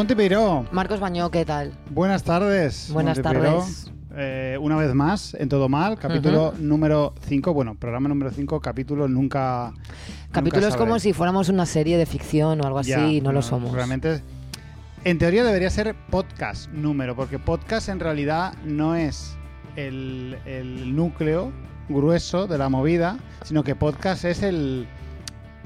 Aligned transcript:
Montepeiro, 0.00 0.64
Marcos 0.72 0.98
Bañó, 0.98 1.30
¿qué 1.30 1.44
tal? 1.44 1.74
buenas 1.90 2.22
tardes. 2.22 2.88
Buenas 2.90 3.20
tardes. 3.20 3.90
Eh, 4.16 4.56
una 4.58 4.76
vez 4.76 4.94
más, 4.94 5.34
en 5.34 5.50
Todo 5.50 5.68
Mal, 5.68 5.98
capítulo 5.98 6.54
número 6.58 7.12
5, 7.28 7.52
bueno, 7.52 7.74
programa 7.74 8.08
número 8.08 8.30
5, 8.30 8.62
capítulo 8.62 9.08
nunca... 9.08 9.74
Capítulo 10.32 10.62
es 10.68 10.72
nunca 10.72 10.78
como 10.78 10.98
si 10.98 11.12
fuéramos 11.12 11.50
una 11.50 11.66
serie 11.66 11.98
de 11.98 12.06
ficción 12.06 12.62
o 12.62 12.64
algo 12.66 12.78
así 12.78 12.92
y 13.16 13.20
no, 13.20 13.30
lo 13.30 13.42
somos. 13.42 13.72
Realmente, 13.72 14.22
en 15.04 15.18
teoría 15.18 15.44
debería 15.44 15.68
ser 15.68 15.94
podcast 16.08 16.70
número, 16.70 17.14
porque 17.14 17.38
podcast 17.38 17.90
en 17.90 18.00
realidad 18.00 18.54
no 18.64 18.94
es 18.94 19.36
el, 19.76 20.38
el 20.46 20.96
núcleo 20.96 21.52
grueso 21.90 22.46
de 22.46 22.56
la 22.56 22.70
movida, 22.70 23.18
sino 23.44 23.62
que 23.64 23.74
podcast 23.74 24.24
es 24.24 24.42
el... 24.42 24.88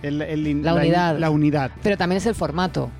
el- 0.02 0.22
el- 0.22 0.62
La 0.64 0.74
unidad. 0.74 1.19
La 1.20 1.30
unidad. 1.30 1.70
Pero 1.84 1.96
también 1.96 2.16
es 2.16 2.27
el 2.27 2.34
formato. 2.34 2.91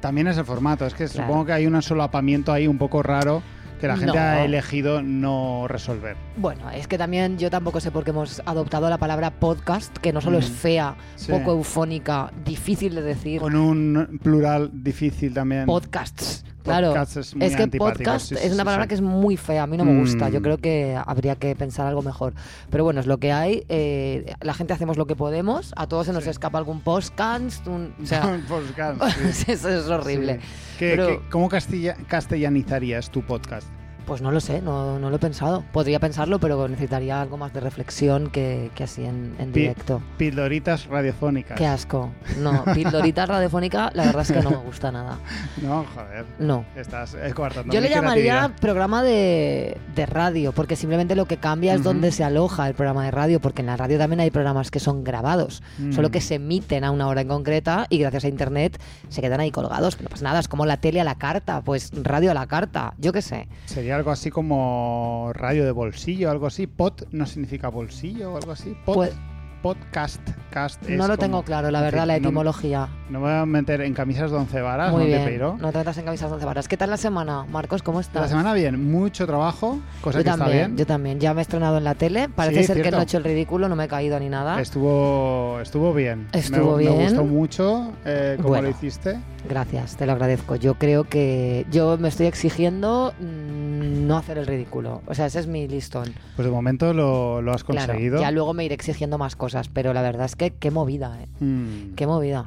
También 0.00 0.28
es 0.28 0.38
el 0.38 0.44
formato. 0.44 0.86
Es 0.86 0.94
que 0.94 1.06
Claro. 1.06 1.26
supongo 1.28 1.46
que 1.46 1.52
hay 1.52 1.66
un 1.66 1.80
solapamiento 1.82 2.52
ahí 2.52 2.66
un 2.66 2.78
poco 2.78 3.02
raro 3.02 3.42
que 3.80 3.86
la 3.88 3.96
gente 3.96 4.12
No. 4.14 4.20
ha 4.20 4.44
elegido 4.44 5.00
no 5.02 5.64
resolver. 5.66 6.14
Bueno, 6.36 6.68
es 6.70 6.86
que 6.86 6.98
también 6.98 7.38
yo 7.38 7.48
tampoco 7.50 7.80
sé 7.80 7.90
por 7.90 8.04
qué 8.04 8.10
hemos 8.10 8.42
adoptado 8.44 8.90
la 8.90 8.98
palabra 8.98 9.30
podcast, 9.30 9.96
que 9.96 10.12
no 10.12 10.20
solo 10.20 10.36
es 10.38 10.50
Mm. 10.50 10.54
fea, 10.54 10.96
Sí. 11.16 11.32
poco 11.32 11.52
eufónica, 11.52 12.30
difícil 12.44 12.94
de 12.94 13.00
decir. 13.02 13.40
Con 13.40 13.54
un 13.56 14.18
plural 14.22 14.70
difícil 14.72 15.32
también. 15.32 15.64
Podcasts. 15.64 16.44
Claro. 16.62 16.88
Podcast 16.88 17.16
es 17.16 17.34
muy 17.34 17.46
Es 17.46 17.56
que 17.56 17.66
podcast 17.68 18.28
sí, 18.28 18.34
es 18.40 18.52
una 18.52 18.64
palabra 18.64 18.84
sí. 18.84 18.88
que 18.88 18.94
es 18.96 19.00
muy 19.00 19.36
fea, 19.36 19.62
a 19.62 19.66
mí 19.66 19.76
no 19.76 19.84
me 19.84 19.98
gusta. 19.98 20.28
Mm. 20.28 20.32
Yo 20.32 20.42
creo 20.42 20.58
que 20.58 20.98
habría 21.04 21.36
que 21.36 21.54
pensar 21.56 21.86
algo 21.86 22.02
mejor. 22.02 22.32
Pero 22.70 22.84
bueno, 22.84 23.00
es 23.00 23.06
lo 23.06 23.18
que 23.18 23.32
hay. 23.32 23.64
eh, 23.68 24.34
la 24.40 24.54
gente 24.54 24.72
hacemos 24.72 24.96
lo 24.96 25.06
que 25.06 25.16
podemos. 25.16 25.72
A 25.76 25.86
todos 25.86 26.06
se 26.06 26.12
nos 26.12 26.26
escapa 26.26 26.58
algún 26.58 26.80
podcast. 26.80 27.66
un- 27.66 27.94
o 28.02 28.06
sea, 28.06 28.26
Un 28.30 28.42
podcast, 28.42 29.00
eso 29.48 29.68
es 29.68 29.86
horrible. 29.88 30.40
Sí. 30.40 30.46
¿Qué- 30.78 30.90
Pero- 30.90 31.06
qué- 31.08 31.20
¿Cómo 31.30 31.48
castilla- 31.48 31.96
castellanizarías 32.08 33.10
tu 33.10 33.22
podcast? 33.22 33.66
Pues 34.10 34.22
no 34.22 34.32
lo 34.32 34.40
sé, 34.40 34.60
no, 34.60 34.98
no 34.98 35.08
lo 35.08 35.14
he 35.14 35.18
pensado. 35.20 35.62
Podría 35.72 36.00
pensarlo, 36.00 36.40
pero 36.40 36.66
necesitaría 36.66 37.22
algo 37.22 37.36
más 37.36 37.52
de 37.52 37.60
reflexión 37.60 38.28
que, 38.28 38.72
que 38.74 38.82
así 38.82 39.04
en, 39.04 39.36
en 39.38 39.52
Pi- 39.52 39.60
directo. 39.60 40.02
Pildoritas 40.18 40.86
radiofónicas. 40.86 41.56
Qué 41.56 41.64
asco. 41.64 42.10
No, 42.40 42.64
pildorita 42.74 43.24
radiofónica, 43.26 43.92
la 43.94 44.06
verdad 44.06 44.22
es 44.22 44.32
que 44.32 44.42
no 44.42 44.50
me 44.50 44.56
gusta 44.56 44.90
nada. 44.90 45.16
No, 45.62 45.84
joder. 45.94 46.24
No. 46.40 46.64
Estás 46.74 47.14
eh, 47.14 47.32
coartando 47.32 47.72
Yo 47.72 47.80
le 47.80 47.88
llamaría 47.88 48.50
programa 48.60 49.04
de, 49.04 49.76
de 49.94 50.06
radio, 50.06 50.50
porque 50.50 50.74
simplemente 50.74 51.14
lo 51.14 51.26
que 51.26 51.36
cambia 51.36 51.74
es 51.74 51.84
dónde 51.84 52.10
se 52.10 52.24
aloja 52.24 52.66
el 52.66 52.74
programa 52.74 53.04
de 53.04 53.12
radio, 53.12 53.38
porque 53.40 53.60
en 53.62 53.66
la 53.66 53.76
radio 53.76 53.96
también 53.96 54.18
hay 54.18 54.32
programas 54.32 54.72
que 54.72 54.80
son 54.80 55.04
grabados, 55.04 55.62
Mm. 55.78 55.92
solo 55.92 56.10
que 56.10 56.20
se 56.20 56.34
emiten 56.34 56.82
a 56.82 56.90
una 56.90 57.06
hora 57.06 57.20
en 57.20 57.28
concreta 57.28 57.86
y 57.90 57.98
gracias 57.98 58.24
a 58.24 58.28
internet 58.28 58.76
se 59.08 59.20
quedan 59.20 59.38
ahí 59.38 59.52
colgados. 59.52 59.94
Pero 59.94 60.08
no 60.08 60.10
pasa 60.14 60.24
nada, 60.24 60.40
es 60.40 60.48
como 60.48 60.66
la 60.66 60.78
tele 60.78 61.00
a 61.00 61.04
la 61.04 61.14
carta, 61.14 61.60
pues 61.62 61.92
radio 62.02 62.32
a 62.32 62.34
la 62.34 62.48
carta, 62.48 62.94
yo 62.98 63.12
qué 63.12 63.22
sé. 63.22 63.46
Sería 63.66 63.99
algo 64.00 64.10
así 64.12 64.30
como 64.30 65.30
radio 65.34 65.64
de 65.64 65.72
bolsillo, 65.72 66.30
algo 66.30 66.46
así. 66.46 66.66
Pod 66.66 67.02
no 67.10 67.26
significa 67.26 67.68
bolsillo 67.68 68.32
o 68.32 68.36
algo 68.36 68.52
así. 68.52 68.74
Pod, 68.86 68.94
Pues- 68.94 69.14
podcast. 69.62 70.22
Es 70.52 70.78
no 70.88 70.96
lo 70.96 71.02
como- 71.02 71.16
tengo 71.16 71.42
claro, 71.44 71.70
la 71.70 71.80
verdad, 71.80 72.06
la 72.06 72.18
no- 72.18 72.26
etimología. 72.26 72.88
No, 73.08 73.20
me 73.20 73.26
voy 73.26 73.34
a 73.36 73.46
meter 73.46 73.80
en 73.82 73.94
camisas 73.94 74.30
de 74.30 74.36
once 74.36 74.60
varas, 74.60 74.90
Muy 74.92 75.06
bien, 75.06 75.18
Montepeiro. 75.18 75.56
no 75.60 75.70
te 75.72 75.78
metas 75.78 75.98
en 75.98 76.04
camisas 76.04 76.28
de 76.30 76.34
once 76.34 76.46
varas. 76.46 76.66
¿Qué 76.68 76.76
tal 76.76 76.90
la 76.90 76.96
semana, 76.96 77.44
Marcos? 77.50 77.82
¿Cómo 77.82 78.00
estás? 78.00 78.22
La 78.22 78.28
semana 78.28 78.52
bien, 78.54 78.90
mucho 78.90 79.26
trabajo, 79.26 79.78
cosa 80.00 80.18
yo 80.18 80.24
que 80.24 80.30
también, 80.30 80.50
está 80.50 80.66
bien. 80.66 80.76
yo 80.76 80.86
también. 80.86 81.20
Ya 81.20 81.34
me 81.34 81.40
he 81.40 81.42
estrenado 81.42 81.78
en 81.78 81.84
la 81.84 81.94
tele. 81.94 82.28
Parece 82.28 82.60
Sí, 82.62 82.66
ser 82.66 82.82
que 82.82 82.90
no 82.90 82.98
he 82.98 83.02
hecho 83.02 83.18
el 83.18 83.24
ridículo, 83.24 83.68
no 83.68 83.76
me 83.76 83.84
he 83.84 83.88
caído 83.88 84.18
ni 84.18 84.28
nada. 84.28 84.60
Estuvo, 84.60 85.58
estuvo 85.60 85.92
bien. 85.94 86.28
Estuvo 86.32 86.76
me, 86.76 86.82
bien. 86.82 86.96
Me 86.96 87.04
gustó 87.04 87.24
mucho 87.24 87.92
eh, 88.04 88.34
cómo 88.36 88.48
Bueno. 88.48 88.64
lo 88.64 88.70
hiciste. 88.70 89.18
Gracias, 89.48 89.96
te 89.96 90.04
lo 90.06 90.12
agradezco. 90.12 90.56
Yo 90.56 90.74
creo 90.74 91.04
que 91.04 91.64
yo 91.70 91.96
me 91.96 92.08
estoy 92.08 92.26
exigiendo 92.26 93.14
mm, 93.18 94.06
no 94.06 94.16
hacer 94.18 94.36
el 94.38 94.46
ridículo. 94.46 95.00
O 95.06 95.14
sea, 95.14 95.26
ese 95.26 95.40
es 95.40 95.46
mi 95.46 95.66
listón. 95.66 96.12
Pues 96.36 96.44
de 96.46 96.52
momento 96.52 96.92
lo, 96.92 97.40
lo 97.40 97.52
has 97.52 97.64
Claro, 97.64 97.86
conseguido. 97.92 98.20
ya 98.20 98.30
luego 98.30 98.52
me 98.52 98.64
iré 98.64 98.74
exigiendo 98.74 99.16
más 99.18 99.36
cosas, 99.36 99.68
pero 99.68 99.92
la 99.94 100.02
verdad 100.02 100.26
es 100.26 100.36
que 100.36 100.39
qué 100.48 100.70
movida, 100.70 101.18
¿eh? 101.22 101.26
Mm. 101.44 101.94
Qué 101.94 102.06
movida. 102.06 102.44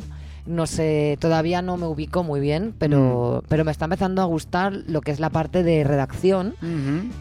No 0.47 0.65
sé, 0.67 1.17
todavía 1.21 1.61
no 1.61 1.77
me 1.77 1.85
ubico 1.85 2.23
muy 2.23 2.41
bien, 2.41 2.73
pero, 2.77 3.43
Mm. 3.43 3.47
pero 3.47 3.63
me 3.63 3.71
está 3.71 3.85
empezando 3.85 4.21
a 4.21 4.25
gustar 4.25 4.73
lo 4.87 4.99
que 5.01 5.11
es 5.11 5.19
la 5.21 5.29
parte 5.29 5.61
de 5.63 5.83
redacción, 5.85 6.55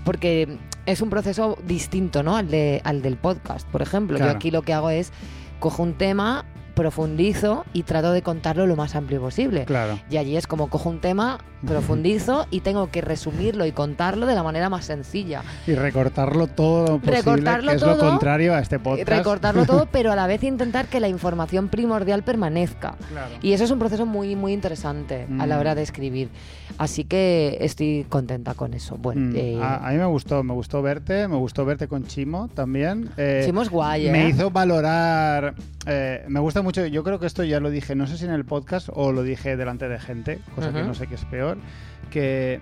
porque 0.04 0.58
es 0.86 1.00
un 1.02 1.10
proceso 1.10 1.56
distinto, 1.66 2.22
¿no? 2.24 2.36
Al, 2.36 2.48
de, 2.48 2.80
al 2.82 3.00
del 3.02 3.16
podcast, 3.16 3.68
por 3.68 3.82
ejemplo. 3.82 4.16
Claro. 4.16 4.32
Yo 4.32 4.36
aquí 4.36 4.50
lo 4.50 4.62
que 4.62 4.72
hago 4.72 4.90
es 4.90 5.12
cojo 5.60 5.84
un 5.84 5.92
tema, 5.94 6.44
profundizo 6.74 7.64
y 7.72 7.84
trato 7.84 8.10
de 8.12 8.22
contarlo 8.22 8.66
lo 8.66 8.74
más 8.76 8.96
amplio 8.96 9.20
posible. 9.20 9.66
Claro. 9.66 10.00
Y 10.10 10.16
allí 10.16 10.36
es 10.36 10.46
como 10.48 10.68
cojo 10.68 10.88
un 10.88 11.00
tema, 11.00 11.38
profundizo 11.66 12.46
y 12.50 12.60
tengo 12.60 12.90
que 12.90 13.00
resumirlo 13.00 13.66
y 13.66 13.72
contarlo 13.72 14.26
de 14.26 14.34
la 14.34 14.42
manera 14.42 14.68
más 14.68 14.84
sencilla. 14.86 15.42
Y 15.66 15.74
recortarlo 15.74 16.46
todo 16.46 16.82
lo 16.86 16.98
posible, 16.98 17.16
Recortarlo 17.18 17.70
que 17.70 17.76
es 17.76 17.82
lo 17.82 17.96
todo, 17.96 18.10
contrario 18.10 18.54
a 18.54 18.60
este 18.60 18.78
podcast. 18.78 19.08
Recortarlo 19.08 19.64
todo, 19.66 19.86
pero 19.92 20.12
a 20.12 20.16
la 20.16 20.26
vez 20.26 20.42
intentar 20.42 20.86
que 20.86 21.00
la 21.00 21.08
información 21.08 21.68
primordial 21.68 22.22
permanezca. 22.22 22.94
Claro. 23.10 23.34
Y 23.42 23.52
eso 23.52 23.64
es 23.64 23.70
un 23.70 23.78
proceso 23.78 24.06
muy, 24.06 24.36
muy 24.36 24.52
interesante 24.52 25.26
a 25.38 25.46
la 25.46 25.56
Mm. 25.56 25.60
hora 25.60 25.74
de 25.74 25.82
escribir. 25.82 26.28
Así 26.78 27.04
que 27.04 27.58
estoy 27.60 28.06
contenta 28.08 28.54
con 28.54 28.72
eso. 28.74 28.96
Bueno, 28.96 29.20
Mm, 29.20 29.36
eh, 29.36 29.58
a, 29.62 29.86
a 29.88 29.92
mí 29.92 29.98
me 29.98 30.06
gustó, 30.06 30.42
me 30.42 30.54
gustó 30.54 30.80
verte, 30.82 31.28
me 31.28 31.36
gustó 31.36 31.64
verte 31.64 31.86
con 31.86 32.06
Chimo 32.06 32.48
también. 32.54 33.10
Eh, 33.18 33.42
Chimo 33.44 33.60
es 33.62 33.68
guay, 33.68 34.10
Me 34.10 34.26
¿eh? 34.26 34.28
hizo 34.30 34.50
valorar, 34.50 35.54
eh, 35.86 36.24
me 36.28 36.40
gusta 36.40 36.62
mucho, 36.62 36.86
yo 36.86 37.04
creo 37.04 37.18
que 37.18 37.26
esto 37.26 37.44
ya 37.44 37.60
lo 37.60 37.70
dije, 37.70 37.94
no 37.94 38.06
sé 38.06 38.16
si 38.16 38.24
en 38.24 38.30
el 38.32 38.44
podcast 38.44 38.88
o 38.92 39.12
lo 39.12 39.22
dije 39.22 39.56
delante 39.56 39.88
de 39.88 39.98
gente, 40.00 40.38
cosa 40.54 40.72
que 40.72 40.82
no 40.82 40.94
sé 40.94 41.06
qué 41.06 41.14
es 41.16 41.24
peor, 41.26 41.51
anterior 41.52 41.91
que 42.12 42.60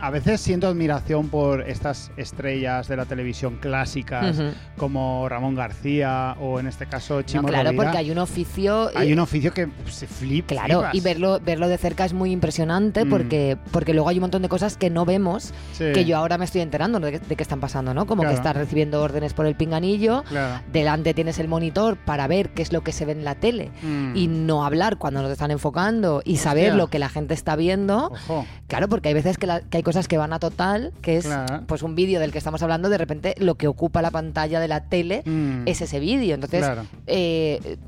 a 0.00 0.10
veces 0.10 0.40
siento 0.40 0.68
admiración 0.68 1.28
por 1.28 1.62
estas 1.62 2.10
estrellas 2.16 2.86
de 2.86 2.96
la 2.96 3.04
televisión 3.06 3.56
clásicas 3.60 4.36
como 4.76 5.28
Ramón 5.28 5.54
García 5.54 6.36
o 6.40 6.60
en 6.60 6.66
este 6.68 6.86
caso 6.86 7.16
No, 7.16 7.22
Chimo 7.22 7.48
claro, 7.48 7.64
Rovira. 7.70 7.82
porque 7.84 7.98
hay 7.98 8.10
un 8.10 8.18
oficio... 8.18 8.90
Hay 8.94 9.12
un 9.12 9.18
oficio 9.18 9.52
que 9.52 9.68
se 9.88 10.06
flipa. 10.06 10.48
Claro, 10.54 10.80
flipas. 10.80 10.94
y 10.94 11.00
verlo, 11.00 11.40
verlo 11.40 11.68
de 11.68 11.78
cerca 11.78 12.04
es 12.04 12.12
muy 12.12 12.30
impresionante 12.30 13.04
Mm. 13.04 13.10
porque, 13.10 13.56
porque 13.72 13.92
luego 13.94 14.08
hay 14.08 14.16
un 14.18 14.22
montón 14.22 14.42
de 14.42 14.48
cosas 14.48 14.76
que 14.76 14.88
no 14.90 15.04
vemos 15.04 15.52
Sí, 15.72 15.84
que 15.92 16.04
yo 16.04 16.16
ahora 16.16 16.38
me 16.38 16.44
estoy 16.44 16.60
enterando 16.60 17.00
de, 17.00 17.12
que- 17.12 17.18
de 17.18 17.36
qué 17.36 17.42
están 17.42 17.60
pasando, 17.60 17.92
¿no? 17.94 18.06
Como 18.06 18.22
Claro. 18.22 18.34
que 18.34 18.38
estás 18.38 18.54
recibiendo 18.56 19.02
órdenes 19.02 19.32
por 19.34 19.46
el 19.46 19.56
pinganillo, 19.56 20.22
Claro. 20.28 20.62
delante 20.72 21.12
tienes 21.14 21.38
el 21.38 21.48
monitor 21.48 21.96
para 21.96 22.26
ver 22.28 22.50
qué 22.50 22.62
es 22.62 22.72
lo 22.72 22.82
que 22.82 22.92
se 22.92 23.04
ve 23.06 23.12
en 23.12 23.24
la 23.24 23.34
tele 23.34 23.70
Mm. 23.82 24.14
y 24.14 24.28
no 24.28 24.64
hablar 24.64 24.96
cuando 24.98 25.22
nos 25.22 25.30
están 25.32 25.50
enfocando 25.50 26.20
y 26.24 26.36
saber 26.36 26.66
Hostia. 26.70 26.76
lo 26.76 26.86
que 26.88 26.98
la 26.98 27.08
gente 27.08 27.34
está 27.34 27.56
viendo. 27.56 28.12
Ojo. 28.12 28.46
Claro, 28.68 28.75
porque 28.88 29.08
hay 29.08 29.14
veces 29.14 29.38
que, 29.38 29.46
la- 29.46 29.60
que 29.60 29.78
hay 29.78 29.82
cosas 29.82 30.06
que 30.08 30.18
van 30.18 30.32
a 30.32 30.38
total, 30.38 30.92
que 31.02 31.16
es 31.16 31.24
Claro. 31.26 31.62
pues 31.66 31.82
un 31.82 31.94
vídeo 31.94 32.20
del 32.20 32.32
que 32.32 32.38
estamos 32.38 32.62
hablando, 32.62 32.88
de 32.90 32.98
repente 32.98 33.34
lo 33.38 33.54
que 33.56 33.66
ocupa 33.66 34.02
la 34.02 34.10
pantalla 34.10 34.60
de 34.60 34.68
la 34.68 34.84
tele 34.84 35.22
Mm. 35.24 35.62
es 35.66 35.80
ese 35.80 35.98
vídeo. 36.00 36.34
Entonces, 36.34 36.60
Claro. 36.60 36.84
eh, 37.06 37.78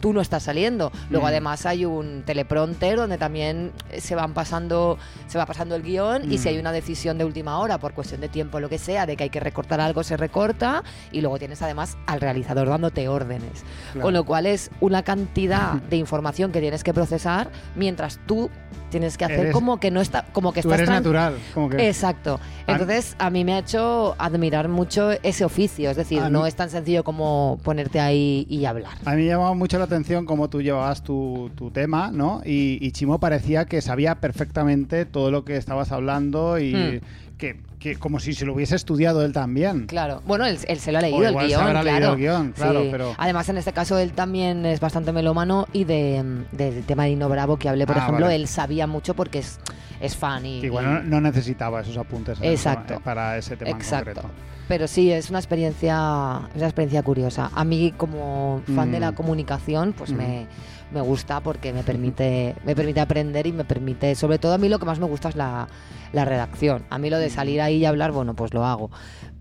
tú 0.00 0.12
no 0.12 0.20
estás 0.20 0.42
saliendo. 0.42 0.90
Luego 1.10 1.26
Mm. 1.26 1.28
además 1.28 1.64
hay 1.64 1.84
un 1.84 2.24
teleprompter 2.26 2.96
donde 2.96 3.18
también 3.18 3.70
se 3.98 4.16
van 4.16 4.34
pasando, 4.34 4.98
se 5.28 5.38
va 5.38 5.46
pasando 5.46 5.76
el 5.76 5.82
guion 5.84 6.24
y 6.32 6.38
si 6.38 6.48
Mm. 6.48 6.50
hay 6.50 6.58
una 6.58 6.72
decisión 6.72 7.18
de 7.18 7.24
última 7.24 7.58
hora 7.60 7.78
por 7.78 7.92
cuestión 7.94 8.20
de 8.20 8.28
tiempo 8.28 8.58
lo 8.58 8.68
que 8.68 8.78
sea, 8.78 9.06
de 9.06 9.16
que 9.16 9.22
hay 9.24 9.30
que 9.30 9.38
recortar 9.38 9.80
algo, 9.80 10.02
se 10.02 10.16
recorta 10.16 10.82
y 11.12 11.20
luego 11.20 11.38
tienes 11.38 11.62
además 11.62 11.96
al 12.06 12.20
realizador 12.20 12.68
dándote 12.68 13.06
órdenes. 13.08 13.62
Claro. 13.92 14.00
Con 14.06 14.14
lo 14.14 14.24
cual 14.24 14.46
es 14.46 14.72
una 14.80 15.04
cantidad 15.04 15.74
de 15.74 15.96
información 15.98 16.50
que 16.50 16.60
tienes 16.60 16.82
que 16.82 16.92
procesar 16.92 17.50
mientras 17.76 18.18
tú 18.26 18.50
tienes 18.92 19.18
que 19.18 19.24
hacer 19.24 19.40
Eres- 19.40 19.52
como 19.52 19.80
que 19.80 19.90
no 19.90 20.00
está 20.00 20.26
como 20.32 20.52
que 20.52 20.62
Tú 20.62 20.68
estás 20.68 20.78
eres 20.82 20.88
tran- 20.90 20.98
natural. 21.02 21.34
Como 21.52 21.68
que... 21.68 21.88
Exacto. 21.88 22.38
Entonces, 22.68 23.16
a 23.18 23.28
mí 23.30 23.44
me 23.44 23.54
ha 23.54 23.58
hecho 23.58 24.14
admirar 24.18 24.68
mucho 24.68 25.10
ese 25.24 25.44
oficio. 25.44 25.90
Es 25.90 25.96
decir, 25.96 26.20
A 26.20 26.30
no 26.30 26.42
mí- 26.42 26.48
es 26.48 26.54
tan 26.54 26.70
sencillo 26.70 27.02
como 27.02 27.58
ponerte 27.64 27.98
ahí 27.98 28.46
y 28.48 28.64
hablar. 28.66 28.92
A 29.04 29.10
mí 29.16 29.22
me 29.22 29.26
llamaba 29.28 29.54
mucho 29.54 29.78
la 29.78 29.84
atención 29.84 30.24
cómo 30.26 30.48
tú 30.48 30.62
llevabas 30.62 31.02
tu, 31.02 31.50
tu 31.56 31.72
tema, 31.72 32.12
¿no? 32.12 32.40
Y, 32.44 32.78
y 32.80 32.92
Chimo 32.92 33.18
parecía 33.18 33.64
que 33.64 33.80
sabía 33.80 34.20
perfectamente 34.20 35.06
todo 35.06 35.30
lo 35.32 35.44
que 35.44 35.56
estabas 35.56 35.90
hablando 35.90 36.58
y 36.60 36.72
Hmm. 36.74 37.36
que, 37.38 37.60
que 37.82 37.96
como 37.96 38.20
si 38.20 38.32
se 38.34 38.44
lo 38.46 38.54
hubiese 38.54 38.76
estudiado 38.76 39.24
él 39.24 39.32
también. 39.32 39.86
Claro. 39.86 40.22
Bueno, 40.26 40.46
él, 40.46 40.58
él 40.68 40.78
se 40.78 40.92
lo 40.92 40.98
ha 40.98 41.00
O 41.00 41.04
leído 41.04 41.28
el 41.28 41.34
se 41.40 41.46
guion. 41.46 41.60
habrá 41.62 41.80
claro. 41.82 41.98
leído 41.98 42.12
el 42.12 42.18
guion, 42.18 42.52
claro, 42.52 42.82
Sí. 42.82 42.88
pero... 42.90 43.14
Además, 43.18 43.48
en 43.48 43.56
este 43.58 43.72
caso, 43.72 43.98
él 43.98 44.12
también 44.12 44.64
es 44.66 44.78
bastante 44.80 45.12
melómano 45.12 45.66
y 45.72 45.84
de, 45.84 46.22
del 46.52 46.84
tema 46.84 47.04
de 47.04 47.10
Dino 47.10 47.28
Bravo 47.28 47.56
que 47.56 47.68
hablé, 47.68 47.86
por 47.86 47.96
Ah, 47.98 48.02
ejemplo, 48.02 48.26
vale. 48.26 48.36
él 48.36 48.46
sabía 48.48 48.86
mucho 48.86 49.14
porque 49.14 49.40
es, 49.40 49.58
es 50.00 50.16
fan 50.16 50.46
y. 50.46 50.60
Igual 50.60 51.02
y- 51.04 51.08
no, 51.10 51.20
necesitaba 51.20 51.80
esos 51.80 51.96
apuntes 51.96 52.38
Exacto. 52.40 53.00
para 53.04 53.36
ese 53.36 53.56
tema 53.56 53.70
en 53.72 53.76
Exacto. 53.76 54.12
concreto. 54.12 54.34
Pero 54.68 54.86
sí, 54.86 55.10
es 55.10 55.28
una 55.28 55.40
experiencia, 55.40 56.40
es 56.50 56.56
una 56.56 56.66
experiencia 56.66 57.02
curiosa. 57.02 57.50
A 57.54 57.64
mí, 57.64 57.92
como 57.96 58.62
fan 58.74 58.92
de 58.92 59.00
la 59.00 59.10
Mm. 59.10 59.14
comunicación, 59.14 59.92
pues 59.92 60.12
Mm. 60.12 60.16
me, 60.16 60.46
me 60.92 61.00
gusta 61.00 61.40
porque 61.40 61.72
me 61.72 61.82
permite, 61.82 62.54
me 62.64 62.74
permite 62.76 63.00
aprender 63.00 63.46
y 63.46 63.52
me 63.52 63.64
permite, 63.64 64.14
sobre 64.14 64.38
todo 64.38 64.54
a 64.54 64.58
mí 64.58 64.68
lo 64.68 64.78
que 64.78 64.86
más 64.86 64.98
me 64.98 65.06
gusta 65.06 65.28
es 65.30 65.36
la, 65.36 65.68
la 66.12 66.24
redacción. 66.24 66.84
A 66.90 66.98
mí 66.98 67.10
lo 67.10 67.18
de 67.18 67.30
salir 67.30 67.60
ahí 67.60 67.76
y 67.78 67.84
hablar, 67.84 68.12
bueno, 68.12 68.34
pues 68.34 68.52
lo 68.54 68.64
hago. 68.64 68.90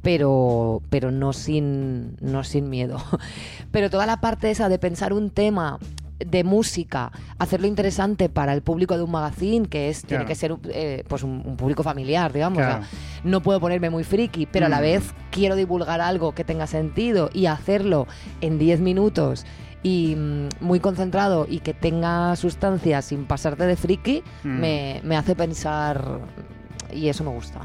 Pero, 0.02 0.82
pero 0.90 1.12
no 1.12 1.32
sin, 1.34 2.16
no 2.22 2.44
sin 2.44 2.70
miedo. 2.70 2.98
Pero 3.72 3.90
toda 3.90 4.06
la 4.08 4.20
parte 4.20 4.50
esa 4.50 4.68
de 4.68 4.80
pensar 4.80 5.14
un 5.14 5.30
tema 5.30 5.78
de 6.18 6.44
música, 6.44 7.12
hacerlo 7.40 7.66
interesante 7.68 8.30
para 8.30 8.54
el 8.54 8.62
público 8.62 8.96
de 8.96 9.04
un 9.04 9.10
magazine, 9.12 9.68
que 9.68 9.90
es 9.90 10.04
tiene 10.04 10.26
que 10.26 10.36
ser 10.36 10.56
eh, 10.70 11.04
pues 11.08 11.24
un, 11.24 11.42
un 11.46 11.58
público 11.58 11.82
familiar, 11.84 12.32
digamos. 12.32 12.60
o 12.60 12.62
sea, 12.62 12.78
Claro. 12.78 12.86
no 13.24 13.42
puedo 13.42 13.60
ponerme 13.60 13.90
muy 13.90 14.04
friki, 14.04 14.46
pero 14.46 14.68
a 14.68 14.70
la 14.70 14.78
Mm. 14.80 14.82
vez 14.82 15.04
quiero 15.32 15.56
divulgar 15.56 16.00
algo 16.02 16.34
que 16.34 16.44
tenga 16.44 16.68
sentido 16.68 17.30
y 17.34 17.48
hacerlo 17.48 18.08
en 18.42 18.60
10 18.60 18.82
minutos 18.82 19.46
y 19.84 20.16
mm, 20.16 20.50
muy 20.60 20.80
concentrado 20.80 21.46
y 21.50 21.60
que 21.60 21.74
tenga 21.74 22.36
sustancia 22.36 23.02
sin 23.02 23.26
pasarte 23.26 23.66
de 23.66 23.76
friki, 23.76 24.24
Mm. 24.44 24.60
me, 24.60 25.02
me 25.04 25.18
hace 25.18 25.36
pensar 25.36 26.20
y 26.94 27.08
eso 27.10 27.24
me 27.24 27.32
gusta. 27.32 27.60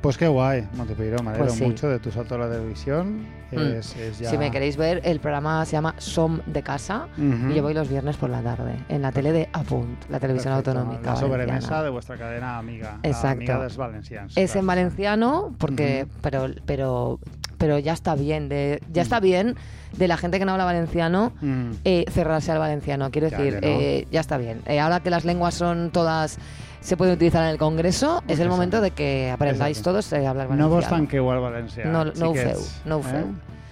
Pues 0.00 0.18
qué 0.18 0.26
guay, 0.26 0.66
Montepeiro, 0.76 1.22
me 1.22 1.28
alegro 1.30 1.46
Pues 1.46 1.58
sí. 1.58 1.64
mucho 1.64 1.88
de 1.88 2.00
tu 2.00 2.10
salto 2.10 2.34
a 2.34 2.38
la 2.38 2.50
televisión. 2.50 3.20
Mm. 3.52 3.58
Es, 3.58 3.94
es 3.96 4.18
ya... 4.18 4.30
Si 4.30 4.36
me 4.36 4.50
queréis 4.50 4.76
ver, 4.76 5.00
el 5.04 5.20
programa 5.20 5.64
se 5.64 5.72
llama 5.72 5.94
Som 5.98 6.40
de 6.46 6.62
Casa 6.64 7.06
y 7.16 7.54
yo 7.54 7.62
voy 7.62 7.72
los 7.72 7.88
viernes 7.88 8.16
por 8.16 8.28
la 8.28 8.42
tarde 8.42 8.74
en 8.88 9.02
la 9.02 9.12
tele 9.12 9.30
de 9.30 9.48
Apunt, 9.52 10.10
la 10.10 10.18
televisión 10.18 10.54
Perfecto, 10.54 10.70
autonómica. 10.80 11.10
La 11.12 11.16
sobremesa 11.16 11.46
valenciana. 11.52 11.82
de 11.84 11.90
vuestra 11.90 12.16
cadena 12.16 12.58
amiga. 12.58 12.98
la 13.00 13.08
Exacto. 13.08 13.28
amiga 13.36 13.58
los 13.58 13.76
valencians. 13.76 14.32
Es 14.36 14.56
en 14.56 14.66
valenciano 14.66 15.54
porque 15.58 16.08
pero 16.20 16.46
pero 16.66 17.20
pero 17.62 17.78
ya 17.78 17.92
está 17.92 18.16
bien 18.16 18.48
de 18.48 18.82
ya 18.92 19.02
está 19.02 19.20
bien 19.20 19.54
de 19.96 20.08
la 20.08 20.16
gente 20.16 20.40
que 20.40 20.44
no 20.44 20.50
habla 20.52 20.64
valenciano 20.64 21.32
Mm. 21.40 21.70
eh, 21.84 22.04
cerrarse 22.10 22.50
al 22.50 22.58
valenciano. 22.58 23.10
Quiero 23.12 23.28
Ya 23.28 23.38
decir, 23.38 23.60
que 23.60 23.66
no. 23.66 23.72
eh, 23.80 24.06
ya 24.10 24.18
está 24.20 24.36
bien. 24.36 24.60
Eh, 24.66 24.80
ahora 24.80 24.98
que 24.98 25.10
las 25.10 25.24
lenguas 25.24 25.54
son 25.54 25.90
todas 25.92 26.38
se 26.80 26.96
pueden 26.96 27.14
utilizar 27.14 27.44
en 27.44 27.50
el 27.50 27.58
Congreso, 27.58 28.24
es 28.26 28.40
el 28.40 28.48
momento 28.48 28.80
de 28.80 28.90
que 28.90 29.30
aprendáis 29.30 29.78
Exacto. 29.78 29.90
todos 29.92 30.12
eh, 30.12 30.26
a 30.26 30.30
hablar 30.30 30.50
No 30.50 30.68
vos 30.68 30.84
valenciano. 30.84 30.96
tanqueu 31.04 31.30
al 31.30 31.38
valencià. 31.40 31.84
No- 31.84 32.04
no 32.06 32.30
ho 32.30 32.34
feu, 32.34 32.58
no 32.84 32.96
ho 32.96 33.02
feu. 33.02 33.26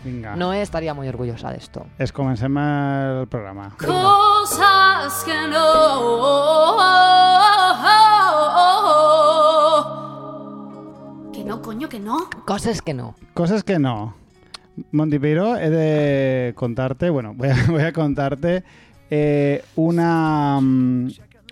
Vinga. 0.05 0.37
No 0.37 0.53
estaría 0.53 0.95
muy 0.95 1.09
orgullosa 1.09 1.51
de 1.51 1.59
esto. 1.59 1.85
Es 1.99 2.13
comencem 2.13 2.57
el 2.57 3.27
programa. 3.29 3.75
Cosas 3.77 5.25
que 5.27 5.35
no. 5.51 6.71
Que 11.91 11.99
no. 11.99 12.31
Cosas 12.47 12.83
que 12.83 12.95
no. 12.95 13.17
Cosas 13.35 13.65
que 13.65 13.81
no. 13.81 14.15
Montipeiro, 14.93 15.57
he 15.57 15.71
de 15.71 16.55
contarte, 16.55 17.11
bueno, 17.11 17.35
voy 17.35 17.49
a, 17.49 17.57
voy 17.69 17.83
a 17.83 17.93
contarte 17.93 18.63
eh, 19.11 19.65
una, 19.75 20.61
mm, 20.61 21.09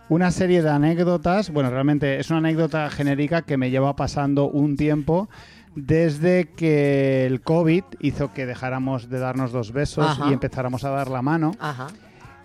una 0.08 0.30
serie 0.30 0.62
de 0.62 0.70
anécdotas. 0.70 1.50
Bueno, 1.50 1.70
realmente 1.70 2.20
es 2.20 2.30
una 2.30 2.38
anécdota 2.38 2.88
genérica 2.88 3.42
que 3.42 3.56
me 3.56 3.70
lleva 3.70 3.96
pasando 3.96 4.48
un 4.48 4.76
tiempo 4.76 5.28
desde 5.74 6.48
que 6.56 7.26
el 7.26 7.40
COVID 7.40 7.84
hizo 8.00 8.32
que 8.32 8.46
dejáramos 8.46 9.08
de 9.10 9.18
darnos 9.18 9.50
dos 9.50 9.72
besos 9.72 10.06
Ajá. 10.06 10.30
y 10.30 10.32
empezáramos 10.32 10.84
a 10.84 10.90
dar 10.90 11.08
la 11.08 11.20
mano. 11.20 11.52
Ajá. 11.58 11.88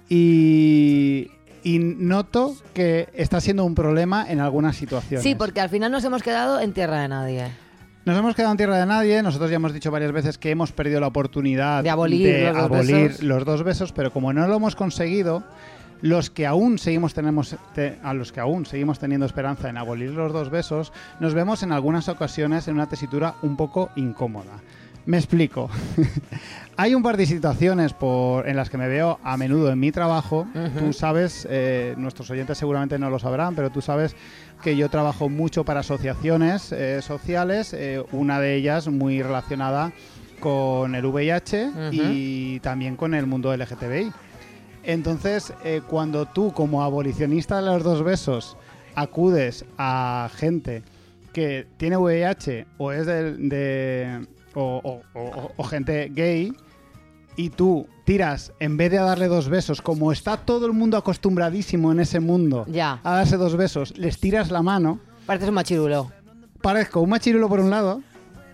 Y, 0.10 1.30
y 1.64 1.78
noto 1.80 2.56
que 2.74 3.10
está 3.14 3.40
siendo 3.40 3.64
un 3.66 3.76
problema 3.76 4.26
en 4.30 4.40
algunas 4.40 4.76
situaciones. 4.76 5.24
Sí, 5.24 5.36
porque 5.36 5.62
al 5.62 5.70
final 5.70 5.92
nos 5.92 6.04
hemos 6.04 6.24
quedado 6.24 6.60
en 6.60 6.74
tierra 6.74 7.02
de 7.02 7.08
nadie. 7.08 7.63
Nos 8.06 8.18
hemos 8.18 8.36
quedado 8.36 8.52
en 8.52 8.58
tierra 8.58 8.78
de 8.78 8.86
nadie. 8.86 9.22
Nosotros 9.24 9.50
ya 9.50 9.56
hemos 9.56 9.74
dicho 9.74 9.90
varias 9.92 10.12
veces 10.12 10.38
que 10.38 10.52
hemos 10.52 10.72
perdido 10.72 11.00
la 11.00 11.08
oportunidad 11.08 11.84
De 11.84 11.90
abolir 11.90 12.44
los 12.46 12.54
dos 12.56 12.64
abolir 12.64 12.96
besos. 13.08 13.24
los 13.24 13.46
dos 13.46 13.64
besos, 13.64 13.92
pero 13.94 14.12
como 14.12 14.34
no 14.34 14.46
lo 14.48 14.56
hemos 14.58 14.76
conseguido, 14.76 15.44
los 16.02 16.30
que 16.30 16.46
aún 16.46 16.80
seguimos 16.80 17.14
tenemos 17.14 17.56
te- 17.74 17.98
a 18.04 18.14
los 18.14 18.34
que 18.34 18.42
aún 18.42 18.66
seguimos 18.66 19.00
teniendo 19.00 19.26
esperanza 19.26 19.70
en 19.70 19.78
abolir 19.78 20.12
los 20.12 20.34
dos 20.34 20.50
besos, 20.50 20.92
nos 21.22 21.34
vemos 21.34 21.64
en 21.64 21.72
algunas 21.72 22.10
ocasiones 22.10 22.68
en 22.68 22.76
una 22.76 22.90
tesitura 22.90 23.36
un 23.42 23.56
poco 23.56 23.90
incómoda. 23.96 24.52
Me 25.06 25.18
explico. 25.18 25.70
Hay 26.78 26.96
un 26.96 27.04
par 27.04 27.18
de 27.18 27.26
situaciones 27.26 27.94
por, 27.94 28.48
en 28.48 28.56
las 28.56 28.70
que 28.70 28.78
me 28.78 28.88
veo 28.88 29.20
a 29.24 29.36
menudo 29.38 29.70
en 29.70 29.78
mi 29.80 29.92
trabajo. 29.92 30.48
Tú 30.80 30.94
sabes, 30.94 31.46
eh, 31.50 31.94
nuestros 31.98 32.30
oyentes 32.32 32.58
seguramente 32.58 32.98
no 32.98 33.10
lo 33.10 33.20
sabrán, 33.20 33.54
pero 33.54 33.70
tú 33.70 33.82
sabes 33.82 34.16
que 34.64 34.76
yo 34.78 34.90
trabajo 34.90 35.30
mucho 35.30 35.64
para 35.66 35.82
asociaciones 35.82 36.72
eh, 36.72 37.02
sociales, 37.02 37.74
eh, 37.74 38.04
una 38.12 38.40
de 38.40 38.56
ellas 38.56 38.88
muy 38.88 39.22
relacionada 39.22 39.92
con 40.40 40.96
el 40.96 41.06
VIH 41.06 41.72
y 41.92 42.60
también 42.62 42.96
con 42.96 43.14
el 43.14 43.26
mundo 43.28 43.56
LGTBI. 43.56 44.12
Entonces, 44.84 45.54
eh, 45.64 45.82
cuando 45.88 46.26
tú 46.26 46.52
como 46.54 46.84
abolicionista 46.84 47.58
de 47.62 47.66
los 47.68 47.84
dos 47.84 48.04
besos 48.04 48.58
acudes 48.96 49.66
a 49.78 50.30
gente 50.36 50.84
que 51.32 51.66
tiene 51.78 51.98
VIH 51.98 52.66
o 52.78 52.92
es 52.92 53.06
de, 53.06 53.34
de- 53.38 54.28
o, 54.54 54.82
o- 54.84 55.20
o- 55.20 55.52
o 55.56 55.64
gente 55.64 56.10
gay 56.14 56.54
y 57.36 57.50
tú 57.50 57.88
tiras 58.04 58.52
en 58.60 58.78
vez 58.78 58.92
de 58.92 58.98
a 59.00 59.04
darle 59.04 59.28
dos 59.28 59.50
besos, 59.50 59.82
como 59.82 60.12
está 60.12 60.38
todo 60.38 60.66
el 60.66 60.74
mundo 60.74 60.98
acostumbradísimo 60.98 61.92
en 61.92 62.00
ese 62.00 62.20
mundo 62.20 62.66
Ya. 62.70 63.00
a 63.04 63.14
darse 63.16 63.38
dos 63.38 63.56
besos, 63.56 63.98
les 63.98 64.20
tiras 64.20 64.52
la 64.52 64.62
mano, 64.62 65.00
Pareces 65.26 65.50
un 65.50 65.56
machirulo. 65.56 66.12
parezco 66.62 67.00
un 67.02 67.10
machirulo 67.10 67.48
por 67.50 67.60
un 67.62 67.70
lado 67.70 68.02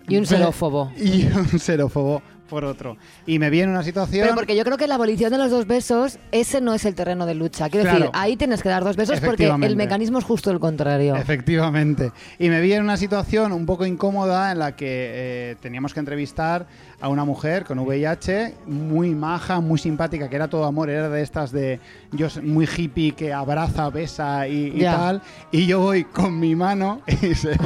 Y 0.08 0.16
un 0.16 0.26
xerófobo. 0.26 0.90
y 0.96 1.24
un 1.26 1.58
xerófobo 1.58 2.22
por 2.50 2.64
otro. 2.64 2.98
Y 3.26 3.38
me 3.38 3.48
viene 3.48 3.72
una 3.72 3.82
situación 3.82 4.24
Pero 4.24 4.34
porque 4.34 4.56
yo 4.56 4.64
creo 4.64 4.76
que 4.76 4.86
la 4.86 4.96
abolición 4.96 5.30
de 5.30 5.38
los 5.38 5.50
dos 5.50 5.66
besos, 5.66 6.18
ese 6.32 6.60
no 6.60 6.74
es 6.74 6.84
el 6.84 6.94
terreno 6.94 7.24
de 7.24 7.34
lucha. 7.34 7.70
Quiero 7.70 7.90
decir, 7.90 8.10
ahí 8.12 8.36
tienes 8.36 8.62
que 8.62 8.68
dar 8.68 8.84
dos 8.84 8.96
besos 8.96 9.20
porque 9.20 9.46
el 9.46 9.76
mecanismo 9.76 10.18
es 10.18 10.24
justo 10.24 10.50
el 10.50 10.60
contrario. 10.60 11.16
Efectivamente. 11.16 12.12
Y 12.38 12.48
me 12.48 12.60
vi 12.60 12.72
en 12.72 12.82
una 12.82 12.96
situación 12.96 13.52
un 13.52 13.64
poco 13.64 13.86
incómoda 13.86 14.52
en 14.52 14.58
la 14.58 14.76
que 14.76 14.86
eh, 14.90 15.56
teníamos 15.60 15.94
que 15.94 16.00
entrevistar 16.00 16.66
a 17.00 17.08
una 17.08 17.24
mujer 17.24 17.64
con 17.64 17.78
VIH 17.78 18.54
muy 18.66 19.14
maja, 19.14 19.60
muy 19.60 19.78
simpática, 19.78 20.28
que 20.28 20.36
era 20.36 20.48
todo 20.48 20.64
amor, 20.64 20.90
era 20.90 21.08
de 21.08 21.22
estas 21.22 21.52
de 21.52 21.80
yo 22.12 22.28
muy 22.42 22.66
hippie 22.66 23.12
que 23.12 23.32
abraza, 23.32 23.88
besa 23.90 24.46
y, 24.48 24.80
tal. 24.82 25.22
Y 25.50 25.66
yo 25.66 25.80
voy 25.80 26.04
con 26.04 26.38
mi 26.38 26.54
mano 26.54 27.00
y 27.22 27.34
se, 27.34 27.56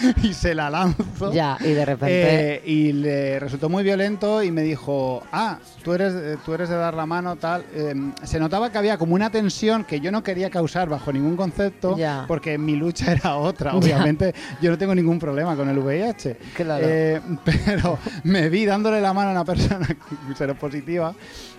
y 0.22 0.32
se 0.32 0.54
la 0.54 0.70
lanzo. 0.70 1.32
Ya, 1.32 1.56
y 1.60 1.72
de 1.72 1.84
repente. 1.84 2.54
Eh, 2.56 2.62
y 2.66 2.92
le 2.92 3.38
resultó 3.40 3.68
muy 3.68 3.82
violento 3.84 4.42
y 4.42 4.50
me 4.50 4.62
dijo, 4.62 5.22
ah, 5.32 5.58
tú 5.82 5.92
eres, 5.92 6.14
eh, 6.14 6.36
tú 6.44 6.54
eres 6.54 6.68
de 6.68 6.76
dar 6.76 6.94
la 6.94 7.06
mano, 7.06 7.36
tal. 7.36 7.64
Eh, 7.74 7.94
se 8.22 8.38
notaba 8.38 8.70
que 8.70 8.78
había 8.78 8.98
como 8.98 9.14
una 9.14 9.30
tensión 9.30 9.84
que 9.84 10.00
yo 10.00 10.10
no 10.12 10.22
quería 10.22 10.50
causar 10.50 10.88
bajo 10.88 11.12
ningún 11.12 11.36
concepto, 11.36 11.96
Ya. 11.96 12.24
porque 12.28 12.58
mi 12.58 12.76
lucha 12.76 13.12
era 13.12 13.36
otra. 13.36 13.72
Ya. 13.72 13.76
Obviamente, 13.78 14.34
yo 14.60 14.70
no 14.70 14.78
tengo 14.78 14.94
ningún 14.94 15.18
problema 15.18 15.56
con 15.56 15.68
el 15.68 15.78
VIH. 15.78 16.36
Claro. 16.54 16.84
Eh, 16.88 17.20
pero 17.44 17.98
me 18.24 18.48
vi 18.48 18.64
dándole 18.66 19.00
la 19.00 19.12
mano 19.12 19.30
a 19.30 19.32
una 19.32 19.44
persona 19.44 19.86
seropositiva 20.36 21.14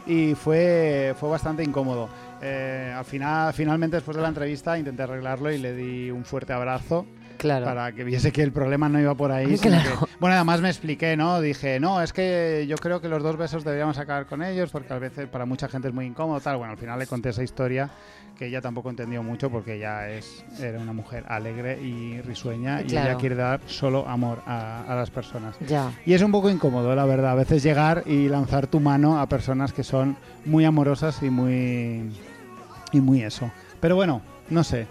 y 0.05 0.35
fue, 0.35 1.15
fue 1.19 1.29
bastante 1.29 1.63
incómodo. 1.63 2.09
Eh, 2.41 2.93
al 2.95 3.03
final, 3.03 3.51
finalmente, 3.53 3.97
después 3.97 4.15
de 4.15 4.21
la 4.21 4.29
entrevista, 4.29 4.77
intenté 4.77 5.03
arreglarlo 5.03 5.51
y 5.51 5.57
le 5.57 5.73
di 5.73 6.11
un 6.11 6.23
fuerte 6.23 6.53
abrazo 6.53 7.05
claro. 7.37 7.65
para 7.65 7.91
que 7.91 8.03
viese 8.03 8.31
que 8.31 8.41
el 8.43 8.51
problema 8.51 8.89
no 8.89 8.99
iba 8.99 9.15
por 9.15 9.31
ahí. 9.31 9.57
sino 9.57 9.79
Claro. 9.81 9.99
que- 10.01 10.05
bueno, 10.19 10.35
además 10.35 10.61
me 10.61 10.69
expliqué, 10.69 11.15
¿no? 11.15 11.39
Dije, 11.41 11.79
no, 11.79 12.01
es 12.01 12.11
que 12.13 12.65
yo 12.67 12.75
creo 12.77 12.99
que 13.01 13.07
los 13.09 13.23
dos 13.23 13.37
besos 13.37 13.63
deberíamos 13.63 13.97
acabar 13.97 14.25
con 14.25 14.43
ellos 14.43 14.71
porque 14.71 14.93
a 14.93 14.99
veces 14.99 15.27
para 15.27 15.45
mucha 15.45 15.67
gente 15.67 15.87
es 15.87 15.93
muy 15.93 16.05
incómodo, 16.05 16.39
tal. 16.41 16.57
Bueno, 16.57 16.73
al 16.73 16.77
final 16.79 16.99
le 16.99 17.07
conté 17.07 17.29
esa 17.29 17.43
historia 17.43 17.89
que 18.37 18.45
ella 18.47 18.61
tampoco 18.61 18.91
entendió 18.91 19.23
mucho 19.23 19.49
porque 19.49 19.77
ella 19.77 20.09
es 20.11 20.45
era 20.59 20.77
una 20.79 20.93
mujer 20.93 21.23
alegre 21.27 21.81
y 21.81 22.21
risueña 22.21 22.81
y 22.83 22.91
ella 22.91 23.15
quiere 23.15 23.33
dar 23.35 23.59
solo 23.65 24.07
amor 24.07 24.43
a, 24.45 24.83
a 24.87 24.95
las 24.95 25.09
personas. 25.09 25.55
Ya. 25.67 25.91
Y 26.05 26.13
es 26.13 26.21
un 26.21 26.31
poco 26.31 26.47
incómodo, 26.49 26.95
la 26.95 27.05
verdad, 27.05 27.31
a 27.31 27.35
veces 27.35 27.63
llegar 27.63 28.03
y 28.05 28.27
lanzar 28.29 28.67
tu 28.67 28.79
mano 28.79 29.19
a 29.19 29.27
personas 29.27 29.73
que 29.73 29.83
son 29.83 30.17
muy 30.45 30.65
amorosas 30.65 31.23
y 31.23 31.31
muy 31.31 32.11
y 32.91 33.01
muy 33.01 33.23
eso. 33.23 33.51
Pero 33.79 33.95
bueno, 33.95 34.21
no 34.49 34.63
sé. 34.63 34.85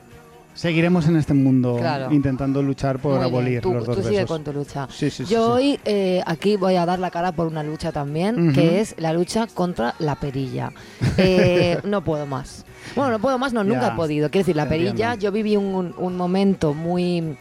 Seguiremos 0.57 1.07
en 1.07 1.17
este 1.17 1.35
mundo 1.35 1.77
Claro. 1.79 2.11
intentando 2.13 2.63
luchar 2.63 2.99
por 2.99 3.17
Muy 3.17 3.25
abolir 3.25 3.61
Tú, 3.61 3.73
los 3.75 3.85
dos 3.87 3.97
tú 3.97 4.03
sigue 4.03 4.15
besos. 4.23 4.29
con 4.29 4.43
tu 4.43 4.53
lucha. 4.53 4.89
Sí, 4.91 5.11
sí, 5.11 5.25
Yo 5.27 5.53
hoy 5.53 5.79
eh, 5.85 6.23
aquí 6.27 6.57
voy 6.57 6.77
a 6.77 6.87
dar 6.87 6.99
la 6.99 7.11
cara 7.11 7.33
por 7.33 7.47
una 7.47 7.63
lucha 7.63 7.93
también, 7.93 8.53
que 8.55 8.81
es 8.81 8.95
la 8.99 9.13
lucha 9.13 9.47
contra 9.47 9.95
la 9.99 10.15
perilla. 10.17 10.73
Eh, 11.19 11.79
no 11.85 12.03
puedo 12.03 12.27
más. 12.27 12.65
Bueno, 12.95 13.13
no 13.13 13.19
puedo 13.19 13.39
más, 13.39 13.53
no, 13.53 13.63
nunca 13.65 13.89
Ya, 13.89 13.93
he 13.93 13.97
podido. 13.97 14.31
Quiero 14.31 14.43
decir, 14.45 14.57
la 14.57 14.69
perilla, 14.69 14.91
entiendo. 15.13 15.17
yo 15.19 15.33
viví 15.33 15.57
un, 15.57 15.95
un 15.99 16.17
momento 16.17 16.73
muy 16.73 17.37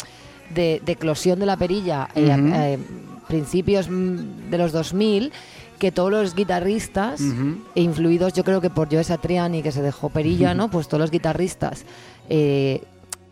de, 0.54 0.82
de 0.86 0.92
eclosión 0.92 1.40
de 1.40 1.46
la 1.46 1.56
perilla, 1.58 2.10
eh, 2.16 2.26
Ujú. 2.38 2.52
eh, 2.54 2.80
principios 3.28 3.90
mm, 3.90 4.50
de 4.52 4.58
los 4.58 4.72
2000, 4.74 5.32
que 5.80 5.92
todos 5.92 6.10
los 6.12 6.36
guitarristas, 6.36 7.22
e 7.76 7.82
influidos 7.82 8.34
yo 8.34 8.44
creo 8.44 8.62
que 8.62 8.70
por 8.70 8.90
Joe 8.92 9.04
Satriani, 9.04 9.62
que 9.62 9.72
se 9.72 9.82
dejó 9.82 10.10
perilla, 10.10 10.54
¿no? 10.54 10.70
Pues 10.70 10.88
todos 10.88 11.02
los 11.02 11.12
guitarristas 11.12 11.86
eh, 12.30 12.82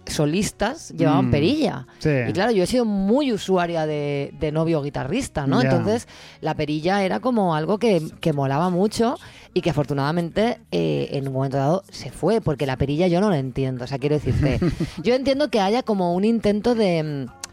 solistas 0.05 0.89
llevaban 0.89 1.27
Mm. 1.27 1.31
perilla. 1.31 1.87
Sí. 1.99 2.09
Y 2.27 2.33
claro, 2.33 2.51
yo 2.51 2.63
he 2.63 2.67
sido 2.67 2.85
muy 2.85 3.31
usuaria 3.31 3.85
de, 3.85 4.33
de 4.39 4.51
novio 4.51 4.81
guitarrista, 4.81 5.47
¿no? 5.47 5.61
Entonces, 5.61 6.07
la 6.41 6.53
perilla 6.55 7.03
era 7.03 7.19
como 7.19 7.55
algo 7.55 7.77
que, 7.79 8.01
que 8.19 8.33
molaba 8.33 8.69
mucho 8.69 9.17
y 9.53 9.61
que 9.61 9.69
afortunadamente 9.69 10.59
eh, 10.71 11.09
en 11.13 11.27
un 11.27 11.33
momento 11.33 11.57
dado 11.57 11.83
se 11.89 12.11
fue, 12.11 12.41
porque 12.41 12.65
la 12.65 12.77
perilla 12.77 13.07
yo 13.07 13.21
no 13.21 13.29
lo 13.29 13.35
entiendo. 13.35 13.85
O 13.85 13.87
sea, 13.87 13.97
quiero 13.97 14.15
decirte, 14.15 14.59
yo 15.03 15.13
entiendo 15.15 15.49
que 15.49 15.59
haya 15.59 15.83
como 15.83 16.13
un 16.15 16.25
intento 16.25 16.75
de... 16.75 17.03
mm, 17.03 17.43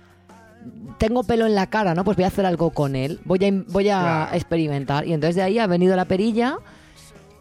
Tengo 0.99 1.23
pelo 1.25 1.47
en 1.47 1.55
la 1.55 1.69
cara, 1.69 1.95
¿no? 1.95 2.05
Pues 2.05 2.17
voy 2.17 2.25
a 2.25 2.29
hacer 2.29 2.45
algo 2.47 2.71
con 2.71 2.95
él, 2.97 3.21
voy 3.25 3.39
a, 3.45 3.51
voy 3.69 3.89
a 3.89 4.01
Claro. 4.01 4.35
experimentar. 4.37 5.07
Y 5.07 5.13
entonces 5.15 5.37
de 5.37 5.43
ahí 5.43 5.59
ha 5.59 5.67
venido 5.67 5.97
la 5.97 6.05
perilla 6.05 6.59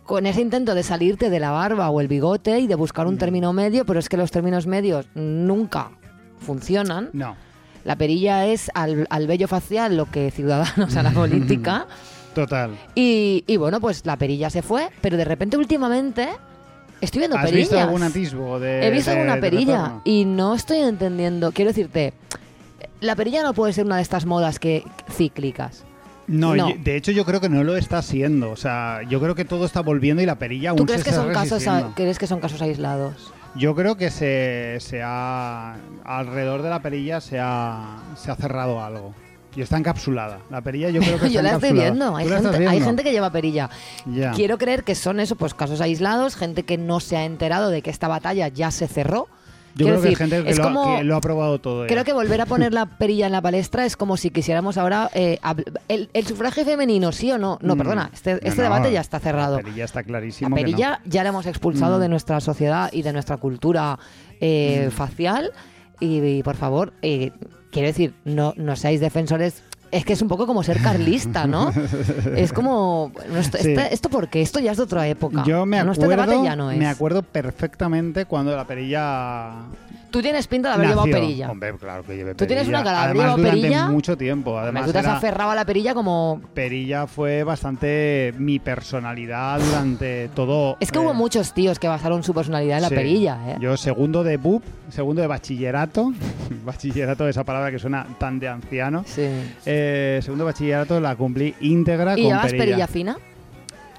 con 0.10 0.26
ese 0.26 0.42
intento 0.42 0.74
de 0.74 0.82
salirte 0.82 1.30
de 1.30 1.40
la 1.40 1.52
barba 1.52 1.92
o 1.92 2.02
el 2.02 2.08
bigote 2.08 2.58
y 2.60 2.66
de 2.66 2.74
buscar 2.74 3.06
Mm. 3.06 3.10
un 3.10 3.18
término 3.20 3.54
medio, 3.54 3.86
pero 3.86 4.00
es 4.00 4.10
que 4.10 4.18
los 4.18 4.32
términos 4.32 4.66
medios 4.66 5.06
nunca 5.14 5.92
funcionan. 6.40 7.10
No, 7.14 7.36
La 7.86 7.96
perilla 7.96 8.48
es 8.48 8.72
al, 8.74 9.06
al 9.12 9.28
vello 9.28 9.48
facial 9.48 9.96
lo 9.98 10.10
que 10.10 10.32
Ciudadanos 10.32 10.96
a 10.96 11.04
la 11.04 11.12
política. 11.22 11.86
total. 12.34 12.72
Y, 12.96 13.44
y 13.46 13.58
bueno, 13.58 13.80
pues 13.80 14.04
la 14.08 14.18
perilla 14.18 14.50
se 14.50 14.64
fue, 14.64 14.90
pero 15.02 15.16
de 15.16 15.26
repente 15.26 15.58
últimamente 15.58 16.28
estoy 17.02 17.20
viendo 17.20 17.38
¿Has 17.38 17.46
perillas. 17.46 17.70
visto 17.70 17.80
algún 17.80 18.02
atisbo 18.02 18.60
de 18.60 18.88
He 18.88 18.90
visto 18.90 19.12
de- 19.12 19.18
alguna 19.20 19.40
perilla 19.40 20.02
y 20.06 20.26
no 20.26 20.56
estoy 20.56 20.80
entendiendo. 20.80 21.52
Quiero 21.52 21.70
decirte, 21.70 22.14
la 23.00 23.16
perilla 23.16 23.44
no 23.44 23.54
puede 23.54 23.74
ser 23.74 23.86
una 23.86 23.98
de 23.98 24.02
estas 24.02 24.26
modas 24.26 24.58
que 24.58 24.84
cíclicas. 25.12 25.86
No, 26.30 26.54
de 26.54 26.96
hecho 26.96 27.12
yo 27.12 27.26
creo 27.26 27.42
que 27.42 27.50
no 27.50 27.64
lo 27.64 27.76
está 27.76 27.98
haciendo. 27.98 28.52
O 28.52 28.56
sea, 28.56 29.02
yo 29.10 29.20
creo 29.20 29.36
que 29.36 29.46
todo 29.46 29.66
está 29.66 29.82
volviendo 29.82 30.22
y 30.22 30.26
la 30.26 30.38
perilla 30.38 30.70
aún 30.70 30.78
¿Tú 30.78 30.84
se 30.84 30.88
crees 30.88 31.04
que 31.04 31.10
está 31.10 31.24
son 31.24 31.34
casos 31.34 31.68
a- 31.68 31.92
crees 31.96 32.20
que 32.20 32.28
son 32.28 32.40
casos 32.40 32.62
aislados? 32.62 33.34
Yo 33.56 33.76
creo 33.76 33.98
que 33.98 34.12
se, 34.12 34.78
se 34.80 35.02
ha 35.04 35.76
alrededor 36.06 36.62
de 36.62 36.70
la 36.70 36.82
perilla 36.82 37.20
se 37.20 37.40
ha, 37.40 37.98
se 38.16 38.30
ha 38.32 38.36
cerrado 38.36 38.82
algo. 38.84 39.14
Y 39.56 39.62
está 39.62 39.78
encapsulada. 39.78 40.40
La 40.52 40.62
perilla 40.62 40.90
yo 40.92 41.02
creo 41.02 41.20
que 41.20 41.26
está 41.28 41.36
Yo 41.36 41.42
la 41.42 41.54
estoy 41.54 41.74
viendo. 41.74 42.16
Hay 42.16 42.26
¿Tú 42.26 42.32
la 42.32 42.42
gente, 42.42 42.68
hay 42.68 42.96
que 43.04 43.12
lleva 43.12 43.32
perilla. 43.32 43.70
Quiero 44.36 44.58
creer 44.60 44.84
que 44.84 44.94
son 44.94 45.20
eso, 45.20 45.36
pues 45.36 45.56
casos 45.56 45.82
aislados, 45.82 46.36
gente 46.36 46.64
que 46.64 46.78
no 46.78 47.00
se 47.00 47.18
ha 47.18 47.26
enterado 47.26 47.70
de 47.72 47.82
que 47.82 47.90
esta 47.90 48.08
batalla 48.08 48.48
ya 48.50 48.70
se 48.70 48.88
cerró. 48.88 49.28
Yo 49.76 49.86
Quiero 49.86 50.00
creo 50.00 50.02
que 50.02 50.08
hay 50.08 50.14
decir, 50.16 50.18
gente 50.18 50.44
que 50.44 50.50
es 50.52 50.58
lo, 50.58 50.64
ha- 50.64 50.74
como- 50.74 50.98
que 50.98 51.04
lo 51.04 51.16
ha 51.16 51.22
probado 51.22 51.60
todo. 51.60 51.84
ya. 51.84 51.88
Creo 51.88 52.04
que 52.04 52.14
volver 52.14 52.42
a 52.42 52.46
poner 52.48 52.74
la 52.74 52.86
perilla 52.98 53.28
en 53.28 53.32
la 53.32 53.42
palestra 53.42 53.86
es 53.86 53.96
como 53.96 54.18
si 54.18 54.30
quisiéramos 54.30 54.78
ahora 54.78 55.10
eh, 55.14 55.40
el, 55.88 56.10
el 56.14 56.26
sufragio 56.28 56.66
femenino, 56.66 57.12
sí 57.12 57.32
o 57.32 57.38
no. 57.38 57.58
No, 57.62 57.76
Mm. 57.76 57.78
perdona, 57.78 58.10
este, 58.14 58.34
este 58.46 58.50
no, 58.58 58.64
debate 58.64 58.92
ya 58.92 59.02
está 59.02 59.20
cerrado. 59.20 59.58
La 59.58 59.64
perilla 59.64 59.86
está 59.86 60.00
La 60.02 60.06
clarísimo. 60.06 60.56
que 60.56 60.62
no. 60.62 60.66
perilla 60.66 61.02
ya 61.06 61.24
la 61.24 61.30
hemos 61.30 61.46
expulsado 61.46 61.98
Mm. 61.98 62.02
de 62.02 62.10
nuestra 62.10 62.40
sociedad 62.42 62.90
y 62.92 63.02
de 63.04 63.14
nuestra 63.14 63.38
cultura 63.38 63.98
eh, 64.42 64.90
facial. 64.92 65.52
Y, 66.00 66.20
y, 66.20 66.44
por 66.44 66.56
favor, 66.56 66.94
eh, 67.02 67.32
quiero 67.72 67.88
decir, 67.88 68.14
no, 68.26 68.54
no 68.58 68.76
seáis 68.76 69.02
defensores. 69.02 69.64
Es 69.92 70.06
que 70.06 70.14
es 70.14 70.22
un 70.22 70.28
poco 70.28 70.46
como 70.46 70.62
ser 70.64 70.82
carlista, 70.82 71.48
¿no? 71.48 71.72
es 72.36 72.54
como. 72.54 73.10
bueno, 73.10 73.38
esto, 73.38 73.58
Sí. 73.58 73.72
este- 73.72 73.94
¿Esto 73.94 74.10
por 74.10 74.30
qué? 74.30 74.42
Esto 74.42 74.60
ya 74.60 74.72
es 74.72 74.78
de 74.78 74.84
otra 74.84 75.08
época. 75.08 75.44
Yo 75.46 75.66
me 75.66 75.84
No, 75.84 75.92
este 75.92 76.04
acuerdo, 76.06 76.26
debate 76.32 76.44
ya 76.48 76.56
no 76.56 76.70
es. 76.72 76.78
me 76.78 76.88
acuerdo 76.88 77.24
perfectamente 77.24 78.26
cuando 78.26 78.56
la 78.56 78.66
perilla 78.66 79.52
Tú 80.10 80.22
tienes 80.22 80.48
pinta 80.48 80.70
de 80.70 80.76
haber 80.76 80.88
llevado 80.90 81.08
perilla. 81.10 81.52
Hombre, 81.52 81.74
claro 81.78 82.04
que 82.04 82.16
llevé 82.16 82.34
Tú 82.36 82.46
tienes 82.48 82.66
perilla. 82.66 82.80
una 82.82 82.84
cara 82.84 82.98
de 83.00 83.04
haber 83.06 83.16
llevado 83.18 83.38
durante 83.38 83.60
perilla. 83.62 83.88
mucho 83.90 84.18
tiempo. 84.18 84.58
Además, 84.58 84.86
tú 84.86 84.92
te 84.92 84.98
has 85.00 85.06
era- 85.06 85.18
aferrado 85.18 85.52
a 85.52 85.56
la 85.56 85.66
perilla 85.66 85.94
como. 85.94 86.42
Perilla 86.54 87.06
fue 87.08 87.44
bastante 87.44 88.34
mi 88.38 88.60
personalidad 88.60 89.60
durante 89.60 90.30
todo. 90.36 90.78
Es 90.80 90.92
que 90.92 90.98
eh, 90.98 91.02
hubo 91.02 91.14
muchos 91.14 91.54
tíos 91.54 91.80
que 91.80 91.88
basaron 91.88 92.24
su 92.24 92.34
personalidad 92.34 92.78
en 92.78 92.84
la 92.84 92.90
sí. 92.90 92.96
perilla, 92.96 93.38
¿eh? 93.52 93.58
Yo 93.60 93.78
segundo 93.78 94.24
de 94.24 94.38
BUP, 94.38 94.64
segundo 94.90 95.22
de 95.22 95.28
bachillerato, 95.28 96.12
bachillerato 96.66 97.28
esa 97.28 97.44
palabra 97.44 97.72
que 97.72 97.80
suena 97.80 98.06
tan 98.18 98.40
de 98.40 98.48
anciano. 98.48 99.04
Sí. 99.06 99.28
Eh, 99.66 100.20
segundo 100.24 100.44
de 100.46 100.52
bachillerato 100.52 101.00
la 101.00 101.16
cumplí 101.16 101.54
íntegra 101.62 102.14
¿Y 102.14 102.24
con 102.24 102.24
llevabas 102.30 102.46
perilla. 102.52 102.66
perilla 102.66 102.88
fina? 102.88 103.18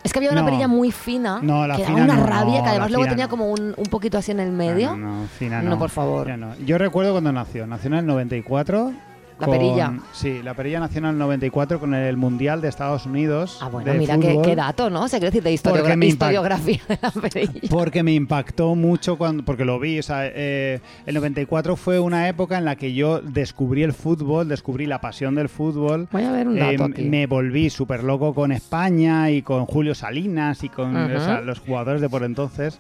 Es 0.03 0.13
que 0.13 0.19
había 0.19 0.31
una 0.31 0.41
No. 0.41 0.47
perilla 0.47 0.67
muy 0.69 0.91
fina. 0.93 1.41
No, 1.43 1.67
la 1.67 1.77
que 1.77 1.85
fina 1.85 2.07
daba 2.07 2.13
una 2.15 2.21
no, 2.23 2.27
rabia, 2.27 2.63
que 2.63 2.69
además 2.71 2.91
luego 2.91 3.07
tenía 3.07 3.29
como 3.29 3.51
un, 3.51 3.75
un 3.77 3.87
poquito 3.87 4.17
así 4.19 4.31
en 4.31 4.41
el 4.41 4.51
medio. 4.51 4.97
No, 4.97 5.23
no, 5.23 5.27
fina 5.39 5.61
No, 5.63 5.71
no. 5.71 5.79
por 5.79 5.91
favor. 5.91 6.29
Yo 6.65 6.79
recuerdo 6.79 7.13
cuando 7.13 7.33
nació. 7.33 7.67
Nació 7.67 7.89
en 7.89 7.95
el 7.95 8.07
94. 8.07 8.93
La 9.41 9.47
con- 9.47 9.57
perilla. 9.59 9.93
Sí, 10.13 10.43
la 10.43 10.55
perilla 10.55 10.79
el 10.95 11.19
94 11.19 11.81
con 11.81 11.95
el 11.95 12.17
Mundial 12.17 12.61
de 12.61 12.69
Estados 12.69 13.07
Unidos. 13.07 13.59
Ah, 13.63 13.69
bueno, 13.69 13.91
de 13.93 13.99
mira 13.99 14.19
qué, 14.19 14.55
dato, 14.55 14.91
¿no? 14.91 15.09
Se 15.09 15.19
quiere 15.19 15.31
decir 15.31 15.43
de 15.43 15.53
historiogra- 15.53 16.05
historiografía 16.05 16.81
de 16.89 16.99
la 17.01 17.11
perilla. 17.11 17.61
Porque 17.71 18.03
me 18.03 18.13
impactó 18.13 18.75
mucho 18.75 19.17
cuando, 19.17 19.45
porque 19.45 19.65
lo 19.65 19.79
vi. 19.81 19.99
O 19.99 20.03
sea, 20.03 20.23
eh, 20.27 20.81
el 21.07 21.15
94 21.15 21.77
fue 21.77 21.99
una 21.99 22.29
época 22.29 22.59
en 22.59 22.65
la 22.65 22.77
que 22.77 22.93
yo 22.93 23.21
descubrí 23.21 23.83
el 23.83 23.93
fútbol, 23.93 24.49
descubrí 24.49 24.87
la 24.87 25.01
pasión 25.01 25.35
del 25.35 25.49
fútbol. 25.49 26.09
Voy 26.13 26.25
a 26.25 26.33
ver 26.33 26.47
un 26.49 26.59
dato 26.59 26.85
Eh, 26.85 26.89
aquí. 26.93 27.03
me 27.05 27.27
volví 27.27 27.71
súper 27.71 28.05
loco 28.05 28.35
con 28.35 28.53
España 28.53 29.31
y 29.31 29.43
con 29.43 29.65
Julio 29.67 29.95
Salinas 29.95 30.63
y 30.65 30.69
con 30.69 30.95
Ujú. 30.97 31.17
o 31.17 31.21
sea, 31.21 31.41
los 31.41 31.59
jugadores 31.61 32.01
de 32.01 32.09
por 32.09 32.23
entonces. 32.25 32.79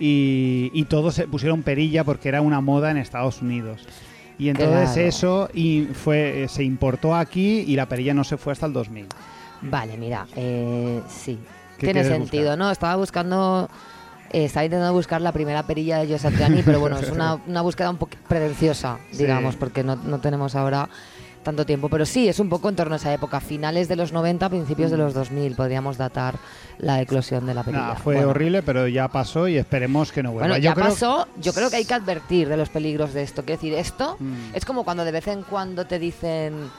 Y, 0.00 0.70
y 0.74 0.84
todos 0.84 1.14
se 1.14 1.26
pusieron 1.26 1.62
perilla 1.62 2.04
porque 2.04 2.28
era 2.28 2.40
una 2.40 2.60
moda 2.60 2.90
en 2.90 2.98
Estados 2.98 3.42
Unidos. 3.42 3.84
Y 4.38 4.48
entonces 4.50 4.90
Claro. 4.92 5.08
eso 5.08 5.50
y 5.52 5.88
fue, 5.92 6.44
eh, 6.44 6.48
se 6.48 6.62
importó 6.62 7.14
aquí 7.14 7.64
y 7.66 7.74
la 7.76 7.86
perilla 7.86 8.14
no 8.14 8.22
se 8.24 8.36
fue 8.36 8.52
hasta 8.52 8.66
el 8.66 8.72
2000. 8.72 9.06
Vale, 9.62 9.96
mira, 9.96 10.26
eh, 10.36 11.02
sí. 11.08 11.38
¿Qué 11.78 11.86
Tiene 11.86 12.04
sentido, 12.04 12.42
buscar? 12.44 12.58
¿no? 12.58 12.70
Estaba 12.70 12.96
buscando. 12.96 13.68
eh, 14.30 14.44
estaba 14.44 14.64
intentando 14.64 14.92
buscar 14.92 15.20
la 15.22 15.32
primera 15.32 15.62
perilla 15.64 15.98
de 15.98 16.12
José 16.12 16.30
Triani, 16.30 16.62
pero 16.62 16.78
bueno, 16.80 16.98
es 16.98 17.10
una, 17.10 17.34
una 17.46 17.62
búsqueda 17.62 17.90
un 17.90 17.96
poco 17.96 18.12
pretenciosa, 18.28 18.98
Sí. 19.10 19.18
digamos, 19.18 19.56
porque 19.56 19.82
no, 19.82 19.96
no 19.96 20.18
tenemos 20.20 20.54
ahora 20.54 20.88
tanto 21.48 21.64
tiempo. 21.64 21.88
Pero 21.88 22.04
sí, 22.04 22.28
es 22.28 22.38
un 22.40 22.48
poco 22.50 22.68
en 22.68 22.76
torno 22.76 22.94
a 22.94 22.96
esa 22.96 23.12
época, 23.12 23.40
finales 23.40 23.88
de 23.88 23.96
los 23.96 24.12
90, 24.12 24.48
principios 24.50 24.90
de 24.90 24.98
los 24.98 25.14
2000, 25.14 25.54
podríamos 25.54 25.96
datar 25.96 26.34
la 26.78 27.00
eclosión 27.00 27.46
de 27.46 27.54
la. 27.54 27.62
Nada, 27.62 27.94
fue 27.96 28.16
Bueno. 28.16 28.30
horrible, 28.30 28.62
pero 28.62 28.86
ya 28.86 29.08
pasó 29.08 29.48
y 29.48 29.56
esperemos 29.56 30.12
que 30.12 30.22
no 30.22 30.32
vuelva. 30.32 30.48
Bueno, 30.48 30.56
Yo 30.62 30.64
ya 30.70 30.74
creo- 30.74 30.86
pasó. 30.88 31.26
Yo 31.40 31.52
creo 31.54 31.70
que 31.70 31.76
hay 31.76 31.84
que 31.86 31.94
advertir 31.94 32.48
de 32.48 32.56
los 32.56 32.68
peligros 32.68 33.14
de 33.14 33.22
esto. 33.22 33.42
Quiero 33.44 33.60
decir, 33.60 33.74
esto 33.78 34.16
Mm. 34.20 34.54
es 34.54 34.64
como 34.64 34.84
cuando 34.84 35.04
de 35.04 35.12
vez 35.12 35.26
en 35.28 35.42
cuando 35.42 35.86
te 35.86 35.98
dicen 35.98 36.70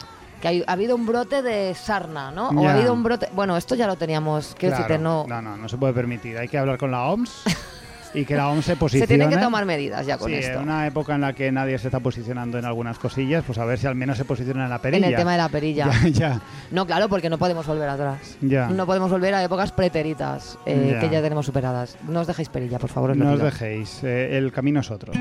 que 0.41 0.47
hay- 0.47 0.63
ha 0.67 0.71
habido 0.73 0.95
un 0.95 1.05
brote 1.05 1.41
de 1.41 1.73
sarna, 1.75 2.31
¿no? 2.31 2.49
O 2.49 2.67
ha 2.67 2.73
habido 2.73 2.93
un 2.93 3.03
brote. 3.03 3.27
Bueno, 3.33 3.57
esto 3.57 3.75
ya 3.75 3.88
lo 3.88 3.95
teníamos. 3.97 4.55
Quiero 4.57 4.75
Claro, 4.77 4.88
decirte, 4.88 5.03
no. 5.03 5.25
no, 5.27 5.41
no, 5.41 5.57
no 5.57 5.67
se 5.67 5.77
puede 5.77 5.93
permitir. 5.93 6.38
Hay 6.38 6.47
que 6.47 6.57
hablar 6.57 6.77
con 6.77 6.91
la 6.91 7.03
OMS 7.05 7.31
y 8.13 8.25
que 8.25 8.35
la 8.35 8.49
OMS 8.49 8.65
se 8.65 8.71
Se 8.71 8.77
posicione. 8.77 9.07
tienen 9.07 9.29
que 9.29 9.37
tomar 9.37 9.65
medidas 9.65 10.05
ya 10.05 10.17
con 10.17 10.29
Sí, 10.29 10.35
esto. 10.37 10.57
en 10.57 10.63
una 10.63 10.87
época 10.87 11.15
en 11.15 11.21
la 11.21 11.33
que 11.33 11.51
nadie 11.51 11.77
se 11.77 11.87
está 11.87 11.99
posicionando 11.99 12.57
en 12.57 12.65
algunas 12.65 12.97
cosillas, 12.99 13.43
pues 13.45 13.57
a 13.57 13.65
ver 13.65 13.77
si 13.79 13.87
al 13.87 13.95
menos 13.95 14.17
se 14.17 14.25
posiciona 14.25 14.63
en 14.63 14.69
la 14.69 14.79
perilla. 14.79 15.05
En 15.07 15.13
el 15.13 15.17
tema 15.17 15.31
de 15.33 15.37
la 15.37 15.49
perilla. 15.49 15.89
Ya, 16.03 16.09
ya, 16.09 16.41
No, 16.71 16.85
claro, 16.85 17.07
porque 17.09 17.29
no 17.29 17.37
podemos 17.37 17.65
volver 17.67 17.89
atrás. 17.89 18.37
ya. 18.41 18.67
No 18.69 18.85
podemos 18.85 19.11
volver 19.11 19.33
a 19.35 19.43
épocas 19.43 19.71
preteritas 19.71 20.57
eh, 20.65 20.91
Ya. 20.93 20.99
que 20.99 21.09
ya 21.09 21.21
tenemos 21.21 21.45
superadas. 21.45 21.97
No 22.07 22.21
os 22.21 22.27
dejéis 22.27 22.49
perilla, 22.49 22.79
por 22.79 22.89
favor. 22.89 23.11
os 23.11 23.17
No 23.17 23.31
os 23.33 23.41
dejéis, 23.41 24.03
eh, 24.03 24.37
el 24.37 24.51
camino 24.51 24.79
es 24.79 24.89
otro. 24.91 25.13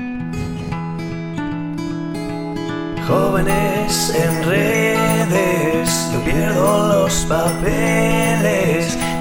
Jóvenes 3.07 4.15
en 4.15 4.43
redes, 4.47 6.09
yo 6.13 6.19
pierdo 6.23 6.87
los 7.03 7.25
papeles. 7.25 8.68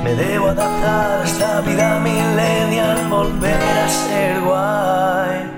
Me 0.08 0.14
debo 0.14 0.46
adaptar 0.46 1.20
a 1.20 1.24
esta 1.24 1.60
vida 1.60 2.00
millennial, 2.00 3.10
volver 3.10 3.60
a 3.60 3.88
ser 3.90 4.40
guay. 4.40 5.50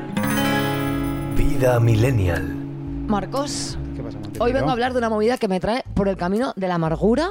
Vida 1.37 1.79
millennial. 1.79 2.43
Marcos, 3.07 3.79
¿Qué 3.95 4.03
pasa, 4.03 4.19
Montepío? 4.19 4.43
hoy 4.43 4.53
vengo 4.53 4.71
a 4.71 4.73
hablar 4.73 4.91
de 4.91 4.99
una 4.99 5.09
movida 5.09 5.39
que 5.39 5.47
me 5.47 5.61
trae 5.61 5.85
por 5.95 6.09
el 6.09 6.17
camino 6.17 6.53
de 6.57 6.67
la 6.67 6.75
amargura 6.75 7.31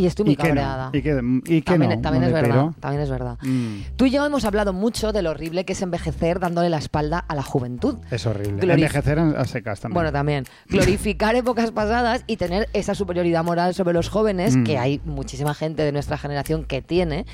y 0.00 0.06
estoy 0.06 0.24
muy 0.24 0.34
¿Y 0.34 0.36
qué 0.36 0.48
cabreada. 0.48 0.90
no? 0.92 0.98
¿Y 0.98 1.02
qué, 1.02 1.20
y 1.46 1.62
también 1.62 1.90
no, 1.92 2.00
también 2.00 2.24
es 2.24 2.32
verdad, 2.32 2.70
también 2.80 3.02
es 3.02 3.10
verdad. 3.10 3.38
Mm, 3.42 3.76
Tú 3.96 4.06
y 4.06 4.10
yo 4.10 4.24
hemos 4.24 4.44
hablado 4.44 4.72
mucho 4.72 5.12
de 5.12 5.22
lo 5.22 5.30
horrible 5.30 5.64
que 5.64 5.72
es 5.74 5.82
envejecer 5.82 6.40
dándole 6.40 6.68
la 6.70 6.78
espalda 6.78 7.18
a 7.18 7.34
la 7.34 7.42
juventud. 7.42 7.98
es 8.10 8.26
horrible. 8.26 8.62
Glorif- 8.62 8.74
Envejecer 8.74 9.18
a 9.18 9.44
secas 9.44 9.80
también. 9.80 9.94
Bueno, 9.94 10.12
también. 10.12 10.44
Glorificar 10.68 11.34
épocas 11.34 11.70
pasadas 11.70 12.24
y 12.26 12.36
tener 12.36 12.68
esa 12.72 12.94
superioridad 12.94 13.44
moral 13.44 13.74
sobre 13.74 13.92
los 13.94 14.08
jóvenes, 14.08 14.56
Mm. 14.56 14.64
que 14.64 14.78
hay 14.78 15.00
muchísima 15.04 15.54
gente 15.54 15.82
de 15.82 15.92
nuestra 15.92 16.16
generación 16.18 16.64
que 16.64 16.82
tiene, 16.82 17.26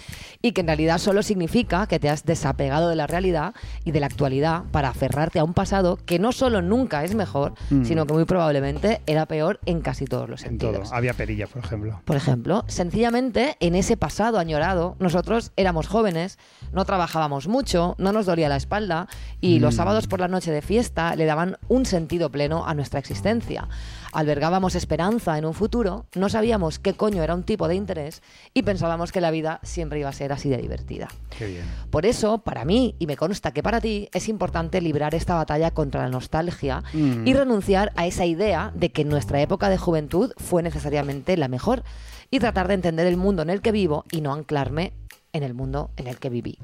y 0.43 0.53
que 0.53 0.61
en 0.63 0.67
realidad 0.67 0.99
solo 0.99 1.23
significa 1.23 1.87
que 1.87 1.99
te 1.99 2.09
has 2.11 2.25
desapegado 2.25 2.89
de 2.89 2.97
la 2.97 3.07
realidad 3.07 3.55
y 3.85 3.93
de 3.93 4.01
la 4.01 4.07
actualidad 4.07 4.65
para 4.73 4.89
aferrarte 4.89 5.39
a 5.39 5.45
un 5.45 5.55
pasado 5.55 5.97
que 6.05 6.19
no 6.19 6.33
solo 6.33 6.63
nunca 6.63 7.05
es 7.05 7.15
mejor, 7.15 7.55
Mm. 7.71 7.85
sino 7.85 8.07
que 8.07 8.13
muy 8.15 8.25
probablemente 8.25 9.01
era 9.07 9.27
peor 9.27 9.61
en 9.67 9.81
casi 9.81 10.05
todos 10.07 10.29
los 10.29 10.45
en 10.45 10.59
todo. 10.59 10.73
sentidos. 10.73 10.93
Había 10.93 11.15
perilla, 11.15 11.47
por 11.47 11.65
ejemplo. 11.65 12.01
Por 12.05 12.17
ejemplo, 12.17 12.56
sencillamente 12.69 13.57
en 13.61 13.75
ese 13.75 13.97
pasado 13.97 14.39
añorado, 14.39 14.97
nosotros 14.99 15.53
éramos 15.57 15.87
jóvenes, 15.87 16.39
no 16.73 16.85
trabajábamos 16.85 17.49
mucho, 17.49 17.95
no 17.99 18.13
nos 18.13 18.27
dolía 18.27 18.49
la 18.49 18.57
espalda 18.57 19.09
y 19.41 19.59
los 19.59 19.75
Mm. 19.75 19.77
sábados 19.77 20.07
por 20.07 20.21
la 20.21 20.29
noche 20.29 20.51
de 20.51 20.63
fiesta 20.63 21.15
le 21.17 21.25
daban 21.27 21.59
un 21.69 21.85
sentido 21.87 22.31
pleno 22.31 22.67
a 22.67 22.75
nuestra 22.75 22.99
existencia. 23.01 23.69
Albergábamos 24.13 24.75
esperanza 24.75 25.37
en 25.37 25.45
un 25.45 25.53
futuro, 25.53 26.07
no 26.15 26.29
sabíamos 26.29 26.79
qué 26.79 26.95
coño 26.95 27.23
era 27.23 27.35
un 27.35 27.43
tipo 27.43 27.69
de 27.69 27.75
interés 27.75 28.23
y 28.55 28.63
pensábamos 28.63 29.13
que 29.13 29.21
la 29.21 29.31
vida 29.31 29.61
siempre 29.63 29.99
iba 30.01 30.09
a 30.09 30.13
ser 30.13 30.33
así 30.33 30.49
de 30.49 30.57
divertida. 30.59 31.09
Qué 31.37 31.47
bien. 31.47 31.65
Por 31.91 32.07
eso, 32.07 32.39
para 32.39 32.65
mí, 32.65 32.95
y 32.99 33.07
me 33.07 33.17
consta 33.17 33.53
que 33.53 33.63
para 33.63 33.81
ti, 33.81 34.09
es 34.13 34.29
importante 34.29 34.81
librar 34.81 35.15
esta 35.15 35.35
batalla 35.35 35.71
contra 35.73 36.03
la 36.03 36.09
nostalgia 36.09 36.83
Mm. 36.95 37.27
y 37.27 37.35
renunciar 37.35 37.93
a 37.97 38.07
esa 38.07 38.25
idea 38.25 38.73
de 38.75 38.91
que 38.91 39.05
nuestra 39.05 39.41
época 39.41 39.69
de 39.69 39.77
juventud 39.79 40.33
fue 40.39 40.63
necesariamente 40.63 41.37
la 41.37 41.49
mejor 41.49 41.83
y 42.30 42.38
tratar 42.38 42.68
de 42.68 42.75
entender 42.75 43.06
el 43.06 43.16
mundo 43.16 43.42
en 43.42 43.50
el 43.50 43.62
que 43.62 43.73
vivo 43.73 44.04
y 44.11 44.21
no 44.21 44.33
anclarme 44.33 44.92
en 45.33 45.42
el 45.42 45.54
mundo 45.54 45.90
en 45.97 46.06
el 46.06 46.18
que 46.18 46.30
viví. 46.30 46.59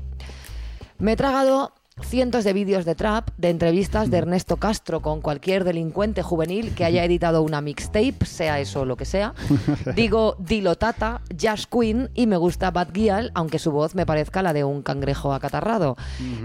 Me 0.99 1.13
he 1.13 1.17
tragado 1.17 1.75
cientos 2.01 2.45
de 2.45 2.53
vídeos 2.53 2.85
de 2.85 2.95
trap, 2.95 3.29
de 3.37 3.51
entrevistas 3.51 4.11
de 4.11 4.19
Ernesto 4.19 4.57
Castro 4.57 5.03
con 5.03 5.21
cualquier 5.21 5.65
delincuente 5.65 6.23
juvenil 6.23 6.75
que 6.75 6.85
haya 6.85 7.05
editado 7.05 7.43
una 7.43 7.61
mixtape, 7.61 8.25
sea 8.25 8.61
eso 8.61 8.85
lo 8.85 8.97
que 8.97 9.05
sea. 9.05 9.35
Digo 9.95 10.37
Dilotata, 10.39 11.21
Jazz 11.37 11.67
Queen 11.67 12.11
y 12.15 12.27
me 12.27 12.37
gusta 12.37 12.71
Bad 12.71 12.93
Gyal, 12.93 13.31
aunque 13.35 13.59
su 13.59 13.73
voz 13.73 13.95
me 13.95 14.07
parezca 14.07 14.43
la 14.43 14.53
de 14.53 14.65
un 14.65 14.83
cangrejo 14.83 15.35
acatarrado. 15.35 15.97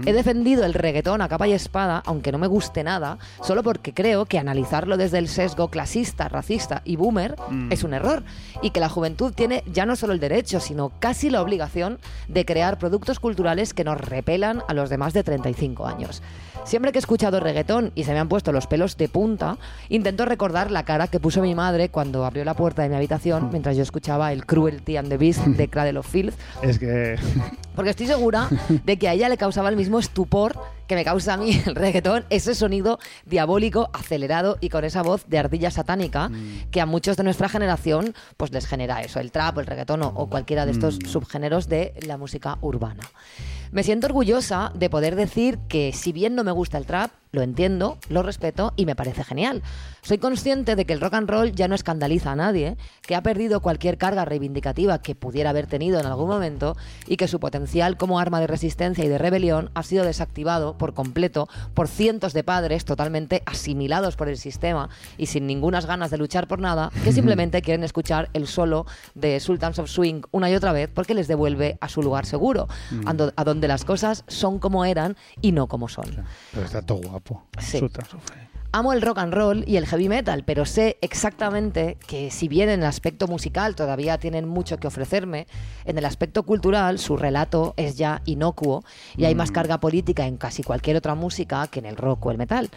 He 0.04 0.12
defendido 0.12 0.64
el 0.64 0.74
reggaetón 0.74 1.22
a 1.22 1.28
capa 1.28 1.48
y 1.48 1.52
espada, 1.52 2.02
aunque 2.04 2.32
no 2.32 2.38
me 2.38 2.46
guste 2.46 2.84
nada, 2.84 3.18
solo 3.42 3.62
porque 3.62 3.94
creo 3.94 4.26
que 4.26 4.38
analizarlo 4.38 4.96
desde 4.96 5.18
el 5.18 5.28
sesgo 5.28 5.68
clasista, 5.68 6.28
racista 6.28 6.82
y 6.84 6.96
boomer 6.96 7.36
es 7.70 7.84
un 7.84 7.94
error 7.94 8.22
y 8.62 8.70
que 8.70 8.80
la 8.80 8.88
juventud 8.88 9.32
tiene 9.32 9.64
ya 9.72 9.86
no 9.86 9.96
solo 9.96 10.12
el 10.12 10.20
derecho, 10.20 10.60
sino 10.60 10.92
casi 10.98 11.30
la 11.30 11.40
obligación 11.40 11.98
de 12.28 12.44
crear 12.44 12.78
productos 12.78 13.18
culturales 13.18 13.72
que 13.72 13.84
nos 13.84 13.98
repelan 13.98 14.62
a 14.68 14.74
los 14.74 14.90
demás 14.90 15.12
de 15.12 15.24
35 15.42 15.86
años. 15.86 16.22
Siempre 16.64 16.92
que 16.92 16.98
he 16.98 17.00
escuchado 17.00 17.40
reggaetón 17.40 17.92
y 17.94 18.04
se 18.04 18.12
me 18.12 18.18
han 18.18 18.28
puesto 18.28 18.52
los 18.52 18.66
pelos 18.66 18.96
de 18.96 19.08
punta, 19.08 19.56
intento 19.88 20.24
recordar 20.24 20.70
la 20.70 20.84
cara 20.84 21.06
que 21.06 21.18
puso 21.20 21.40
mi 21.40 21.54
madre 21.54 21.88
cuando 21.88 22.24
abrió 22.24 22.44
la 22.44 22.54
puerta 22.54 22.82
de 22.82 22.88
mi 22.88 22.96
habitación 22.96 23.48
mientras 23.50 23.76
yo 23.76 23.82
escuchaba 23.82 24.32
el 24.32 24.44
Cruelty 24.44 24.96
and 24.96 25.08
the 25.08 25.16
Beast 25.16 25.44
de 25.44 25.68
Cradle 25.70 25.98
of 25.98 26.06
Filth, 26.06 26.34
Es 26.62 26.78
que. 26.78 27.16
porque 27.74 27.90
estoy 27.90 28.06
segura 28.06 28.48
de 28.84 28.98
que 28.98 29.08
a 29.08 29.14
ella 29.14 29.28
le 29.28 29.36
causaba 29.36 29.68
el 29.68 29.76
mismo 29.76 29.98
estupor 29.98 30.58
que 30.88 30.94
me 30.94 31.04
causa 31.04 31.34
a 31.34 31.36
mí 31.36 31.62
el 31.66 31.74
reggaetón, 31.74 32.24
ese 32.30 32.54
sonido 32.54 32.98
diabólico, 33.26 33.90
acelerado 33.92 34.56
y 34.60 34.70
con 34.70 34.84
esa 34.84 35.02
voz 35.02 35.26
de 35.28 35.38
ardilla 35.38 35.70
satánica 35.70 36.30
que 36.70 36.80
a 36.80 36.86
muchos 36.86 37.16
de 37.16 37.24
nuestra 37.24 37.48
generación 37.48 38.14
pues 38.36 38.52
les 38.52 38.66
genera 38.66 39.02
eso, 39.02 39.20
el 39.20 39.30
trap, 39.30 39.58
el 39.58 39.66
reggaetón 39.66 40.02
o, 40.02 40.08
o 40.08 40.28
cualquiera 40.28 40.64
de 40.66 40.72
estos 40.72 40.98
subgéneros 41.06 41.68
de 41.68 41.94
la 42.06 42.16
música 42.16 42.58
urbana. 42.62 43.02
Me 43.70 43.82
siento 43.82 44.06
orgullosa 44.06 44.72
de 44.74 44.88
poder 44.88 45.14
decir 45.14 45.58
que 45.68 45.92
si 45.92 46.12
bien 46.12 46.34
no 46.34 46.42
me 46.48 46.52
gusta 46.52 46.78
el 46.78 46.86
trap, 46.86 47.10
lo 47.32 47.42
entiendo, 47.42 47.98
lo 48.08 48.22
respeto 48.22 48.72
y 48.76 48.86
me 48.86 48.96
parece 48.96 49.24
genial. 49.24 49.62
Soy 50.02 50.18
consciente 50.18 50.76
de 50.76 50.84
que 50.86 50.92
el 50.94 51.00
rock 51.00 51.14
and 51.14 51.28
roll 51.28 51.52
ya 51.52 51.68
no 51.68 51.74
escandaliza 51.74 52.32
a 52.32 52.36
nadie, 52.36 52.76
que 53.02 53.14
ha 53.14 53.22
perdido 53.22 53.60
cualquier 53.60 53.98
carga 53.98 54.24
reivindicativa 54.24 55.00
que 55.02 55.14
pudiera 55.14 55.50
haber 55.50 55.66
tenido 55.66 56.00
en 56.00 56.06
algún 56.06 56.28
momento 56.28 56.76
y 57.06 57.16
que 57.16 57.28
su 57.28 57.40
potencial 57.40 57.96
como 57.98 58.18
arma 58.18 58.40
de 58.40 58.46
resistencia 58.46 59.04
y 59.04 59.08
de 59.08 59.18
rebelión 59.18 59.70
ha 59.74 59.82
sido 59.82 60.04
desactivado 60.04 60.78
por 60.78 60.94
completo 60.94 61.48
por 61.74 61.88
cientos 61.88 62.32
de 62.32 62.44
padres 62.44 62.84
totalmente 62.84 63.42
asimilados 63.44 64.16
por 64.16 64.28
el 64.28 64.38
sistema 64.38 64.88
y 65.18 65.26
sin 65.26 65.46
ningunas 65.46 65.84
ganas 65.86 66.10
de 66.10 66.16
luchar 66.18 66.48
por 66.48 66.60
nada, 66.60 66.90
que 67.04 67.12
simplemente 67.12 67.60
quieren 67.60 67.84
escuchar 67.84 68.30
el 68.32 68.46
solo 68.46 68.86
de 69.14 69.40
Sultans 69.40 69.78
of 69.78 69.90
Swing 69.90 70.22
una 70.30 70.50
y 70.50 70.54
otra 70.54 70.72
vez 70.72 70.88
porque 70.94 71.14
les 71.14 71.28
devuelve 71.28 71.76
a 71.82 71.88
su 71.88 72.02
lugar 72.02 72.24
seguro, 72.24 72.68
ando- 73.04 73.32
a 73.36 73.44
donde 73.44 73.68
las 73.68 73.84
cosas 73.84 74.24
son 74.28 74.58
como 74.58 74.84
eran 74.86 75.16
y 75.42 75.52
no 75.52 75.66
como 75.66 75.88
son. 75.88 76.24
Pero 76.52 76.64
está 76.64 76.80
todo 76.82 76.98
guapo. 77.02 77.17
Sí. 77.58 77.78
Sufre. 77.78 78.48
Amo 78.70 78.92
el 78.92 79.00
rock 79.00 79.18
and 79.18 79.32
roll 79.32 79.64
y 79.66 79.78
el 79.78 79.86
heavy 79.86 80.10
metal, 80.10 80.44
pero 80.44 80.66
sé 80.66 80.98
exactamente 81.00 81.96
que 82.06 82.30
si 82.30 82.48
bien 82.48 82.68
en 82.68 82.80
el 82.80 82.86
aspecto 82.86 83.26
musical 83.26 83.74
todavía 83.74 84.18
tienen 84.18 84.46
mucho 84.46 84.76
que 84.76 84.86
ofrecerme, 84.86 85.46
en 85.86 85.96
el 85.96 86.04
aspecto 86.04 86.42
cultural 86.42 86.98
su 86.98 87.16
relato 87.16 87.72
es 87.78 87.96
ya 87.96 88.20
inocuo 88.26 88.84
y 89.16 89.24
hay 89.24 89.34
más 89.34 89.52
carga 89.52 89.80
política 89.80 90.26
en 90.26 90.36
casi 90.36 90.62
cualquier 90.62 90.98
otra 90.98 91.14
música 91.14 91.66
que 91.68 91.78
en 91.78 91.86
el 91.86 91.96
rock 91.96 92.26
o 92.26 92.30
el 92.30 92.36
metal. 92.36 92.68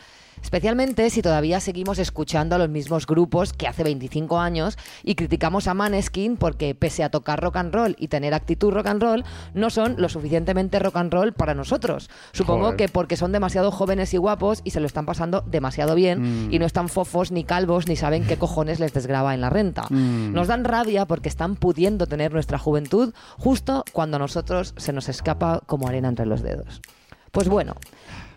Especialmente 0.41 1.09
si 1.09 1.21
todavía 1.21 1.59
seguimos 1.59 1.99
escuchando 1.99 2.55
a 2.55 2.57
los 2.57 2.67
mismos 2.69 3.05
grupos 3.05 3.53
que 3.53 3.67
hace 3.67 3.83
25 3.83 4.39
años 4.39 4.77
y 5.03 5.15
criticamos 5.15 5.67
a 5.67 5.73
Maneskin 5.73 6.35
porque 6.37 6.75
pese 6.75 7.03
a 7.03 7.09
tocar 7.09 7.39
rock 7.41 7.57
and 7.57 7.73
roll 7.73 7.95
y 7.99 8.07
tener 8.07 8.33
actitud 8.33 8.71
rock 8.71 8.87
and 8.87 9.01
roll, 9.03 9.23
no 9.53 9.69
son 9.69 9.95
lo 9.97 10.09
suficientemente 10.09 10.79
rock 10.79 10.97
and 10.97 11.13
roll 11.13 11.33
para 11.33 11.53
nosotros. 11.53 12.09
Supongo 12.33 12.65
Joder. 12.65 12.77
que 12.77 12.89
porque 12.89 13.17
son 13.17 13.31
demasiado 13.31 13.71
jóvenes 13.71 14.13
y 14.13 14.17
guapos 14.17 14.61
y 14.63 14.71
se 14.71 14.79
lo 14.79 14.87
están 14.87 15.05
pasando 15.05 15.41
demasiado 15.41 15.95
bien 15.95 16.11
Mm. 16.47 16.53
y 16.53 16.59
no 16.59 16.65
están 16.65 16.89
fofos 16.89 17.31
ni 17.31 17.43
calvos 17.43 17.87
ni 17.87 17.95
saben 17.95 18.25
qué 18.25 18.37
cojones 18.37 18.79
les 18.79 18.93
desgraba 18.93 19.33
en 19.33 19.41
la 19.41 19.49
renta. 19.49 19.83
Mm. 19.89 20.33
Nos 20.33 20.47
dan 20.47 20.63
rabia 20.65 21.05
porque 21.05 21.29
están 21.29 21.55
pudiendo 21.55 22.07
tener 22.07 22.33
nuestra 22.33 22.57
juventud 22.57 23.13
justo 23.37 23.83
cuando 23.93 24.17
a 24.17 24.19
nosotros 24.19 24.73
se 24.77 24.91
nos 24.91 25.07
escapa 25.07 25.61
como 25.65 25.87
arena 25.87 26.09
entre 26.09 26.25
los 26.25 26.41
dedos. 26.41 26.81
Pues 27.31 27.47
bueno, 27.47 27.75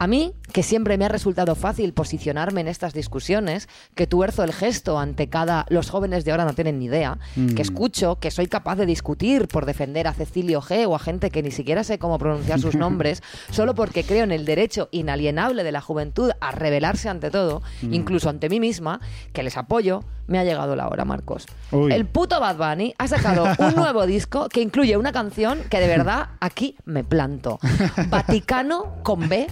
a 0.05 0.07
mí, 0.07 0.33
que 0.53 0.63
siempre 0.63 0.97
me 0.99 1.05
ha 1.05 1.09
resultado 1.09 1.55
fácil 1.55 1.93
posicionarme 1.95 2.61
en 2.61 2.69
estas 2.69 2.93
discusiones, 2.95 3.69
que 3.95 4.07
tuerzo 4.07 4.45
el 4.45 4.53
gesto 4.53 4.99
ante 4.99 5.29
cada 5.29 5.67
los 5.69 5.91
jóvenes 5.91 6.25
de 6.25 6.31
ahora 6.31 6.45
no 6.45 6.53
tienen 6.55 6.79
ni 6.79 6.85
idea, 6.85 7.19
Mm. 7.37 7.55
que 7.55 7.63
escucho, 7.63 8.17
que 8.21 8.31
soy 8.31 8.47
capaz 8.47 8.77
de 8.77 8.87
discutir 8.87 9.49
por 9.49 9.67
defender 9.67 10.07
a 10.07 10.13
Cecilio 10.15 10.61
G 10.63 10.87
o 10.87 10.95
a 10.95 10.99
gente 10.99 11.31
que 11.31 11.43
ni 11.43 11.51
siquiera 11.51 11.83
sé 11.85 11.99
cómo 11.99 12.19
pronunciar 12.19 12.61
sus 12.61 12.75
nombres, 12.85 13.23
solo 13.51 13.75
porque 13.75 14.05
creo 14.05 14.25
en 14.25 14.33
el 14.33 14.45
derecho 14.45 14.89
inalienable 14.93 15.65
de 15.65 15.73
la 15.73 15.81
juventud 15.81 16.31
a 16.41 16.53
rebelarse 16.53 17.09
ante 17.09 17.31
todo, 17.31 17.63
Mm. 17.83 17.95
incluso 17.95 18.29
ante 18.29 18.49
mí 18.49 18.61
misma, 18.61 19.01
que 19.33 19.43
les 19.43 19.57
apoyo, 19.57 20.05
me 20.27 20.39
ha 20.39 20.45
llegado 20.45 20.77
la 20.77 20.89
hora, 20.89 21.05
Marcos. 21.05 21.47
Uy. 21.71 21.93
El 21.93 22.07
puto 22.07 22.41
Bad 22.41 22.57
Bunny 22.57 22.95
ha 22.99 23.09
sacado 23.09 23.47
un 23.59 23.75
nuevo 23.77 24.07
disco 24.07 24.49
que 24.49 24.61
incluye 24.61 24.97
una 24.97 25.13
canción 25.13 25.63
que 25.71 25.81
de 25.81 25.87
verdad 25.87 26.31
aquí 26.41 26.77
me 26.85 27.05
planto. 27.05 27.59
Vaticano 28.09 28.97
con 29.03 29.29
B 29.29 29.47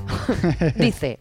dice. 0.77 1.19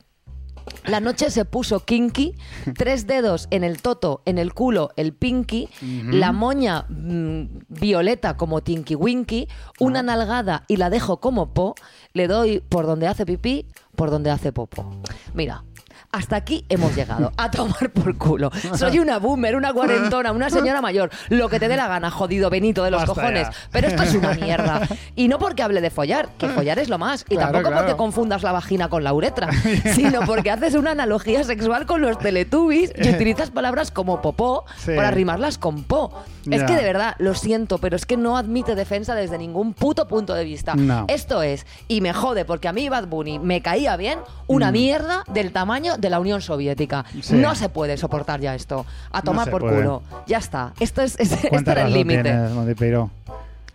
La 0.86 1.00
noche 1.00 1.30
se 1.30 1.46
puso 1.46 1.82
kinky, 1.82 2.36
tres 2.76 3.06
dedos 3.06 3.48
en 3.52 3.64
el 3.64 3.82
toto, 3.82 4.22
en 4.26 4.38
el 4.38 4.54
culo, 4.54 4.92
el 4.96 5.14
pinky, 5.14 5.70
la 5.82 6.32
moña 6.32 6.86
mm, 6.90 7.66
violeta 7.68 8.38
como 8.38 8.62
tinky 8.62 8.96
winky, 8.96 9.48
una 9.80 10.02
nalgada 10.02 10.64
y 10.68 10.78
la 10.78 10.90
dejo 10.90 11.20
como 11.20 11.54
po, 11.54 11.76
le 12.14 12.28
doy 12.28 12.62
por 12.62 12.86
donde 12.86 13.08
hace 13.08 13.26
pipí, 13.26 13.68
por 13.96 14.12
donde 14.12 14.32
hace 14.32 14.52
popo. 14.52 14.90
Mira. 15.34 15.64
Hasta 16.12 16.36
aquí 16.36 16.66
hemos 16.70 16.94
llegado. 16.96 17.32
A 17.38 17.50
tomar 17.50 17.90
por 17.94 18.18
culo. 18.18 18.52
Soy 18.76 19.00
una 19.00 19.18
boomer, 19.18 19.56
una 19.56 19.72
cuarentona, 19.72 20.32
una 20.34 20.50
señora 20.50 20.82
mayor. 20.82 21.10
Lo 21.30 21.48
que 21.48 21.60
te 21.60 21.68
dé 21.70 21.78
la 21.78 21.88
gana, 21.88 22.12
jodido 22.12 22.50
Benito 22.50 22.84
de 22.84 22.92
los 22.92 23.02
Basta 23.02 23.14
cojones. 23.16 23.48
ya. 23.48 23.54
Pero 23.72 23.88
esto 23.88 24.04
es 24.04 24.16
una 24.16 24.34
mierda. 24.34 24.88
Y 25.16 25.28
no 25.30 25.40
porque 25.40 25.64
hable 25.64 25.80
de 25.80 25.90
follar, 25.90 26.30
que 26.38 26.50
follar 26.50 26.80
es 26.80 26.90
lo 26.90 26.98
más. 26.98 27.26
Y 27.30 27.36
Claro, 27.36 27.54
tampoco 27.54 27.74
porque 27.76 27.96
confundas 27.96 28.44
la 28.44 28.52
vagina 28.52 28.90
con 28.90 29.04
la 29.06 29.14
uretra, 29.14 29.50
sino 29.96 30.22
porque 30.22 30.52
haces 30.52 30.76
una 30.76 30.92
analogía 30.92 31.44
sexual 31.46 31.86
con 31.86 32.02
los 32.02 32.20
teletubbies 32.20 32.92
y 33.02 33.10
utilizas 33.10 33.50
palabras 33.52 33.90
como 33.92 34.22
popó 34.22 34.66
Sí. 34.78 34.92
para 34.96 35.12
rimarlas 35.12 35.58
con 35.58 35.84
po. 35.84 36.12
Es 36.50 36.64
que 36.64 36.76
de 36.76 36.84
verdad, 36.84 37.16
lo 37.20 37.36
siento, 37.36 37.78
pero 37.78 37.96
es 37.96 38.06
que 38.06 38.18
no 38.18 38.36
admite 38.36 38.76
defensa 38.76 39.14
desde 39.16 39.38
ningún 39.38 39.74
puto 39.74 40.08
punto 40.08 40.34
de 40.34 40.44
vista. 40.44 40.76
No. 40.76 41.06
Esto 41.08 41.42
es, 41.44 41.66
y 41.88 42.02
me 42.02 42.14
jode 42.14 42.46
porque 42.46 42.68
a 42.68 42.74
mí 42.74 42.90
Bad 42.90 43.08
Bunny 43.08 43.38
me 43.40 43.62
caía 43.62 43.96
bien, 43.96 44.20
una 44.48 44.72
mierda 44.72 45.24
del 45.28 45.52
tamaño 45.52 45.98
de 46.02 46.10
la 46.10 46.20
Unión 46.20 46.42
Soviética. 46.42 47.06
Sí. 47.22 47.36
No 47.36 47.56
se 47.56 47.70
puede 47.70 47.96
soportar 47.98 48.42
ya 48.42 48.56
esto. 48.56 48.86
A 49.12 49.22
tomar 49.22 49.46
se 49.46 49.52
por 49.52 49.62
puede. 49.62 49.78
culo. 49.78 50.02
Ya 50.28 50.40
está. 50.40 50.74
Esto 50.80 51.02
es, 51.02 51.16
es- 51.20 51.32
este 51.32 51.50
¿Cuánta 51.50 51.72
era 51.74 51.84
el 51.86 51.94
límite. 51.94 52.34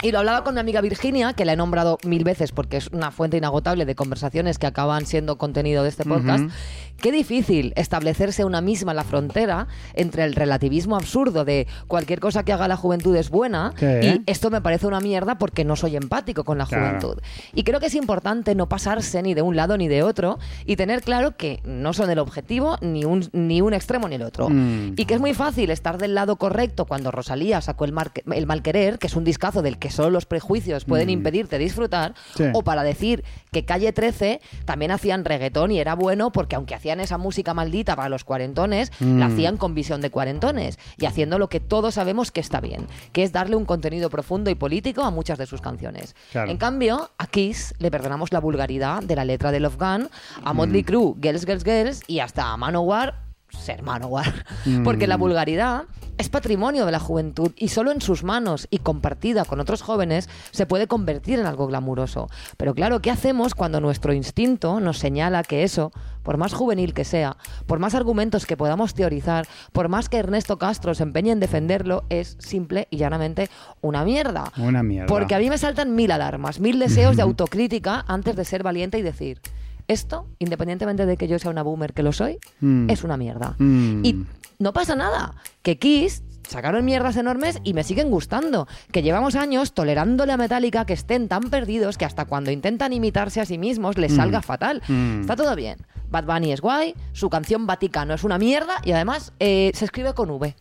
Y 0.03 0.13
lo 0.13 0.19
hablaba 0.19 0.45
con 0.45 0.55
mi 0.55 0.61
amiga 0.61 0.81
Virginia, 0.83 1.33
que 1.33 1.45
la 1.45 1.55
he 1.55 1.57
nombrado 1.57 1.99
mil 2.05 2.23
veces 2.23 2.53
porque 2.53 2.77
es 2.77 2.89
una 2.89 3.11
fuente 3.11 3.39
inagotable 3.39 3.85
de 3.87 3.95
conversaciones 3.95 4.59
que 4.59 4.67
acaban 4.67 5.07
siendo 5.07 5.39
contenido 5.39 5.83
de 5.83 5.89
este 5.89 6.05
podcast. 6.05 6.45
Ujú. 6.45 6.53
Qué 6.99 7.13
difícil 7.13 7.73
establecerse 7.77 8.45
una 8.45 8.61
misma 8.63 8.95
la 8.95 9.05
frontera 9.05 9.67
entre 9.95 10.25
el 10.25 10.35
relativismo 10.35 10.97
absurdo 10.97 11.45
de 11.45 11.67
cualquier 11.89 12.21
cosa 12.21 12.43
que 12.43 12.53
haga 12.55 12.69
la 12.69 12.77
juventud 12.77 13.15
es 13.17 13.29
buena 13.29 13.73
Sí. 13.79 13.85
y 13.87 14.23
esto 14.27 14.51
me 14.51 14.63
parece 14.63 14.87
una 14.87 15.01
mierda 15.01 15.37
porque 15.37 15.65
no 15.65 15.77
soy 15.77 15.97
empático 15.97 16.45
con 16.45 16.57
la 16.57 16.65
Claro. 16.67 16.87
juventud. 16.87 17.23
Y 17.55 17.65
creo 17.65 17.81
que 17.81 17.87
es 17.87 17.95
importante 17.95 18.55
no 18.55 18.69
pasarse 18.69 19.23
ni 19.23 19.35
de 19.35 19.43
un 19.43 19.57
lado 19.57 19.77
ni 19.77 19.89
de 19.89 20.03
otro 20.03 20.39
y 20.65 20.77
tener 20.77 21.03
claro 21.03 21.37
que 21.37 21.61
no 21.65 21.93
son 21.93 22.09
el 22.11 22.19
objetivo 22.19 22.79
ni 22.81 23.05
un, 23.05 23.29
ni 23.33 23.61
un 23.61 23.75
extremo 23.75 24.09
ni 24.09 24.15
el 24.15 24.23
otro. 24.23 24.49
Mm. 24.49 24.95
Y 24.97 25.05
que 25.05 25.15
es 25.15 25.21
muy 25.21 25.35
fácil 25.35 25.71
estar 25.71 25.99
del 25.99 26.15
lado 26.15 26.37
correcto 26.37 26.87
cuando 26.87 27.11
Rosalía 27.11 27.61
sacó 27.61 27.85
el, 27.85 27.93
mar- 27.93 28.13
el 28.33 28.47
mal 28.47 28.63
querer, 28.63 28.99
que 28.99 29.07
es 29.09 29.17
un 29.17 29.25
discazo 29.25 29.61
del 29.61 29.79
que 29.79 29.86
solo 29.91 30.11
los 30.11 30.27
prejuicios 30.27 30.85
pueden 30.85 31.11
impedirte 31.11 31.59
disfrutar, 31.59 32.15
Sí. 32.35 32.45
o 32.53 32.63
para 32.63 32.83
decir 32.83 33.25
que 33.53 33.65
Calle 33.65 33.93
13 33.93 34.41
también 34.65 34.91
hacían 34.91 35.25
reggaetón 35.25 35.71
y 35.73 35.79
era 35.81 35.95
bueno 35.95 36.31
porque 36.33 36.57
aunque 36.57 36.75
hacían 36.75 37.01
esa 37.01 37.19
música 37.19 37.55
maldita 37.55 37.97
para 37.97 38.09
los 38.09 38.25
cuarentones, 38.25 38.91
Mm. 39.01 39.19
la 39.19 39.27
hacían 39.27 39.57
con 39.57 39.75
visión 39.75 40.01
de 40.01 40.11
cuarentones 40.11 40.79
y 40.99 41.07
haciendo 41.07 41.39
lo 41.39 41.49
que 41.49 41.61
todos 41.61 41.95
sabemos 41.95 42.31
que 42.33 42.41
está 42.41 42.61
bien, 42.61 42.87
que 43.13 43.23
es 43.23 43.33
darle 43.33 43.57
un 43.57 43.65
contenido 43.65 44.11
profundo 44.11 44.51
y 44.51 44.55
político 44.55 45.03
a 45.03 45.11
muchas 45.11 45.39
de 45.39 45.47
sus 45.47 45.61
canciones. 45.61 46.15
Claro. 46.33 46.51
En 46.51 46.57
cambio, 46.57 47.11
a 47.19 47.27
Kiss 47.27 47.75
le 47.79 47.91
perdonamos 47.91 48.33
la 48.33 48.41
vulgaridad 48.41 49.03
de 49.03 49.17
la 49.17 49.25
letra 49.25 49.53
de 49.53 49.61
Love 49.61 49.77
Gun, 49.77 50.09
a 50.45 50.53
Mm. 50.53 50.57
Motley 50.57 50.85
Crue, 50.85 51.15
Girls, 51.21 51.45
Girls, 51.47 51.65
Girls 51.65 52.03
y 52.07 52.21
hasta 52.21 52.53
a 52.53 52.57
Manowar, 52.57 53.23
ser 53.49 53.83
Manowar. 53.83 54.45
Porque 54.85 55.07
Mm. 55.07 55.09
la 55.11 55.17
vulgaridad 55.17 55.83
es 56.19 56.29
patrimonio 56.29 56.87
de 56.87 56.93
la 56.93 56.99
juventud 56.99 57.53
y 57.57 57.69
solo 57.69 57.93
en 57.93 58.01
sus 58.01 58.25
manos 58.25 58.69
y 58.71 58.79
compartida 58.79 59.45
con 59.45 59.61
otros 59.61 59.83
jóvenes 59.83 60.29
se 60.51 60.65
puede 60.67 60.87
convertir 60.87 61.39
en 61.39 61.47
algo 61.47 61.67
glamuroso. 61.67 62.29
Pero 62.57 62.75
claro, 62.75 63.01
¿qué 63.03 63.11
hacemos 63.11 63.55
cuando 63.55 63.81
nuestro 63.81 64.13
instinto 64.15 64.81
nos 64.81 64.99
señala 64.99 65.43
que 65.43 65.63
eso, 65.63 65.93
por 66.23 66.39
más 66.39 66.55
juvenil 66.55 66.95
que 66.95 67.05
sea, 67.05 67.37
por 67.67 67.79
más 67.79 67.95
argumentos 67.95 68.47
que 68.47 68.57
podamos 68.57 68.95
teorizar, 68.95 69.47
por 69.73 69.89
más 69.89 70.09
que 70.09 70.17
Ernesto 70.17 70.59
Castro 70.59 70.95
se 70.95 71.03
empeñe 71.03 71.33
en 71.33 71.41
defenderlo, 71.41 72.05
es 72.09 72.37
simple 72.39 72.89
y 72.91 72.97
llanamente 72.97 73.51
una 73.83 74.05
mierda? 74.05 74.53
Una 74.57 74.83
mierda. 74.83 75.07
Porque 75.09 75.35
a 75.35 75.39
mí 75.39 75.51
me 75.51 75.59
saltan 75.59 75.95
mil 75.95 76.11
alarmas, 76.11 76.61
mil 76.61 76.79
deseos 76.79 77.17
de 77.17 77.23
autocrítica 77.25 78.05
antes 78.09 78.37
de 78.37 78.45
ser 78.45 78.63
valiente 78.63 78.99
y 78.99 79.03
decir, 79.03 79.41
esto, 79.89 80.27
independientemente 80.39 81.07
de 81.07 81.17
que 81.17 81.29
yo 81.29 81.39
sea 81.39 81.51
una 81.51 81.63
boomer 81.63 81.93
que 81.93 82.03
lo 82.03 82.13
soy, 82.13 82.39
Mm. 82.61 82.91
es 82.91 83.05
una 83.05 83.17
mierda. 83.17 83.55
Mm. 83.59 84.05
Y 84.05 84.25
no 84.59 84.73
pasa 84.73 84.95
nada. 84.97 85.35
Que 85.63 85.79
Kiss 85.79 86.23
sacaron 86.49 86.85
mierdas 86.85 87.17
enormes 87.17 87.59
y 87.65 87.75
me 87.75 87.83
siguen 87.83 88.11
gustando. 88.11 88.69
Que 88.93 89.03
llevamos 89.03 89.35
años 89.35 89.73
tolerándole 89.75 90.33
a 90.33 90.37
Metallica 90.37 90.85
que 90.87 90.93
estén 90.93 91.27
tan 91.29 91.45
perdidos 91.51 91.99
que 91.99 92.05
hasta 92.05 92.25
cuando 92.25 92.51
intentan 92.51 92.93
imitarse 92.93 93.41
a 93.41 93.45
sí 93.47 93.59
mismos 93.59 93.99
les 93.99 94.13
Mm. 94.13 94.17
salga 94.17 94.43
fatal. 94.43 94.83
Mm. 94.89 95.23
Está 95.23 95.35
todo 95.37 95.57
bien. 95.57 95.79
Bad 96.09 96.25
Bunny 96.25 96.53
es 96.53 96.61
guay, 96.61 96.95
su 97.13 97.29
canción 97.31 97.67
Vaticano 97.67 98.15
es 98.15 98.23
una 98.23 98.39
mierda 98.39 98.75
y 98.85 98.93
además 98.93 99.33
eh, 99.41 99.73
se 99.75 99.85
escribe 99.85 100.15
con 100.15 100.31
V. 100.31 100.55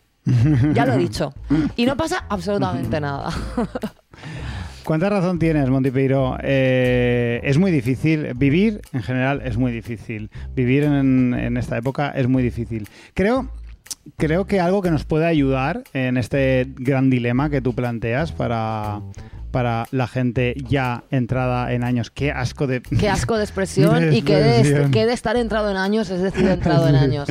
Ya 0.74 0.84
lo 0.86 0.94
he 0.94 0.98
dicho. 0.98 1.32
Y 1.76 1.86
no 1.86 1.96
pasa 1.96 2.26
absolutamente 2.28 3.00
nada. 3.00 3.30
¿Cuánta 4.84 5.08
razón 5.08 5.38
tienes, 5.38 5.68
Montipeiro? 5.68 6.36
Eh, 6.42 7.40
es 7.42 7.58
muy 7.58 7.70
difícil. 7.72 8.32
Vivir, 8.34 8.80
en 8.92 9.02
general, 9.02 9.42
es 9.44 9.56
muy 9.56 9.72
difícil. 9.72 10.30
Vivir 10.54 10.84
en, 10.84 11.34
en 11.34 11.56
esta 11.56 11.76
época 11.76 12.10
es 12.10 12.28
muy 12.28 12.42
difícil. 12.42 12.88
Creo, 13.14 13.48
creo 14.16 14.46
que 14.46 14.60
algo 14.60 14.82
que 14.82 14.90
nos 14.90 15.04
puede 15.04 15.26
ayudar 15.26 15.82
en 15.92 16.16
este 16.16 16.66
gran 16.76 17.10
dilema 17.10 17.50
que 17.50 17.60
tú 17.60 17.74
planteas 17.74 18.32
para, 18.32 19.00
para 19.56 19.86
la 19.90 20.06
gente 20.06 20.54
ya 20.68 21.04
entrada 21.10 21.72
en 21.72 21.82
años. 21.82 22.10
Qué 22.10 22.30
asco 22.30 22.66
de... 22.66 22.82
Qué 22.82 23.08
asco 23.08 23.38
de 23.38 23.44
expresión 23.44 24.10
De 24.10 24.18
y 24.18 24.20
que 24.20 24.36
de, 24.36 24.90
que 24.90 25.06
de 25.06 25.14
estar 25.14 25.34
entrado 25.38 25.70
en 25.70 25.78
años 25.78 26.10
es 26.10 26.20
decir 26.20 26.46
entrado 26.46 26.86
en 26.88 26.94
años. 26.94 27.26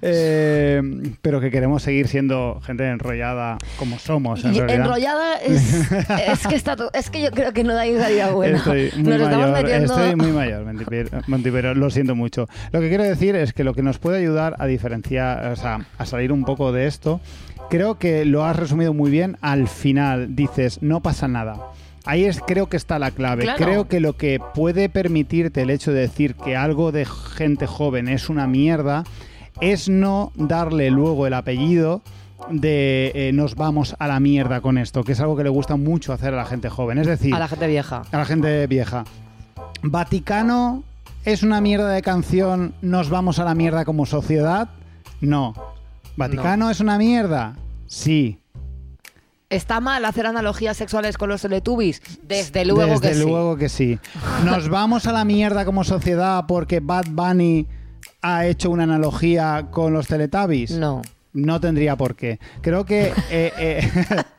Eh, 0.00 0.80
pero 1.20 1.38
que 1.38 1.50
queremos 1.50 1.82
seguir 1.82 2.08
siendo 2.08 2.62
gente 2.64 2.88
enrollada 2.88 3.58
como 3.78 3.98
somos, 3.98 4.42
en 4.46 4.54
Y 4.54 4.60
realidad. 4.60 4.86
enrollada 4.86 5.34
es, 5.36 5.90
es 6.32 6.46
que 6.46 6.54
está 6.54 6.76
es 6.94 7.10
que 7.10 7.20
yo 7.20 7.30
creo 7.30 7.52
que 7.52 7.62
no 7.62 7.74
da 7.74 7.84
salida 8.00 8.30
buena. 8.30 8.56
Estoy 8.56 8.90
muy 8.96 9.12
Nos 9.12 9.20
estamos 9.20 9.50
mayor, 9.50 9.62
metiendo 9.62 9.94
estoy 9.94 10.16
muy 10.16 10.32
mayor, 10.32 10.64
Montipero, 11.26 11.74
lo 11.74 11.90
siento 11.90 12.14
mucho. 12.14 12.48
Lo 12.72 12.80
que 12.80 12.88
quiero 12.88 13.04
decir 13.04 13.36
es 13.36 13.52
que 13.52 13.64
lo 13.64 13.74
que 13.74 13.82
nos 13.82 13.98
puede 13.98 14.16
ayudar 14.16 14.56
a 14.58 14.64
diferenciar, 14.64 15.52
o 15.52 15.56
sea, 15.56 15.86
a 15.98 16.06
salir 16.06 16.32
un 16.32 16.44
poco 16.46 16.72
de 16.72 16.86
esto, 16.86 17.20
creo 17.68 17.98
que 17.98 18.24
lo 18.24 18.44
has 18.44 18.56
resumido 18.56 18.94
muy 18.94 19.10
bien 19.10 19.36
al 19.40 19.68
final. 19.68 20.34
Dices, 20.34 20.82
no 20.82 21.00
pasa 21.00 21.28
nada. 21.28 21.56
Ahí 22.04 22.24
es, 22.24 22.40
creo 22.40 22.68
que 22.68 22.76
está 22.76 22.98
la 22.98 23.10
clave. 23.10 23.42
Claro. 23.42 23.64
Creo 23.64 23.88
que 23.88 24.00
lo 24.00 24.16
que 24.16 24.40
puede 24.54 24.88
permitirte 24.88 25.62
el 25.62 25.70
hecho 25.70 25.92
de 25.92 26.00
decir 26.00 26.34
que 26.36 26.56
algo 26.56 26.92
de 26.92 27.04
gente 27.04 27.66
joven 27.66 28.08
es 28.08 28.28
una 28.28 28.46
mierda 28.46 29.04
es 29.60 29.88
no 29.88 30.32
darle 30.36 30.90
luego 30.90 31.26
el 31.26 31.34
apellido 31.34 32.02
de 32.50 33.10
eh, 33.14 33.32
nos 33.32 33.54
vamos 33.54 33.96
a 33.98 34.06
la 34.06 34.20
mierda 34.20 34.60
con 34.60 34.78
esto, 34.78 35.02
que 35.02 35.12
es 35.12 35.20
algo 35.20 35.36
que 35.36 35.42
le 35.42 35.48
gusta 35.48 35.76
mucho 35.76 36.12
hacer 36.12 36.34
a 36.34 36.36
la 36.36 36.44
gente 36.44 36.68
joven. 36.68 36.98
Es 36.98 37.06
decir, 37.06 37.34
a 37.34 37.38
la 37.38 37.48
gente 37.48 37.66
vieja. 37.66 38.02
a 38.10 38.16
la 38.16 38.24
gente 38.24 38.66
vieja. 38.66 39.04
Vaticano 39.82 40.84
es 41.24 41.42
una 41.42 41.60
mierda 41.60 41.90
de 41.90 42.02
canción, 42.02 42.74
nos 42.82 43.10
vamos 43.10 43.38
a 43.38 43.44
la 43.44 43.54
mierda 43.54 43.84
como 43.84 44.06
sociedad. 44.06 44.68
No. 45.20 45.54
Vaticano 46.16 46.70
es 46.70 46.80
una 46.80 46.98
mierda. 46.98 47.54
Sí. 47.86 48.38
¿Está 49.48 49.80
mal 49.80 50.04
hacer 50.04 50.26
analogías 50.26 50.76
sexuales 50.76 51.16
con 51.16 51.28
los 51.28 51.42
Teletubbies? 51.42 52.02
Desde 52.22 52.64
luego 52.64 52.92
Desde 52.92 53.08
que 53.10 53.14
sí. 53.14 53.20
luego 53.20 53.56
que 53.56 53.68
sí. 53.68 53.98
Nos 54.44 54.68
vamos 54.70 55.06
a 55.06 55.12
la 55.12 55.24
mierda 55.24 55.64
como 55.64 55.84
sociedad 55.84 56.44
porque 56.48 56.80
Bad 56.80 57.06
Bunny 57.10 57.66
ha 58.22 58.46
hecho 58.46 58.70
una 58.70 58.82
analogía 58.84 59.68
con 59.70 59.92
los 59.92 60.08
Teletubbies. 60.08 60.72
No. 60.72 61.02
No 61.32 61.60
tendría 61.60 61.96
por 61.96 62.16
qué. 62.16 62.40
Creo 62.62 62.84
que. 62.84 63.12
eh, 63.30 63.52
eh, 63.58 63.90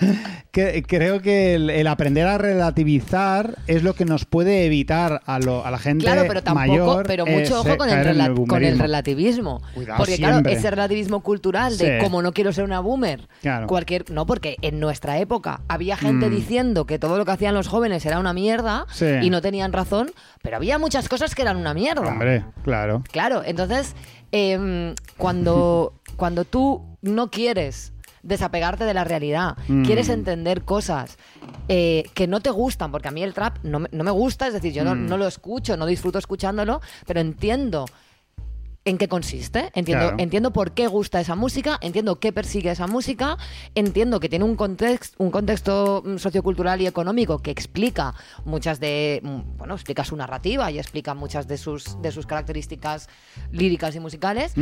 que- 0.52 0.82
creo 0.86 1.20
que 1.20 1.54
el, 1.54 1.70
el 1.70 1.86
aprender 1.86 2.26
a 2.26 2.38
relativizar 2.38 3.56
es 3.66 3.82
lo 3.82 3.94
que 3.94 4.04
nos 4.04 4.24
puede 4.24 4.64
evitar 4.64 5.20
a, 5.26 5.38
lo- 5.38 5.64
a 5.64 5.70
la 5.70 5.78
gente 5.78 6.04
Claro, 6.04 6.24
pero 6.28 6.42
tampoco, 6.42 6.66
mayor. 6.68 7.06
pero 7.06 7.26
mucho 7.26 7.60
ojo 7.60 7.76
con 7.76 7.88
el, 7.90 8.04
rela- 8.04 8.26
el 8.26 8.46
con 8.46 8.64
el 8.64 8.78
relativismo. 8.78 9.62
Cuidado, 9.74 9.98
porque 9.98 10.16
claro, 10.16 10.48
ese 10.48 10.70
relativismo 10.70 11.20
cultural 11.20 11.76
de 11.76 11.98
Sí. 11.98 12.04
como 12.04 12.22
no 12.22 12.32
quiero 12.32 12.52
ser 12.52 12.64
una 12.64 12.80
boomer, 12.80 13.28
Claro. 13.42 13.66
cualquier, 13.66 14.10
no, 14.10 14.26
porque 14.26 14.56
en 14.62 14.80
nuestra 14.80 15.18
época 15.18 15.60
había 15.68 15.96
gente 15.96 16.28
Mm. 16.28 16.34
diciendo 16.34 16.86
que 16.86 16.98
todo 16.98 17.16
lo 17.18 17.24
que 17.24 17.32
hacían 17.32 17.54
los 17.54 17.68
jóvenes 17.68 18.04
era 18.06 18.18
una 18.18 18.32
mierda 18.32 18.86
Sí. 18.92 19.06
y 19.22 19.30
no 19.30 19.40
tenían 19.42 19.72
razón, 19.72 20.10
pero 20.42 20.56
había 20.56 20.78
muchas 20.78 21.08
cosas 21.08 21.34
que 21.34 21.42
eran 21.42 21.56
una 21.56 21.74
mierda. 21.74 22.06
Hombre, 22.08 22.44
claro. 22.64 23.02
Claro, 23.10 23.42
entonces, 23.44 23.94
em, 24.32 24.94
cuando, 25.16 25.94
cuando 26.16 26.44
tú 26.44 26.82
no 27.02 27.30
quieres 27.30 27.92
desapegarte 28.22 28.84
de 28.84 28.94
la 28.94 29.04
realidad, 29.04 29.56
Mm. 29.68 29.84
quieres 29.84 30.08
entender 30.08 30.62
cosas 30.62 31.16
eh, 31.68 32.04
que 32.14 32.26
no 32.26 32.40
te 32.40 32.50
gustan, 32.50 32.90
porque 32.90 33.08
a 33.08 33.10
mí 33.10 33.22
el 33.22 33.34
trap 33.34 33.58
no 33.62 33.80
me, 33.80 33.88
no 33.92 34.02
me 34.04 34.10
gusta, 34.10 34.46
es 34.46 34.54
decir, 34.54 34.72
yo 34.72 34.84
no, 34.84 34.94
Mm. 34.94 35.06
no 35.06 35.16
lo 35.18 35.26
escucho, 35.26 35.76
no 35.76 35.84
disfruto 35.86 36.18
escuchándolo, 36.18 36.80
pero 37.06 37.20
entiendo 37.20 37.84
en 38.88 38.98
qué 38.98 39.08
consiste, 39.08 39.70
entiendo, 39.74 40.06
Claro. 40.06 40.16
entiendo 40.22 40.52
por 40.52 40.72
qué 40.72 40.86
gusta 40.86 41.20
esa 41.20 41.34
música, 41.34 41.78
entiendo 41.80 42.18
qué 42.20 42.32
persigue 42.32 42.70
esa 42.70 42.86
música, 42.86 43.36
entiendo 43.74 44.20
que 44.20 44.28
tiene 44.28 44.44
un 44.44 44.56
contexto, 44.56 45.22
un 45.22 45.30
contexto 45.30 46.02
mm, 46.04 46.16
sociocultural 46.16 46.80
y 46.80 46.86
económico 46.86 47.40
que 47.40 47.50
explica 47.50 48.14
muchas 48.44 48.80
de, 48.80 49.20
mm, 49.22 49.56
bueno, 49.58 49.74
explica 49.74 50.04
su 50.04 50.16
narrativa 50.16 50.70
y 50.70 50.78
explica 50.78 51.14
muchas 51.14 51.46
de 51.48 51.58
sus, 51.58 52.00
de 52.00 52.12
sus 52.12 52.26
características 52.26 53.08
líricas 53.52 53.94
y 53.94 54.00
musicales, 54.00 54.52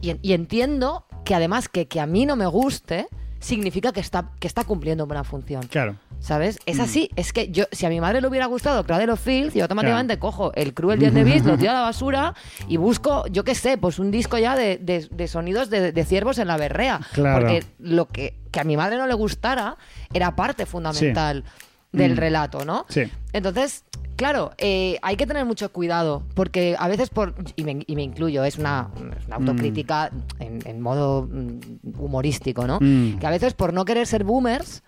y, 0.00 0.16
y 0.20 0.32
entiendo 0.32 1.06
que 1.24 1.34
además 1.34 1.68
que, 1.68 1.86
que 1.86 2.00
a 2.00 2.06
mí 2.06 2.26
no 2.26 2.36
me 2.36 2.46
guste 2.46 3.06
significa 3.38 3.92
que 3.92 4.00
está, 4.00 4.30
que 4.38 4.46
está 4.46 4.64
cumpliendo 4.64 5.04
una 5.04 5.24
función. 5.24 5.62
Claro. 5.66 5.96
¿Sabes? 6.22 6.60
Es 6.66 6.78
Mm. 6.78 6.80
así. 6.82 7.10
Es 7.16 7.32
que 7.32 7.50
yo, 7.50 7.64
si 7.72 7.84
a 7.84 7.88
mi 7.88 8.00
madre 8.00 8.20
le 8.20 8.28
hubiera 8.28 8.46
gustado 8.46 8.84
Cradle 8.84 9.10
of 9.12 9.20
Filth, 9.20 9.54
yo 9.54 9.64
automáticamente 9.64 10.18
cojo 10.20 10.52
el 10.54 10.72
Cruel 10.72 10.98
Día 11.00 11.10
de 11.10 11.24
Beast, 11.24 11.44
lo 11.44 11.58
tiro 11.58 11.72
a 11.72 11.74
la 11.74 11.80
basura 11.80 12.34
y 12.68 12.76
busco, 12.76 13.26
yo 13.26 13.42
qué 13.42 13.56
sé, 13.56 13.76
pues 13.76 13.98
un 13.98 14.12
disco 14.12 14.38
ya 14.38 14.54
de, 14.56 14.78
de- 14.78 15.08
de 15.10 15.28
sonidos 15.28 15.68
de, 15.68 15.90
de 15.90 16.04
ciervos 16.04 16.38
en 16.38 16.46
la 16.46 16.56
berrea. 16.56 17.00
Claro. 17.12 17.40
Porque 17.40 17.64
lo 17.80 18.06
que, 18.06 18.38
que 18.52 18.60
a 18.60 18.64
mi 18.64 18.76
madre 18.76 18.98
no 18.98 19.06
le 19.08 19.14
gustara 19.14 19.76
era 20.14 20.36
parte 20.36 20.64
fundamental 20.64 21.42
del 21.90 22.12
Mm. 22.12 22.16
relato, 22.18 22.64
¿no? 22.64 22.86
Sí. 22.88 23.02
Entonces, 23.32 23.84
claro, 24.14 24.52
eh, 24.58 24.98
hay 25.02 25.16
que 25.16 25.26
tener 25.26 25.44
mucho 25.44 25.72
cuidado, 25.72 26.22
porque 26.34 26.76
a 26.78 26.86
veces, 26.86 27.10
por 27.10 27.34
y 27.56 27.64
me, 27.64 27.82
y 27.86 27.96
me 27.96 28.02
incluyo, 28.02 28.44
es 28.44 28.58
una, 28.58 28.88
una 29.26 29.36
autocrítica 29.36 30.10
en, 30.38 30.60
en 30.66 30.80
modo 30.80 31.28
mm, 31.28 31.98
humorístico, 31.98 32.66
¿no? 32.66 32.78
Mm. 32.80 33.18
Que 33.18 33.26
a 33.26 33.30
veces 33.30 33.54
por 33.54 33.72
no 33.72 33.84
querer 33.84 34.06
ser 34.06 34.22
boomers, 34.24 34.82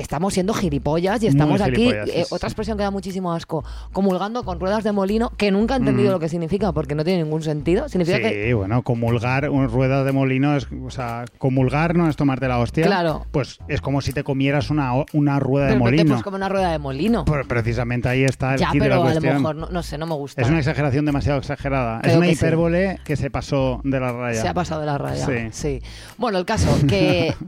estamos 0.00 0.34
siendo 0.34 0.54
gilipollas 0.54 1.22
y 1.22 1.26
estamos 1.26 1.60
aquí, 1.60 1.90
eh, 1.90 2.24
otra 2.30 2.48
expresión 2.48 2.76
que 2.76 2.82
da 2.84 2.90
muchísimo 2.90 3.32
asco, 3.32 3.64
comulgando 3.92 4.42
con 4.44 4.58
ruedas 4.60 4.84
de 4.84 4.92
molino, 4.92 5.30
que 5.36 5.50
nunca 5.50 5.74
he 5.74 5.78
entendido 5.78 6.10
Mm. 6.10 6.12
lo 6.12 6.18
que 6.20 6.28
significa, 6.28 6.72
porque 6.72 6.94
no 6.94 7.04
tiene 7.04 7.22
ningún 7.22 7.42
sentido. 7.42 7.88
Significa 7.88 8.16
Sí, 8.18 8.22
que... 8.22 8.54
bueno, 8.54 8.82
comulgar, 8.82 9.48
un 9.50 9.68
rueda 9.68 10.04
de 10.04 10.12
molino 10.12 10.56
es, 10.56 10.66
o 10.84 10.90
sea, 10.90 11.24
comulgar 11.38 11.94
no 11.96 12.08
es 12.08 12.16
tomarte 12.16 12.48
la 12.48 12.58
hostia. 12.58 12.86
Claro. 12.86 13.26
Pues 13.30 13.58
es 13.68 13.80
como 13.80 14.00
si 14.00 14.12
te 14.12 14.24
comieras 14.24 14.70
una, 14.70 14.92
una 15.12 15.38
rueda 15.40 15.66
de 15.66 15.72
Pero 15.72 15.84
molino. 15.84 16.12
Pues 16.14 16.22
como 16.22 16.36
una 16.36 16.48
rueda 16.48 16.72
de 16.72 16.78
molino. 16.78 17.24
Pues 17.24 17.46
precisamente 17.46 18.08
ahí 18.08 18.24
está 18.24 18.54
el 18.54 18.60
ya, 18.60 18.70
kit 18.70 18.82
de 18.82 18.88
la 18.88 18.96
pero 18.96 19.08
a 19.08 19.14
lo 19.14 19.20
mejor, 19.20 19.56
no, 19.56 19.66
no 19.68 19.82
sé, 19.82 19.98
no 19.98 20.06
me 20.06 20.14
gusta. 20.14 20.40
Es 20.42 20.48
una 20.48 20.58
exageración 20.58 21.04
demasiado 21.04 21.38
exagerada. 21.38 22.00
Creo 22.00 22.12
es 22.12 22.16
una 22.18 22.26
que 22.26 22.34
sí. 22.34 22.38
hipérbole 22.44 22.98
que 23.04 23.16
se 23.16 23.30
pasó 23.30 23.80
de 23.84 24.00
la 24.00 24.12
raya. 24.12 24.40
Se 24.40 24.48
ha 24.48 24.54
pasado 24.54 24.80
de 24.80 24.86
la 24.86 24.98
raya. 24.98 25.26
Sí. 25.26 25.32
Sí. 25.50 25.82
Bueno, 26.18 26.38
el 26.38 26.44
caso, 26.44 26.68
que. 26.88 27.34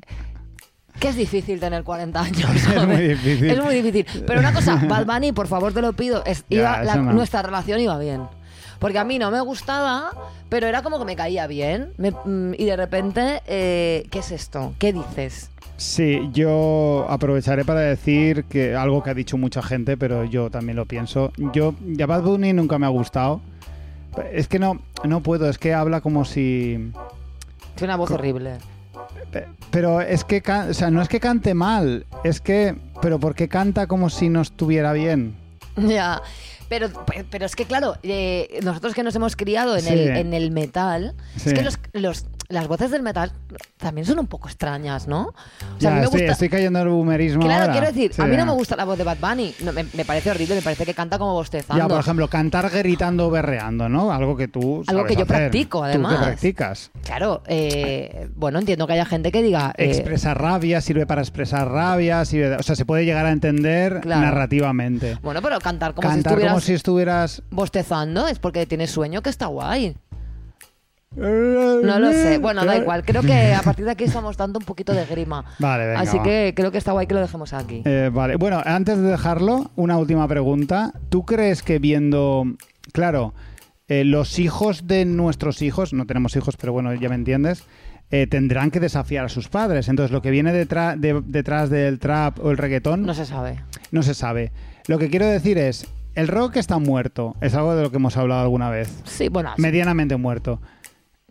Que 0.98 1.08
es 1.08 1.16
difícil 1.16 1.58
tener 1.58 1.82
40 1.84 2.20
años. 2.20 2.50
Es 2.54 2.62
¿sabes? 2.62 2.86
muy 2.86 3.08
difícil. 3.08 3.50
Es 3.50 3.62
muy 3.64 3.74
difícil. 3.82 4.24
Pero 4.26 4.40
una 4.40 4.52
cosa, 4.52 4.76
Bad 4.88 5.06
Bunny, 5.06 5.32
por 5.32 5.46
favor, 5.48 5.72
te 5.72 5.80
lo 5.82 5.92
pido. 5.94 6.24
es- 6.24 6.44
Ya, 6.48 6.56
iba- 6.58 6.82
la- 6.84 6.92
eso 6.92 7.02
no. 7.02 7.12
Nuestra 7.12 7.42
relación 7.42 7.80
iba 7.80 7.98
bien. 7.98 8.22
Porque 8.78 8.98
a 8.98 9.04
mí 9.04 9.18
no 9.18 9.30
me 9.30 9.40
gustaba, 9.40 10.10
pero 10.48 10.66
era 10.66 10.82
como 10.82 10.98
que 10.98 11.04
me 11.04 11.14
caía 11.16 11.46
bien. 11.46 11.92
Me- 11.98 12.10
mm, 12.10 12.54
y 12.58 12.64
de 12.64 12.76
repente, 12.76 13.40
eh, 13.46 14.06
¿qué 14.10 14.18
es 14.20 14.32
esto? 14.32 14.74
¿Qué 14.78 14.92
dices? 14.92 15.50
Sí, 15.76 16.28
yo 16.32 17.06
aprovecharé 17.08 17.64
para 17.64 17.80
decir 17.80 18.44
que 18.44 18.76
algo 18.76 19.02
que 19.02 19.10
ha 19.10 19.14
dicho 19.14 19.36
mucha 19.36 19.62
gente, 19.62 19.96
pero 19.96 20.24
yo 20.24 20.50
también 20.50 20.76
lo 20.76 20.86
pienso. 20.86 21.32
Yo, 21.52 21.74
ya 21.86 22.06
Bad 22.06 22.22
Bunny 22.22 22.52
nunca 22.52 22.78
me 22.78 22.86
ha 22.86 22.90
gustado. 22.90 23.40
Es 24.32 24.46
que 24.46 24.58
no, 24.58 24.80
no 25.04 25.22
puedo, 25.22 25.48
es 25.48 25.58
que 25.58 25.74
habla 25.74 26.00
como 26.00 26.24
si... 26.24 26.92
Tiene 27.76 27.94
una 27.94 27.96
voz 27.96 28.10
horrible. 28.10 28.58
Pe- 29.30 29.46
Pero 29.70 30.00
es 30.00 30.24
que, 30.24 30.42
o 30.68 30.74
sea, 30.74 30.90
no 30.90 31.00
es 31.02 31.08
que 31.08 31.20
cante 31.20 31.54
mal, 31.54 32.06
es 32.24 32.40
que... 32.40 32.74
Pero 33.00 33.18
¿por 33.18 33.34
qué 33.34 33.48
canta 33.48 33.86
como 33.86 34.10
si 34.10 34.28
no 34.28 34.40
estuviera 34.42 34.92
bien? 34.92 35.34
Ya. 35.76 36.20
Pero, 36.68 36.88
pe- 37.04 37.24
pero 37.30 37.44
es 37.46 37.54
que, 37.56 37.64
claro, 37.66 37.96
eh, 38.02 38.60
nosotros 38.62 38.94
que 38.94 39.02
nos 39.02 39.14
hemos 39.14 39.36
criado 39.36 39.76
en, 39.76 39.82
Sí. 39.82 39.92
el, 39.92 40.16
en 40.16 40.32
el 40.34 40.50
metal, 40.50 41.14
Sí. 41.36 41.50
es 41.50 41.54
que 41.54 41.62
los, 41.62 41.78
los, 41.92 42.24
las 42.48 42.68
voces 42.68 42.90
del 42.90 43.02
metal 43.02 43.32
también 43.78 44.06
son 44.06 44.18
un 44.18 44.26
poco 44.26 44.48
extrañas, 44.48 45.08
¿no? 45.08 45.28
O 45.28 45.32
sea, 45.32 45.64
a 45.76 45.78
Ya, 45.78 45.90
mí 45.90 45.96
me 45.96 46.04
estoy, 46.04 46.20
gusta... 46.20 46.32
estoy 46.32 46.48
cayendo 46.50 46.80
en 46.80 46.86
el 46.86 46.92
boomerismo 46.92 47.42
Claro, 47.42 47.62
ahora. 47.62 47.72
quiero 47.72 47.86
decir, 47.86 48.10
a 48.12 48.14
Sí. 48.14 48.22
mí 48.30 48.36
no 48.36 48.44
me 48.46 48.52
gusta 48.52 48.76
la 48.76 48.84
voz 48.84 48.98
de 48.98 49.04
Bad 49.04 49.16
Bunny. 49.20 49.54
No, 49.60 49.72
me, 49.72 49.84
me 49.94 50.04
parece 50.04 50.30
horrible, 50.30 50.56
me 50.56 50.62
parece 50.62 50.84
que 50.84 50.92
canta 50.94 51.18
como 51.18 51.32
bostezando. 51.32 51.82
Ya, 51.82 51.88
por 51.88 51.98
ejemplo, 52.00 52.28
cantar 52.28 52.68
gritando 52.70 53.28
o 53.28 53.30
berreando, 53.30 53.88
¿no? 53.88 54.12
Algo 54.12 54.36
que 54.36 54.48
tú 54.48 54.84
Algo 54.86 55.02
sabes 55.02 55.06
que 55.06 55.14
yo 55.16 55.22
hacer. 55.22 55.36
practico, 55.36 55.78
Tú 55.78 55.84
además. 55.84 56.16
que 56.18 56.24
practicas. 56.24 56.90
Claro, 57.04 57.42
eh, 57.46 58.28
bueno, 58.34 58.58
entiendo 58.58 58.86
que 58.86 58.92
haya 58.94 59.06
gente 59.06 59.32
que 59.32 59.42
diga... 59.42 59.72
eh, 59.78 59.86
Expresar 59.90 60.40
rabia 60.40 60.80
sirve 60.80 61.06
para 61.06 61.22
expresar 61.22 61.68
rabia, 61.70 62.20
sirve- 62.24 62.56
o 62.58 62.62
sea, 62.62 62.76
se 62.76 62.84
puede 62.84 63.04
llegar 63.04 63.24
a 63.26 63.30
entender 63.32 64.00
Claro. 64.02 64.20
narrativamente. 64.22 65.16
bueno, 65.22 65.40
pero 65.42 65.58
cantar 65.60 65.94
como 65.94 66.08
si 66.08 66.14
Cantar 66.16 66.32
estuvieras 66.32 66.52
como 66.52 66.60
si 66.60 66.72
estuvieras... 66.74 67.42
bostezando 67.50 68.26
es 68.28 68.38
porque 68.38 68.66
tienes 68.66 68.90
sueño 68.90 69.22
que 69.22 69.30
está 69.30 69.46
guay. 69.46 69.96
No 71.16 71.98
lo 71.98 72.12
sé. 72.12 72.38
Bueno, 72.38 72.64
da 72.64 72.76
igual. 72.76 73.04
Creo 73.04 73.22
que 73.22 73.52
a 73.54 73.62
partir 73.62 73.84
de 73.84 73.90
aquí 73.92 74.04
estamos 74.04 74.36
dando 74.36 74.58
un 74.58 74.64
poquito 74.64 74.92
de 74.94 75.04
grima. 75.06 75.44
Vale, 75.58 75.86
venga, 75.86 76.00
Así 76.00 76.16
va. 76.18 76.22
que 76.22 76.52
creo 76.56 76.70
que 76.72 76.78
está 76.78 76.92
guay 76.92 77.06
que 77.06 77.14
lo 77.14 77.20
dejemos 77.20 77.52
aquí. 77.52 77.82
Eh, 77.84 78.10
vale, 78.12 78.36
bueno, 78.36 78.62
antes 78.64 78.98
de 78.98 79.08
dejarlo, 79.10 79.70
una 79.76 79.96
última 79.98 80.26
pregunta. 80.28 80.92
¿Tú 81.08 81.24
crees 81.24 81.62
que 81.62 81.78
viendo, 81.78 82.44
claro, 82.92 83.34
eh, 83.88 84.04
los 84.04 84.38
hijos 84.38 84.86
de 84.86 85.04
nuestros 85.04 85.60
hijos, 85.62 85.92
no 85.92 86.06
tenemos 86.06 86.34
hijos, 86.36 86.56
pero 86.56 86.72
bueno, 86.72 86.94
ya 86.94 87.08
me 87.08 87.14
entiendes, 87.14 87.64
eh, 88.10 88.26
tendrán 88.26 88.70
que 88.70 88.80
desafiar 88.80 89.26
a 89.26 89.28
sus 89.28 89.48
padres? 89.48 89.88
Entonces, 89.88 90.12
lo 90.12 90.22
que 90.22 90.30
viene 90.30 90.52
detrás, 90.52 90.98
de- 91.00 91.22
detrás 91.26 91.68
del 91.70 91.98
trap 91.98 92.38
o 92.40 92.50
el 92.50 92.56
reggaetón 92.58 93.04
No 93.04 93.14
se 93.14 93.26
sabe. 93.26 93.60
no 93.90 94.02
se 94.02 94.14
sabe. 94.14 94.52
Lo 94.88 94.98
que 94.98 95.10
quiero 95.10 95.26
decir 95.26 95.58
es, 95.58 95.86
el 96.14 96.28
rock 96.28 96.56
está 96.56 96.78
muerto, 96.78 97.36
es 97.40 97.54
algo 97.54 97.74
de 97.74 97.82
lo 97.82 97.90
que 97.90 97.96
hemos 97.96 98.16
hablado 98.16 98.42
alguna 98.42 98.70
vez. 98.70 99.02
Sí, 99.04 99.28
bueno, 99.28 99.50
Medianamente 99.58 100.16
muerto. 100.16 100.60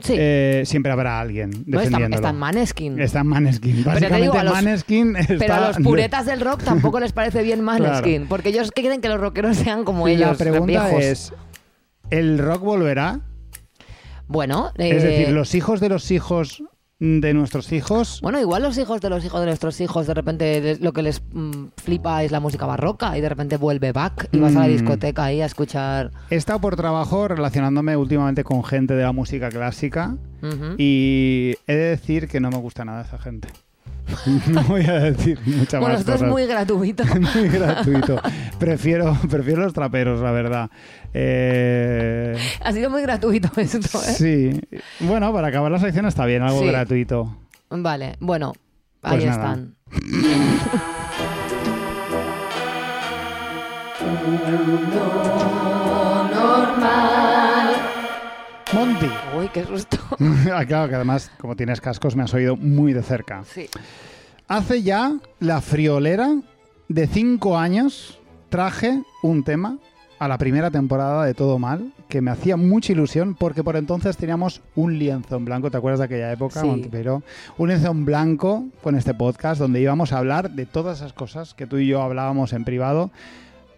Sí. 0.04 0.16
Eh, 0.18 0.64
siempre 0.66 0.92
habrá 0.92 1.20
alguien 1.20 1.52
defendiéndolo. 1.66 2.16
está 2.16 2.30
en 2.30 2.36
Maneskin. 2.38 3.00
Está 3.00 3.20
en 3.22 3.28
Maneskin. 3.28 3.72
Pero 3.72 3.84
te 3.84 3.90
Básicamente 3.90 4.22
digo, 4.22 4.34
a 4.40 4.44
los- 4.44 4.54
Maneskin 4.54 5.16
está... 5.16 5.36
Pero 5.38 5.54
a 5.54 5.68
los 5.68 5.78
puretas 5.78 6.26
del 6.26 6.42
rock 6.42 6.64
tampoco 6.64 7.00
les 7.00 7.12
parece 7.14 7.44
bien 7.44 7.62
Maneskin. 7.64 8.28
Porque 8.28 8.50
ellos 8.50 8.72
quieren 8.72 9.02
que 9.02 9.10
los 9.10 9.20
rockeros 9.20 9.58
sean 9.58 9.84
como 9.84 10.08
ellos. 10.08 10.30
La 10.32 10.36
pregunta 10.36 10.66
viejos. 10.88 11.04
es, 11.04 11.34
¿el 12.10 12.38
rock 12.40 12.62
volverá? 12.62 13.20
Bueno, 14.28 14.72
Es 14.78 15.04
eh, 15.04 15.08
decir, 15.08 15.30
los 15.34 15.56
hijos 15.56 15.80
de 15.82 15.90
los 15.90 16.10
hijos 16.12 16.64
de 17.04 17.34
nuestros 17.34 17.72
hijos... 17.72 18.20
Bueno, 18.22 18.40
igual 18.40 18.62
los 18.62 18.78
hijos 18.78 19.02
de 19.02 19.10
los 19.10 19.26
hijos 19.26 19.40
de 19.40 19.48
nuestros 19.48 19.82
hijos, 19.82 20.06
de 20.06 20.14
repente 20.14 20.78
lo 20.80 20.94
que 20.94 21.02
les 21.02 21.22
mm, 21.34 21.70
flipa 21.78 22.24
es 22.24 22.32
la 22.32 22.40
música 22.40 22.68
barroca 22.68 23.18
y 23.18 23.22
de 23.22 23.28
repente 23.28 23.58
vuelve 23.58 23.92
back 23.92 24.30
y 24.32 24.38
vas 24.40 24.56
a 24.56 24.60
la 24.60 24.68
Mm. 24.68 24.72
discoteca 24.72 25.24
ahí 25.26 25.42
a 25.42 25.48
escuchar. 25.48 26.12
He 26.30 26.36
estado 26.36 26.62
por 26.62 26.76
trabajo 26.76 27.28
relacionándome 27.28 27.98
últimamente 27.98 28.44
con 28.44 28.64
gente 28.64 28.94
de 28.94 29.02
la 29.04 29.12
música 29.14 29.50
clásica 29.50 30.16
y 30.78 31.56
he 31.68 31.74
de 31.74 31.90
decir 31.90 32.28
que 32.28 32.40
no 32.40 32.52
me 32.52 32.58
gusta 32.58 32.86
nada 32.86 33.02
esa 33.02 33.18
gente. 33.18 33.48
No 34.48 34.64
voy 34.64 34.86
a 34.86 35.00
decir 35.00 35.40
mucha 35.46 35.80
Bueno, 35.80 35.94
más 35.94 36.02
esto 36.02 36.14
es 36.16 36.22
muy 36.22 36.46
gratuito. 36.46 37.04
Muy 37.36 37.48
gratuito. 37.50 38.22
Prefiero, 38.60 39.18
prefiero 39.30 39.64
los 39.64 39.74
traperos, 39.74 40.22
la 40.22 40.32
verdad. 40.32 40.70
Eh, 41.14 42.38
ha 42.64 42.72
sido 42.72 42.90
muy 42.90 43.02
gratuito 43.02 43.50
esto, 43.60 44.00
¿eh? 44.04 44.14
sí. 44.14 44.62
Bueno, 45.00 45.34
para 45.34 45.48
acabar 45.48 45.72
la 45.72 45.80
sección 45.80 46.06
está 46.06 46.26
bien, 46.26 46.44
algo 46.44 46.62
Sí. 46.62 46.68
gratuito. 46.68 47.38
Vale, 47.70 48.16
bueno, 48.20 48.54
Pues 49.02 49.14
ahí 49.14 49.26
nada. 49.26 49.54
están. 49.54 49.76
Monty. 58.74 59.08
Uy, 59.38 59.50
qué 59.54 59.66
susto. 59.66 59.98
Ah, 60.54 60.66
claro, 60.66 60.90
que 60.90 60.96
además, 60.96 61.32
como 61.40 61.56
tienes 61.56 61.82
cascos, 61.82 62.16
me 62.16 62.24
has 62.24 62.34
oído 62.34 62.56
muy 62.56 62.94
de 62.94 63.02
cerca. 63.04 63.44
Sí. 63.46 63.68
Hace 64.48 64.84
ya 64.84 65.14
la 65.40 65.62
friolera 65.62 66.36
de 66.90 67.08
cinco 67.08 67.58
años 67.58 68.20
traje 68.50 69.02
un 69.24 69.44
tema 69.44 69.78
a 70.20 70.28
la 70.28 70.38
primera 70.38 70.70
temporada 70.70 71.26
de 71.26 71.34
Todo 71.34 71.58
Mal 71.58 71.92
que 72.10 72.22
me 72.22 72.30
hacía 72.32 72.58
mucha 72.58 72.92
ilusión 72.92 73.34
porque 73.36 73.64
por 73.64 73.76
entonces 73.78 74.18
teníamos 74.18 74.62
un 74.76 75.00
lienzo 75.00 75.38
en 75.38 75.46
blanco, 75.46 75.72
¿te 75.72 75.78
acuerdas 75.78 76.00
de 76.00 76.06
aquella 76.06 76.32
época, 76.32 76.60
Sí. 76.62 76.68
Montipero? 76.68 77.24
Un 77.58 77.70
lienzo 77.70 77.90
en 77.92 78.06
blanco 78.06 78.66
con 78.84 78.96
este 78.96 79.14
podcast 79.14 79.60
donde 79.60 79.80
íbamos 79.82 80.12
a 80.12 80.18
hablar 80.18 80.52
de 80.52 80.66
todas 80.66 80.98
esas 81.00 81.14
cosas 81.14 81.54
que 81.54 81.66
tú 81.66 81.78
y 81.78 81.88
yo 81.88 82.02
hablábamos 82.02 82.52
en 82.54 82.66
privado, 82.66 83.10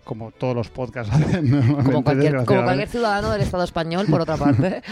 como 0.03 0.31
todos 0.31 0.55
los 0.55 0.69
podcasts 0.69 1.13
hacen 1.15 1.49
Como 1.49 1.65
cualquier, 1.65 1.83
como 1.83 2.01
desgraciadamente. 2.03 2.63
cualquier 2.63 2.89
ciudadano 2.89 3.31
del 3.31 3.41
Estado 3.41 3.63
español, 3.63 4.05
por 4.09 4.21
otra 4.21 4.37
parte. 4.37 4.81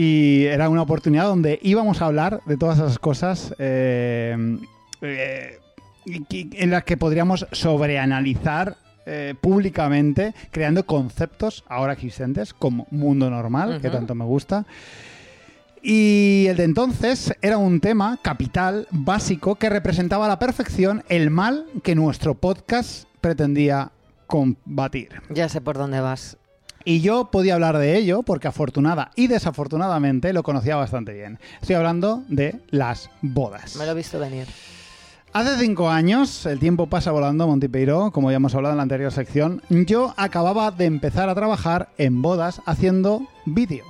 Y 0.00 0.44
era 0.44 0.68
una 0.68 0.82
oportunidad 0.82 1.24
donde 1.24 1.58
íbamos 1.60 2.00
a 2.00 2.06
hablar 2.06 2.40
de 2.46 2.56
todas 2.56 2.78
esas 2.78 3.00
cosas 3.00 3.52
eh, 3.58 4.36
eh, 5.02 5.58
en 6.06 6.70
las 6.70 6.84
que 6.84 6.96
podríamos 6.96 7.48
sobreanalizar 7.50 8.76
eh, 9.06 9.34
públicamente, 9.40 10.34
creando 10.52 10.86
conceptos 10.86 11.64
ahora 11.66 11.94
existentes 11.94 12.54
como 12.54 12.86
mundo 12.92 13.28
normal, 13.28 13.80
que 13.80 13.90
tanto 13.90 14.14
me 14.14 14.24
gusta. 14.24 14.66
Y 15.82 16.46
el 16.48 16.56
de 16.56 16.64
entonces 16.64 17.32
era 17.40 17.58
un 17.58 17.80
tema 17.80 18.18
capital, 18.22 18.86
básico, 18.90 19.56
que 19.56 19.70
representaba 19.70 20.26
a 20.26 20.28
la 20.28 20.38
perfección 20.38 21.04
el 21.08 21.30
mal 21.30 21.66
que 21.82 21.94
nuestro 21.94 22.34
podcast 22.34 23.08
pretendía 23.20 23.92
combatir. 24.26 25.22
ya 25.30 25.48
sé 25.48 25.60
por 25.60 25.78
dónde 25.78 26.00
vas. 26.00 26.36
Y 26.84 27.00
yo 27.00 27.30
podía 27.30 27.54
hablar 27.54 27.76
de 27.76 27.96
ello 27.96 28.22
porque 28.22 28.48
afortunada 28.48 29.10
y 29.14 29.26
desafortunadamente 29.26 30.32
lo 30.32 30.42
conocía 30.42 30.76
bastante 30.76 31.12
bien. 31.12 31.38
Estoy 31.60 31.76
hablando 31.76 32.22
de 32.28 32.60
las 32.70 33.10
bodas. 33.20 33.76
Me 33.76 33.84
lo 33.84 33.92
he 33.92 33.94
visto 33.94 34.18
venir. 34.18 34.46
Hace 35.34 35.58
cinco 35.58 35.90
años, 35.90 36.46
el 36.46 36.58
tiempo 36.58 36.86
pasa 36.86 37.10
volando, 37.10 37.46
Montipeiro, 37.46 38.10
como 38.12 38.30
ya 38.30 38.36
hemos 38.36 38.54
hablado 38.54 38.72
en 38.72 38.78
la 38.78 38.84
anterior 38.84 39.12
sección, 39.12 39.60
yo 39.68 40.14
acababa 40.16 40.70
de 40.70 40.86
empezar 40.86 41.28
a 41.28 41.34
trabajar 41.34 41.90
en 41.98 42.22
bodas 42.22 42.62
haciendo 42.64 43.28
vídeo. 43.44 43.84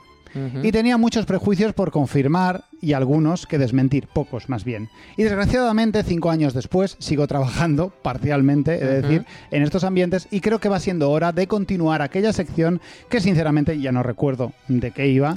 Y 0.63 0.73
tenía 0.73 0.97
muchos 0.97 1.27
prejuicios 1.27 1.73
por 1.73 1.91
confirmar 1.91 2.65
y 2.81 2.93
algunos 2.93 3.47
que 3.47 3.59
desmentir, 3.59 4.07
pocos 4.07 4.49
más 4.49 4.65
bien. 4.65 4.89
Y 5.17 5.23
desgraciadamente, 5.25 6.03
cinco 6.05 6.31
años 6.31 6.55
después, 6.55 6.97
sigo 7.01 7.27
trabajando 7.27 7.91
parcialmente, 8.03 8.75
es 8.75 9.03
decir, 9.03 9.25
en 9.51 9.63
estos 9.63 9.85
ambientes 9.85 10.29
y 10.31 10.41
creo 10.41 10.59
que 10.61 10.69
va 10.69 10.79
siendo 10.81 11.11
hora 11.11 11.33
de 11.33 11.47
continuar 11.47 12.03
aquella 12.03 12.33
sección 12.33 12.81
que 13.09 13.21
sinceramente 13.21 13.79
ya 13.81 13.93
no 13.93 14.03
recuerdo 14.03 14.53
de 14.69 14.91
qué 14.93 15.09
iba. 15.09 15.37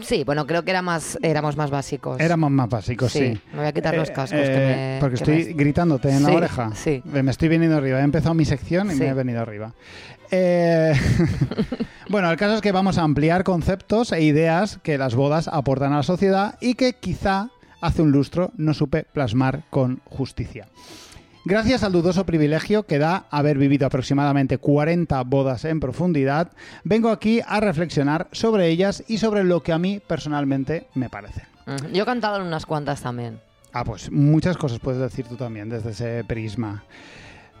Sí, 0.00 0.24
bueno, 0.24 0.46
creo 0.46 0.64
que 0.64 0.70
era 0.70 0.80
más, 0.80 1.18
éramos 1.20 1.58
más 1.58 1.68
básicos. 1.70 2.18
Éramos 2.20 2.50
más 2.50 2.70
básicos, 2.70 3.12
sí. 3.12 3.18
Sí, 3.34 3.40
me 3.52 3.58
voy 3.58 3.66
a 3.66 3.72
quitar 3.72 3.94
los 3.94 4.08
Eh, 4.08 4.12
cascos 4.14 4.40
que 4.40 4.46
eh, 4.46 4.94
me- 4.94 5.00
porque 5.00 5.16
que 5.16 5.22
estoy 5.24 5.44
me- 5.54 5.62
gritándote 5.62 6.08
en 6.10 6.22
la 6.22 6.30
oreja. 6.30 6.70
sí. 6.74 7.02
Me 7.04 7.30
estoy 7.30 7.48
viniendo 7.50 7.76
arriba. 7.76 8.00
He 8.00 8.04
empezado 8.04 8.34
mi 8.34 8.46
sección 8.46 8.90
y 8.90 8.94
Sí. 8.94 9.00
me 9.00 9.08
he 9.08 9.12
venido 9.14 9.40
arriba. 9.42 9.74
Eh, 10.30 10.92
bueno, 12.08 12.30
el 12.30 12.36
caso 12.36 12.54
es 12.54 12.60
que 12.60 12.72
vamos 12.72 12.98
a 12.98 13.02
ampliar 13.02 13.44
conceptos 13.44 14.12
e 14.12 14.22
ideas 14.22 14.78
que 14.82 14.98
las 14.98 15.14
bodas 15.14 15.48
aportan 15.48 15.92
a 15.92 15.98
la 15.98 16.02
sociedad 16.02 16.56
y 16.60 16.74
que 16.74 16.92
quizá 16.94 17.50
hace 17.80 18.02
un 18.02 18.12
lustro 18.12 18.52
no 18.56 18.74
supe 18.74 19.04
plasmar 19.04 19.64
con 19.70 20.00
justicia. 20.04 20.68
Gracias 21.46 21.82
al 21.82 21.92
dudoso 21.92 22.26
privilegio 22.26 22.82
que 22.84 22.98
da 22.98 23.24
haber 23.30 23.56
vivido 23.56 23.86
aproximadamente 23.86 24.58
40 24.58 25.22
bodas 25.24 25.64
en 25.64 25.80
profundidad, 25.80 26.52
vengo 26.84 27.08
aquí 27.08 27.40
a 27.46 27.60
reflexionar 27.60 28.28
sobre 28.30 28.68
ellas 28.68 29.02
y 29.08 29.18
sobre 29.18 29.42
lo 29.42 29.62
que 29.62 29.72
a 29.72 29.78
mí 29.78 30.02
personalmente 30.06 30.86
me 30.94 31.08
parecen. 31.08 31.44
Yo 31.92 32.02
he 32.02 32.06
cantado 32.06 32.40
en 32.40 32.46
unas 32.46 32.66
cuantas 32.66 33.00
también. 33.00 33.40
Ah, 33.72 33.84
pues 33.84 34.10
muchas 34.10 34.56
cosas 34.58 34.80
puedes 34.80 35.00
decir 35.00 35.26
tú 35.26 35.36
también 35.36 35.70
desde 35.70 35.90
ese 35.90 36.24
prisma. 36.24 36.84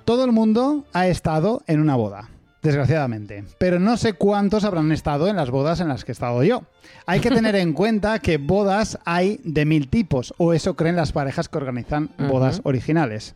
Todo 0.04 0.24
el 0.24 0.32
mundo 0.32 0.84
ha 0.92 1.06
estado 1.06 1.62
en 1.66 1.80
una 1.80 1.96
boda, 1.96 2.28
desgraciadamente, 2.62 3.44
pero 3.58 3.78
no 3.78 3.96
sé 3.96 4.12
cuántos 4.12 4.64
habrán 4.64 4.92
estado 4.92 5.28
en 5.28 5.36
las 5.36 5.50
bodas 5.50 5.80
en 5.80 5.88
las 5.88 6.04
que 6.04 6.12
he 6.12 6.14
estado 6.14 6.42
yo. 6.42 6.62
Hay 7.06 7.20
que 7.20 7.30
tener 7.30 7.56
en 7.56 7.72
cuenta 7.74 8.18
que 8.18 8.38
bodas 8.38 8.98
hay 9.04 9.40
de 9.44 9.64
mil 9.64 9.88
tipos, 9.88 10.34
o 10.36 10.52
eso 10.52 10.76
creen 10.76 10.96
las 10.96 11.12
parejas 11.12 11.48
que 11.48 11.58
organizan 11.58 12.10
bodas 12.18 12.60
originales, 12.64 13.34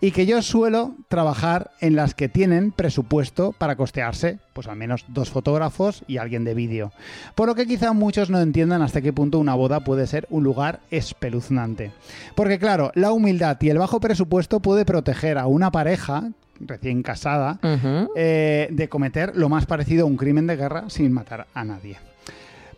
y 0.00 0.10
que 0.10 0.26
yo 0.26 0.42
suelo 0.42 0.94
trabajar 1.08 1.70
en 1.80 1.96
las 1.96 2.14
que 2.14 2.28
tienen 2.28 2.72
presupuesto 2.72 3.52
para 3.52 3.76
costearse, 3.76 4.38
pues 4.52 4.66
al 4.66 4.76
menos 4.76 5.04
dos 5.08 5.30
fotógrafos 5.30 6.04
y 6.06 6.18
alguien 6.18 6.44
de 6.44 6.54
vídeo. 6.54 6.92
Por 7.34 7.48
lo 7.48 7.54
que 7.54 7.66
quizá 7.66 7.92
muchos 7.92 8.30
no 8.30 8.40
entiendan 8.40 8.82
hasta 8.82 9.00
qué 9.00 9.12
punto 9.12 9.38
una 9.38 9.54
boda 9.54 9.80
puede 9.80 10.06
ser 10.06 10.26
un 10.30 10.44
lugar 10.44 10.80
espeluznante. 10.90 11.92
Porque 12.34 12.58
claro, 12.58 12.90
la 12.94 13.12
humildad 13.12 13.56
y 13.60 13.70
el 13.70 13.78
bajo 13.78 14.00
presupuesto 14.00 14.60
puede 14.60 14.84
proteger 14.84 15.38
a 15.38 15.46
una 15.46 15.70
pareja 15.70 16.30
recién 16.60 17.02
casada 17.02 17.58
eh, 18.16 18.68
de 18.70 18.88
cometer 18.88 19.36
lo 19.36 19.48
más 19.48 19.66
parecido 19.66 20.04
a 20.04 20.06
un 20.06 20.16
crimen 20.16 20.46
de 20.46 20.56
guerra 20.56 20.84
sin 20.88 21.12
matar 21.12 21.46
a 21.54 21.64
nadie. 21.64 21.96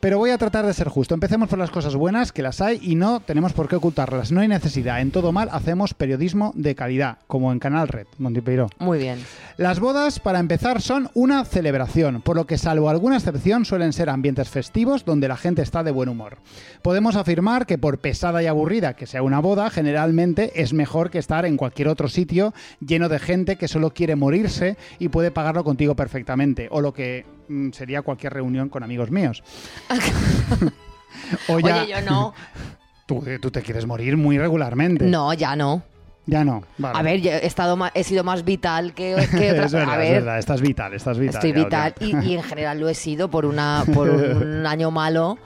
Pero 0.00 0.18
voy 0.18 0.30
a 0.30 0.38
tratar 0.38 0.64
de 0.64 0.74
ser 0.74 0.88
justo. 0.88 1.14
Empecemos 1.14 1.48
por 1.48 1.58
las 1.58 1.72
cosas 1.72 1.96
buenas, 1.96 2.30
que 2.30 2.42
las 2.42 2.61
hay 2.61 2.78
y 2.80 2.94
no 2.94 3.18
tenemos 3.18 3.52
por 3.52 3.68
qué 3.68 3.74
ocultarlas. 3.74 4.30
No 4.30 4.40
hay 4.40 4.48
necesidad. 4.48 5.00
En 5.00 5.11
todo 5.11 5.32
mal 5.32 5.48
hacemos 5.50 5.92
periodismo 5.92 6.52
de 6.54 6.76
calidad, 6.76 7.18
como 7.26 7.50
en 7.50 7.58
Canal 7.58 7.88
Red, 7.88 8.06
Montipeiro. 8.18 8.68
Muy 8.78 8.98
bien. 8.98 9.18
Las 9.56 9.80
bodas, 9.80 10.20
para 10.20 10.38
empezar, 10.38 10.80
son 10.80 11.11
una 11.14 11.44
celebración, 11.44 12.22
por 12.22 12.37
lo 12.37 12.46
que 12.46 12.58
salvo 12.58 12.88
alguna 12.88 13.16
excepción 13.16 13.64
suelen 13.64 13.92
ser 13.92 14.08
ambientes 14.08 14.48
festivos 14.48 15.04
donde 15.04 15.26
la 15.26 15.37
gente 15.37 15.62
está 15.62 15.82
de 15.82 15.90
buen 15.90 16.08
humor. 16.08 16.38
Podemos 16.82 17.16
afirmar 17.16 17.66
que 17.66 17.76
por 17.76 17.98
pesada 17.98 18.40
y 18.40 18.46
aburrida 18.46 18.94
que 18.94 19.06
sea 19.06 19.22
una 19.22 19.40
boda, 19.40 19.68
generalmente 19.68 20.62
es 20.62 20.72
mejor 20.72 21.11
que 21.11 21.18
estar 21.18 21.44
en 21.44 21.56
cualquier 21.56 21.88
otro 21.88 22.08
sitio 22.08 22.54
lleno 22.78 23.08
de 23.08 23.18
gente 23.18 23.56
que 23.56 23.66
solo 23.66 23.90
quiere 23.90 24.14
morirse 24.14 24.76
y 25.00 25.08
puede 25.08 25.32
pagarlo 25.32 25.64
contigo 25.64 25.96
perfectamente, 25.96 26.68
o 26.70 26.80
lo 26.80 26.92
que 26.92 27.38
sería 27.72 28.02
cualquier 28.02 28.32
reunión 28.34 28.68
con 28.68 28.82
amigos 28.82 29.11
míos. 29.11 29.42
o 31.48 31.61
ya, 31.61 31.82
Oye, 31.82 31.90
yo 31.92 32.00
no. 32.02 32.34
tú, 33.06 33.24
tú 33.40 33.50
te 33.50 33.62
quieres 33.62 33.87
morir 33.87 34.16
muy 34.16 34.38
regularmente. 34.38 35.04
No, 35.06 35.32
ya 35.34 35.56
no. 35.56 35.82
Ya 36.26 36.44
no. 36.44 36.62
Vale. 36.76 36.98
A 36.98 37.02
ver, 37.02 37.22
yo 37.22 37.30
he, 37.30 37.46
estado 37.46 37.78
he 37.94 38.04
sido 38.04 38.22
más 38.22 38.44
vital 38.44 38.92
que, 38.92 39.14
que 39.30 39.50
otra- 39.52 39.64
es 39.64 39.72
verdad, 39.72 39.94
A 39.94 40.02
es 40.04 40.11
ver, 40.11 40.12
verdad, 40.22 40.38
estás 40.38 40.61
vital, 40.61 40.92
estás 40.92 41.18
vital. 41.18 41.34
Estoy 41.37 41.52
vital 41.52 41.94
y, 42.00 42.16
y 42.28 42.34
en 42.34 42.42
general 42.42 42.78
lo 42.80 42.88
he 42.90 42.94
sido 42.94 43.30
por 43.30 43.46
una 43.46 43.82
por 43.94 44.11
un 44.11 44.66
año 44.66 44.90
malo, 44.90 45.38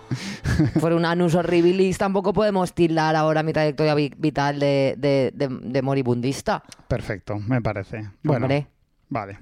por 0.81 0.93
un 0.93 1.05
anus 1.05 1.37
horribilis. 1.37 1.99
Tampoco 1.99 2.33
podemos 2.33 2.73
tildar 2.73 3.15
ahora 3.15 3.45
mi 3.45 3.53
trayectoria 3.53 3.95
vi- 3.95 4.13
vital 4.19 4.59
de, 4.59 4.97
de, 4.99 5.31
de- 5.33 5.49
de 5.63 5.83
moribundista. 5.83 6.65
Perfecto, 6.89 7.39
me 7.39 7.63
parece. 7.63 8.11
Bueno, 8.25 8.47
Hombre. 8.47 8.67
vale. 9.09 9.39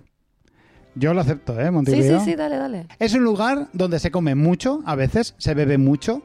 Yo 0.95 1.15
lo 1.15 1.21
acepto, 1.21 1.59
¿eh, 1.61 1.67
Sí, 1.67 1.71
Montevideo? 1.71 2.19
sí, 2.21 2.31
sí, 2.31 2.37
dale, 2.37 2.57
dale. 2.57 2.87
Es 2.99 3.15
un 3.15 3.23
lugar 3.25 3.69
donde 3.73 3.99
se 3.99 4.11
come 4.11 4.35
mucho, 4.35 4.81
a 4.87 4.95
veces, 4.97 5.35
se 5.39 5.55
bebe 5.55 5.79
mucho, 5.79 6.23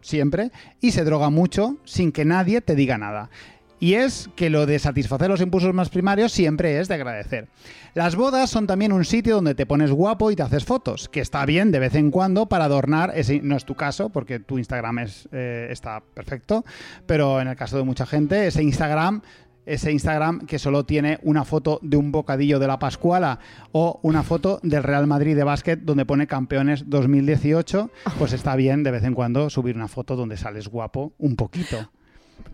siempre, 0.00 0.50
y 0.80 0.92
se 0.92 1.04
droga 1.04 1.30
mucho 1.30 1.76
sin 1.84 2.12
que 2.12 2.24
nadie 2.24 2.60
te 2.60 2.74
diga 2.74 2.98
nada. 2.98 3.30
Y 3.78 3.94
es 3.94 4.30
que 4.36 4.48
lo 4.48 4.64
de 4.64 4.78
satisfacer 4.78 5.28
los 5.28 5.42
impulsos 5.42 5.74
más 5.74 5.90
primarios 5.90 6.32
siempre 6.32 6.80
es 6.80 6.88
de 6.88 6.94
agradecer. 6.94 7.48
Las 7.92 8.16
bodas 8.16 8.48
son 8.48 8.66
también 8.66 8.90
un 8.90 9.04
sitio 9.04 9.34
donde 9.34 9.54
te 9.54 9.66
pones 9.66 9.90
guapo 9.90 10.30
y 10.30 10.36
te 10.36 10.42
haces 10.42 10.64
fotos, 10.64 11.10
que 11.10 11.20
está 11.20 11.44
bien 11.44 11.72
de 11.72 11.78
vez 11.78 11.94
en 11.94 12.10
cuando 12.10 12.46
para 12.46 12.64
adornar, 12.64 13.12
ese, 13.14 13.40
no 13.42 13.54
es 13.54 13.66
tu 13.66 13.74
caso, 13.74 14.08
porque 14.08 14.38
tu 14.38 14.56
Instagram 14.56 15.00
es, 15.00 15.28
eh, 15.30 15.68
está 15.70 16.02
perfecto, 16.14 16.64
pero 17.04 17.38
en 17.38 17.48
el 17.48 17.56
caso 17.56 17.76
de 17.76 17.84
mucha 17.84 18.06
gente, 18.06 18.46
ese 18.46 18.62
Instagram 18.62 19.20
ese 19.66 19.92
Instagram 19.92 20.46
que 20.46 20.58
solo 20.58 20.84
tiene 20.84 21.18
una 21.22 21.44
foto 21.44 21.78
de 21.82 21.96
un 21.96 22.12
bocadillo 22.12 22.58
de 22.58 22.66
la 22.68 22.78
Pascuala 22.78 23.40
o 23.72 23.98
una 24.02 24.22
foto 24.22 24.60
del 24.62 24.82
Real 24.82 25.06
Madrid 25.06 25.36
de 25.36 25.44
básquet 25.44 25.80
donde 25.80 26.06
pone 26.06 26.26
campeones 26.26 26.88
2018, 26.88 27.90
pues 28.18 28.32
está 28.32 28.56
bien 28.56 28.82
de 28.82 28.92
vez 28.92 29.04
en 29.04 29.14
cuando 29.14 29.50
subir 29.50 29.76
una 29.76 29.88
foto 29.88 30.16
donde 30.16 30.36
sales 30.36 30.68
guapo 30.68 31.12
un 31.18 31.36
poquito. 31.36 31.90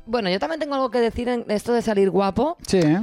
Bueno, 0.06 0.30
yo 0.30 0.38
también 0.38 0.58
tengo 0.60 0.74
algo 0.74 0.90
que 0.90 1.00
decir 1.00 1.28
en 1.28 1.44
esto 1.48 1.72
de 1.72 1.82
salir 1.82 2.10
guapo. 2.10 2.56
Sí, 2.66 2.78
¿eh? 2.78 3.00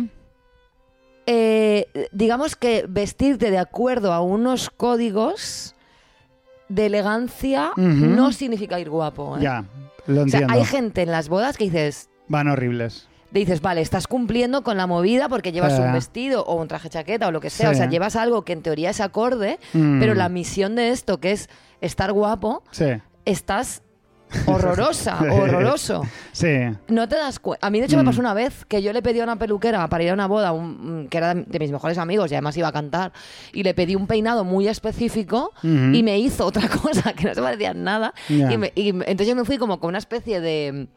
Eh, 1.26 2.08
digamos 2.12 2.56
que 2.56 2.86
vestirte 2.90 3.52
de 3.52 3.60
acuerdo 3.60 4.14
a 4.14 4.22
unos 4.22 4.70
códigos 4.72 5.76
de 6.70 6.88
elegancia 6.88 7.72
no 7.78 8.32
significa 8.32 8.80
ir 8.80 8.90
guapo. 8.90 9.38
¿eh? 9.38 9.42
ya, 9.42 9.66
lo 10.08 10.24
O 10.24 10.28
sea, 10.28 10.40
entiendo. 10.40 10.54
hay 10.54 10.66
gente 10.66 11.02
en 11.04 11.12
las 11.12 11.30
bodas 11.30 11.58
que 11.58 11.66
dices, 11.66 12.10
Van 12.28 12.48
horribles. 12.48 13.09
Dices, 13.32 13.62
vale, 13.62 13.82
estás 13.82 14.08
cumpliendo 14.08 14.64
con 14.64 14.78
la 14.78 14.88
movida 14.88 15.30
porque 15.30 15.52
llevas 15.52 15.78
un 15.80 15.94
vestido 15.94 16.44
o 16.46 16.56
un 16.56 16.68
traje 16.68 16.90
chaqueta 16.90 17.28
o 17.28 17.32
lo 17.32 17.40
que 17.42 17.50
sea. 17.50 17.70
Sí. 17.70 17.76
O 17.76 17.78
sea, 17.78 17.90
llevas 17.90 18.16
algo 18.16 18.44
que 18.44 18.54
en 18.54 18.62
teoría 18.62 18.90
es 18.90 19.02
acorde, 19.02 19.60
Mm. 19.74 20.00
pero 20.00 20.14
la 20.16 20.30
misión 20.30 20.76
de 20.76 20.90
esto, 20.90 21.20
que 21.20 21.32
es 21.32 21.50
estar 21.82 22.12
guapo, 22.12 22.64
Sí, 22.72 22.86
estás 23.26 23.84
horrorosa, 24.46 25.18
horroroso. 25.22 26.04
sí. 26.32 26.48
No 26.88 27.08
te 27.10 27.16
das 27.16 27.40
cuenta. 27.40 27.66
A 27.66 27.70
mí, 27.72 27.80
de 27.80 27.86
hecho, 27.88 27.98
me 27.98 28.04
Mm. 28.04 28.06
pasó 28.06 28.20
una 28.20 28.34
vez 28.36 28.64
que 28.66 28.82
yo 28.84 28.94
le 28.94 29.02
pedí 29.02 29.20
a 29.20 29.24
una 29.24 29.38
peluquera 29.38 29.88
para 29.88 30.04
ir 30.04 30.12
a 30.12 30.14
una 30.14 30.28
boda, 30.28 30.52
un- 30.52 31.08
que 31.10 31.18
era 31.18 31.34
de 31.34 31.60
mis 31.60 31.72
mejores 31.72 31.98
amigos 31.98 32.32
y 32.32 32.36
además 32.36 32.56
iba 32.58 32.68
a 32.68 32.72
cantar, 32.72 33.12
y 33.54 33.64
le 33.64 33.74
pedí 33.74 33.96
un 33.96 34.06
peinado 34.08 34.44
muy 34.44 34.68
específico 34.68 35.52
y 35.64 36.04
me 36.04 36.20
hizo 36.20 36.46
otra 36.46 36.62
cosa 36.92 37.14
que 37.14 37.26
no 37.28 37.34
se 37.34 37.42
parecía 37.42 37.74
nada. 37.74 38.14
Ya. 38.28 38.52
Y, 38.52 38.58
me- 38.58 38.72
y 38.76 38.94
me- 38.94 39.06
entonces 39.06 39.28
yo 39.28 39.36
me 39.36 39.46
fui 39.46 39.58
como 39.58 39.80
con 39.80 39.90
una 39.90 39.98
especie 39.98 40.42
de, 40.42 40.88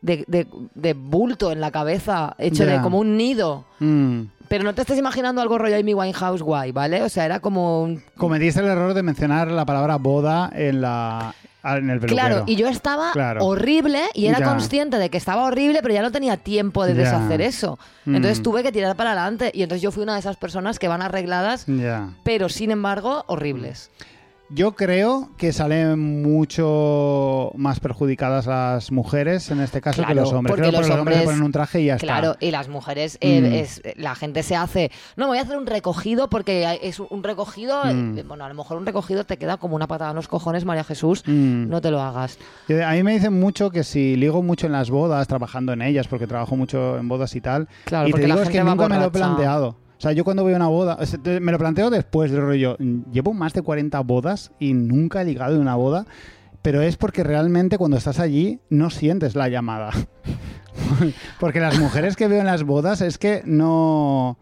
de, 0.00 0.24
de- 0.28 0.46
de 0.74 0.94
bulto 0.94 1.50
en 1.52 1.60
la 1.60 1.70
cabeza, 1.70 2.34
hecho 2.38 2.64
de 2.66 2.80
como 2.80 2.98
un 2.98 3.16
nido. 3.16 3.64
Mm. 3.80 4.22
Pero 4.48 4.64
no 4.64 4.74
te 4.74 4.80
estés 4.80 4.98
imaginando 4.98 5.42
algo 5.42 5.58
rollo 5.58 5.76
Amy 5.76 5.92
Winehouse 5.92 6.40
guay, 6.42 6.72
¿vale? 6.72 7.02
O 7.02 7.08
sea, 7.10 7.26
era 7.26 7.40
como 7.40 7.82
un... 7.82 8.02
Cometiste 8.16 8.60
el 8.60 8.66
error 8.66 8.94
de 8.94 9.02
mencionar 9.02 9.50
la 9.50 9.66
palabra 9.66 9.96
boda 9.96 10.50
en 10.54 10.80
la 10.80 11.34
en 11.64 11.90
el 11.90 12.00
peluquero. 12.00 12.26
Claro, 12.28 12.44
y 12.46 12.56
yo 12.56 12.66
estaba 12.68 13.10
Claro. 13.12 13.44
horrible 13.44 14.00
y 14.14 14.26
era 14.26 14.38
Ya. 14.38 14.46
consciente 14.46 14.96
de 14.96 15.10
que 15.10 15.18
estaba 15.18 15.42
horrible, 15.44 15.80
pero 15.82 15.92
ya 15.92 16.00
no 16.00 16.10
tenía 16.12 16.38
tiempo 16.38 16.86
de 16.86 16.94
Ya. 16.94 17.00
deshacer 17.02 17.42
eso. 17.42 17.78
Entonces 18.06 18.38
Mm. 18.40 18.42
tuve 18.42 18.62
que 18.62 18.72
tirar 18.72 18.96
para 18.96 19.10
adelante 19.12 19.50
y 19.52 19.62
entonces 19.64 19.82
yo 19.82 19.90
fui 19.90 20.02
una 20.02 20.14
de 20.14 20.20
esas 20.20 20.36
personas 20.38 20.78
que 20.78 20.88
van 20.88 21.02
arregladas, 21.02 21.66
Ya. 21.66 22.10
pero 22.22 22.48
sin 22.48 22.70
embargo 22.70 23.24
horribles. 23.26 23.90
Yo 24.50 24.72
creo 24.72 25.28
que 25.36 25.52
salen 25.52 26.22
mucho 26.22 27.52
más 27.54 27.80
perjudicadas 27.80 28.46
las 28.46 28.90
mujeres 28.90 29.50
en 29.50 29.60
este 29.60 29.82
caso 29.82 30.00
que 30.00 30.06
Claro, 30.06 30.22
los 30.22 30.32
hombres. 30.32 30.52
porque 30.56 30.68
Creo 30.70 30.80
los 30.80 30.88
los 30.88 30.98
hombres 30.98 31.16
se 31.18 31.20
hombres- 31.22 31.34
ponen 31.36 31.42
un 31.44 31.52
traje 31.52 31.80
y 31.82 31.84
ya 31.86 31.98
Claro, 31.98 32.32
está. 32.32 32.46
y 32.46 32.50
las 32.50 32.68
mujeres, 32.68 33.18
eh, 33.20 33.42
Mm. 33.42 33.44
es, 33.54 33.82
la 33.96 34.14
gente 34.14 34.42
se 34.42 34.56
hace, 34.56 34.90
no, 35.16 35.24
me 35.26 35.32
voy 35.32 35.38
a 35.38 35.42
hacer 35.42 35.58
un 35.58 35.66
recogido 35.66 36.30
porque 36.30 36.78
es 36.82 36.98
un 36.98 37.22
recogido, 37.22 37.84
Mm. 37.84 38.18
eh, 38.18 38.22
bueno, 38.26 38.46
a 38.46 38.48
lo 38.48 38.54
mejor 38.54 38.78
un 38.78 38.86
recogido 38.86 39.24
te 39.24 39.36
queda 39.36 39.58
como 39.58 39.76
una 39.76 39.86
patada 39.86 40.10
en 40.12 40.16
los 40.16 40.28
cojones, 40.28 40.64
María 40.64 40.82
Jesús, 40.84 41.22
Mm. 41.26 41.68
no 41.68 41.82
te 41.82 41.90
lo 41.90 42.00
hagas. 42.00 42.38
A 42.86 42.92
mí 42.92 43.02
me 43.02 43.12
dicen 43.12 43.38
mucho 43.38 43.68
que 43.70 43.84
si 43.84 44.16
ligo 44.16 44.42
mucho 44.42 44.64
en 44.66 44.72
las 44.72 44.88
bodas, 44.88 45.28
trabajando 45.28 45.74
en 45.74 45.82
ellas, 45.82 46.08
porque 46.08 46.26
trabajo 46.26 46.56
mucho 46.56 46.96
en 46.96 47.06
bodas 47.06 47.36
y 47.36 47.42
tal, 47.42 47.68
Claro, 47.84 48.08
y 48.08 48.12
te 48.12 48.20
la 48.26 48.34
digo 48.36 48.40
es 48.44 48.48
que 48.48 48.64
nunca 48.64 48.88
me 48.88 48.96
lo 48.96 49.04
he 49.04 49.10
planteado. 49.10 49.76
O 49.98 50.00
sea, 50.00 50.12
yo 50.12 50.24
cuando 50.24 50.44
voy 50.44 50.52
a 50.52 50.56
una 50.56 50.68
boda, 50.68 50.96
me 51.40 51.50
lo 51.52 51.58
planteo 51.58 51.90
después 51.90 52.30
del 52.30 52.40
rollo, 52.42 52.76
mm, 52.78 53.10
llevo 53.10 53.34
más 53.34 53.52
de 53.52 53.62
40 53.62 53.98
bodas 54.00 54.52
y 54.60 54.72
nunca 54.72 55.20
he 55.22 55.24
ligado 55.24 55.56
en 55.56 55.60
una 55.60 55.74
boda, 55.74 56.06
pero 56.62 56.82
es 56.82 56.96
porque 56.96 57.24
realmente 57.24 57.78
cuando 57.78 57.96
estás 57.96 58.20
allí 58.20 58.60
no 58.70 58.90
sientes 58.90 59.34
la 59.34 59.48
llamada. 59.48 59.90
porque 61.40 61.60
las 61.60 61.78
mujeres 61.78 62.16
que 62.16 62.28
veo 62.28 62.40
en 62.40 62.46
las 62.46 62.62
bodas 62.64 63.00
es 63.00 63.18
que 63.18 63.42
no... 63.44 64.38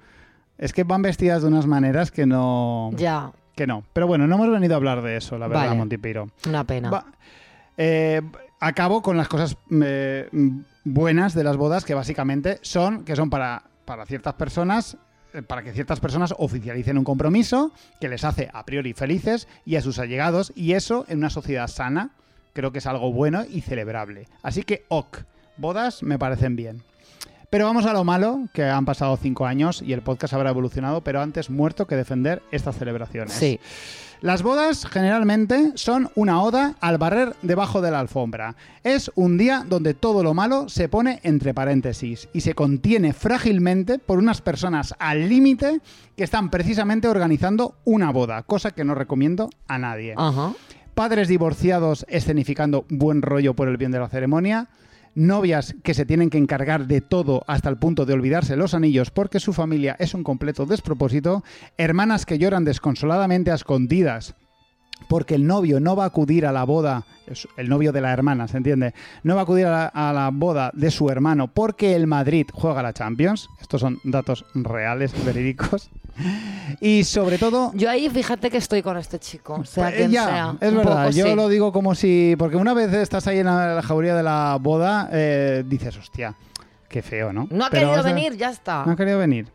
Es 0.58 0.72
que 0.72 0.84
van 0.84 1.02
vestidas 1.02 1.42
de 1.42 1.48
unas 1.48 1.66
maneras 1.66 2.10
que 2.10 2.24
no... 2.26 2.90
Ya, 2.96 3.32
Que 3.54 3.66
no. 3.66 3.84
Pero 3.92 4.06
bueno, 4.06 4.26
no 4.26 4.36
hemos 4.36 4.50
venido 4.50 4.74
a 4.74 4.76
hablar 4.76 5.02
de 5.02 5.16
eso, 5.16 5.38
la 5.38 5.48
verdad, 5.48 5.64
Vale. 5.66 5.76
Montipiro. 5.78 6.28
una 6.48 6.64
pena. 6.64 6.90
Va- 6.90 7.04
eh, 7.78 8.22
acabo 8.60 9.02
con 9.02 9.16
las 9.18 9.28
cosas 9.28 9.56
eh, 9.82 10.28
buenas 10.84 11.34
de 11.34 11.44
las 11.44 11.56
bodas 11.58 11.84
que 11.84 11.92
básicamente 11.94 12.58
son 12.62 13.04
que 13.04 13.16
son 13.16 13.28
para, 13.28 13.64
para 13.84 14.06
ciertas 14.06 14.32
personas 14.34 14.96
para 15.42 15.62
que 15.62 15.72
ciertas 15.72 16.00
personas 16.00 16.34
oficialicen 16.38 16.98
un 16.98 17.04
compromiso 17.04 17.72
que 18.00 18.08
les 18.08 18.24
hace 18.24 18.50
a 18.52 18.64
priori 18.64 18.92
felices 18.92 19.48
y 19.64 19.76
a 19.76 19.82
sus 19.82 19.98
allegados 19.98 20.52
y 20.54 20.72
eso 20.72 21.04
en 21.08 21.18
una 21.18 21.30
sociedad 21.30 21.68
sana 21.68 22.10
creo 22.52 22.72
que 22.72 22.78
es 22.78 22.86
algo 22.86 23.12
bueno 23.12 23.44
y 23.48 23.60
celebrable 23.60 24.28
así 24.42 24.62
que 24.62 24.84
ok 24.88 25.18
bodas 25.56 26.02
me 26.02 26.18
parecen 26.18 26.56
bien 26.56 26.82
pero 27.48 27.64
vamos 27.66 27.86
a 27.86 27.92
lo 27.92 28.02
malo, 28.02 28.48
que 28.52 28.64
han 28.64 28.84
pasado 28.84 29.16
cinco 29.16 29.46
años 29.46 29.80
y 29.80 29.92
el 29.92 30.02
podcast 30.02 30.34
habrá 30.34 30.50
evolucionado, 30.50 31.02
pero 31.02 31.20
antes 31.20 31.48
muerto 31.48 31.86
que 31.86 31.94
defender 31.94 32.42
estas 32.50 32.76
celebraciones. 32.76 33.34
Sí. 33.34 33.60
Las 34.22 34.42
bodas 34.42 34.86
generalmente 34.86 35.72
son 35.74 36.10
una 36.14 36.42
oda 36.42 36.74
al 36.80 36.96
barrer 36.96 37.36
debajo 37.42 37.82
de 37.82 37.90
la 37.90 38.00
alfombra. 38.00 38.56
Es 38.82 39.10
un 39.14 39.36
día 39.36 39.64
donde 39.68 39.92
todo 39.92 40.22
lo 40.22 40.32
malo 40.32 40.68
se 40.70 40.88
pone 40.88 41.20
entre 41.22 41.52
paréntesis 41.52 42.28
y 42.32 42.40
se 42.40 42.54
contiene 42.54 43.12
frágilmente 43.12 43.98
por 43.98 44.18
unas 44.18 44.40
personas 44.40 44.94
al 44.98 45.28
límite 45.28 45.80
que 46.16 46.24
están 46.24 46.50
precisamente 46.50 47.08
organizando 47.08 47.74
una 47.84 48.10
boda, 48.10 48.42
cosa 48.42 48.70
que 48.70 48.84
no 48.84 48.94
recomiendo 48.94 49.50
a 49.68 49.78
nadie. 49.78 50.14
Ajá. 50.16 50.54
Padres 50.94 51.28
divorciados 51.28 52.06
escenificando 52.08 52.86
buen 52.88 53.20
rollo 53.20 53.52
por 53.52 53.68
el 53.68 53.76
bien 53.76 53.92
de 53.92 53.98
la 53.98 54.08
ceremonia. 54.08 54.68
Novias 55.16 55.74
que 55.82 55.94
se 55.94 56.04
tienen 56.04 56.28
que 56.28 56.36
encargar 56.36 56.86
de 56.86 57.00
todo 57.00 57.42
hasta 57.46 57.70
el 57.70 57.78
punto 57.78 58.04
de 58.04 58.12
olvidarse 58.12 58.54
los 58.54 58.74
anillos 58.74 59.10
porque 59.10 59.40
su 59.40 59.54
familia 59.54 59.96
es 59.98 60.12
un 60.12 60.22
completo 60.22 60.66
despropósito. 60.66 61.42
Hermanas 61.78 62.26
que 62.26 62.38
lloran 62.38 62.66
desconsoladamente 62.66 63.50
a 63.50 63.54
escondidas 63.54 64.34
porque 65.08 65.34
el 65.34 65.46
novio 65.46 65.80
no 65.80 65.94
va 65.96 66.04
a 66.04 66.06
acudir 66.08 66.46
a 66.46 66.52
la 66.52 66.64
boda, 66.64 67.04
el 67.56 67.68
novio 67.68 67.92
de 67.92 68.00
la 68.00 68.12
hermana, 68.12 68.48
¿se 68.48 68.56
entiende? 68.56 68.94
No 69.22 69.34
va 69.34 69.40
a 69.40 69.44
acudir 69.44 69.66
a 69.66 69.70
la, 69.70 69.86
a 69.86 70.12
la 70.12 70.30
boda 70.32 70.70
de 70.74 70.90
su 70.90 71.08
hermano 71.10 71.48
porque 71.48 71.94
el 71.94 72.06
Madrid 72.06 72.46
juega 72.52 72.82
la 72.82 72.92
Champions. 72.92 73.48
Estos 73.60 73.80
son 73.80 73.98
datos 74.04 74.44
reales, 74.54 75.12
verídicos. 75.24 75.90
Y 76.80 77.04
sobre 77.04 77.36
todo, 77.36 77.72
Yo 77.74 77.90
ahí 77.90 78.08
fíjate 78.08 78.50
que 78.50 78.56
estoy 78.56 78.82
con 78.82 78.96
este 78.96 79.18
chico, 79.18 79.64
sea 79.64 79.90
eh, 79.90 79.96
quien 79.96 80.10
ya, 80.12 80.24
sea. 80.24 80.54
es 80.60 80.74
verdad, 80.74 81.04
poco, 81.04 81.10
yo 81.16 81.26
sí. 81.26 81.34
lo 81.34 81.48
digo 81.48 81.72
como 81.72 81.94
si. 81.94 82.34
Porque 82.38 82.56
una 82.56 82.72
vez 82.72 82.92
estás 82.94 83.26
ahí 83.26 83.40
en 83.40 83.46
la, 83.46 83.82
jauría 83.82 84.14
de 84.16 84.22
la 84.22 84.56
boda, 84.60 85.10
eh, 85.12 85.62
dices, 85.66 85.96
hostia, 85.98 86.34
qué 86.88 87.02
feo, 87.02 87.32
¿no? 87.34 87.46
No 87.50 87.66
ha 87.66 87.70
Pero 87.70 87.88
querido 87.88 88.00
esa- 88.00 88.14
venir, 88.14 88.36
ya 88.36 88.50
está. 88.50 88.84
No 88.86 88.92
ha 88.92 88.96
querido 88.96 89.18
venir. 89.18 89.48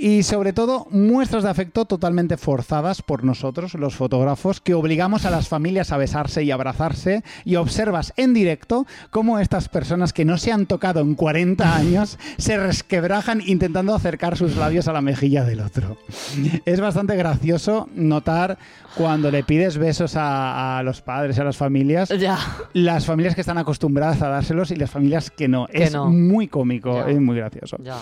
Y 0.00 0.22
sobre 0.22 0.52
todo, 0.52 0.86
muestras 0.90 1.42
de 1.42 1.50
afecto 1.50 1.84
totalmente 1.84 2.36
forzadas 2.36 3.02
por 3.02 3.24
nosotros, 3.24 3.74
los 3.74 3.96
fotógrafos, 3.96 4.60
que 4.60 4.74
obligamos 4.74 5.26
a 5.26 5.30
las 5.30 5.48
familias 5.48 5.90
a 5.90 5.96
besarse 5.96 6.44
y 6.44 6.52
abrazarse 6.52 7.24
y 7.44 7.56
observas 7.56 8.12
en 8.16 8.32
directo 8.32 8.86
cómo 9.10 9.40
estas 9.40 9.68
personas 9.68 10.12
que 10.12 10.24
no 10.24 10.38
se 10.38 10.52
han 10.52 10.66
tocado 10.66 11.00
en 11.00 11.16
40 11.16 11.74
años 11.74 12.16
se 12.38 12.56
resquebrajan 12.58 13.42
intentando 13.44 13.92
acercar 13.92 14.36
sus 14.36 14.54
labios 14.56 14.86
a 14.86 14.92
la 14.92 15.00
mejilla 15.00 15.42
del 15.44 15.60
otro. 15.60 15.96
Es 16.64 16.80
bastante 16.80 17.16
gracioso 17.16 17.88
notar 17.96 18.56
cuando 18.94 19.32
le 19.32 19.42
pides 19.42 19.78
besos 19.78 20.14
a, 20.14 20.78
a 20.78 20.82
los 20.84 21.02
padres, 21.02 21.40
a 21.40 21.44
las 21.44 21.56
familias, 21.56 22.08
Ya. 22.10 22.38
las 22.72 23.04
familias 23.04 23.34
que 23.34 23.40
están 23.40 23.58
acostumbradas 23.58 24.22
a 24.22 24.28
dárselos 24.28 24.70
y 24.70 24.76
las 24.76 24.90
familias 24.92 25.30
que 25.32 25.48
no. 25.48 25.66
Que 25.66 25.82
es 25.84 25.92
no. 25.92 26.08
muy 26.08 26.46
cómico, 26.46 27.04
Ya. 27.04 27.10
es 27.10 27.20
muy 27.20 27.36
gracioso. 27.36 27.76
Ya. 27.82 27.96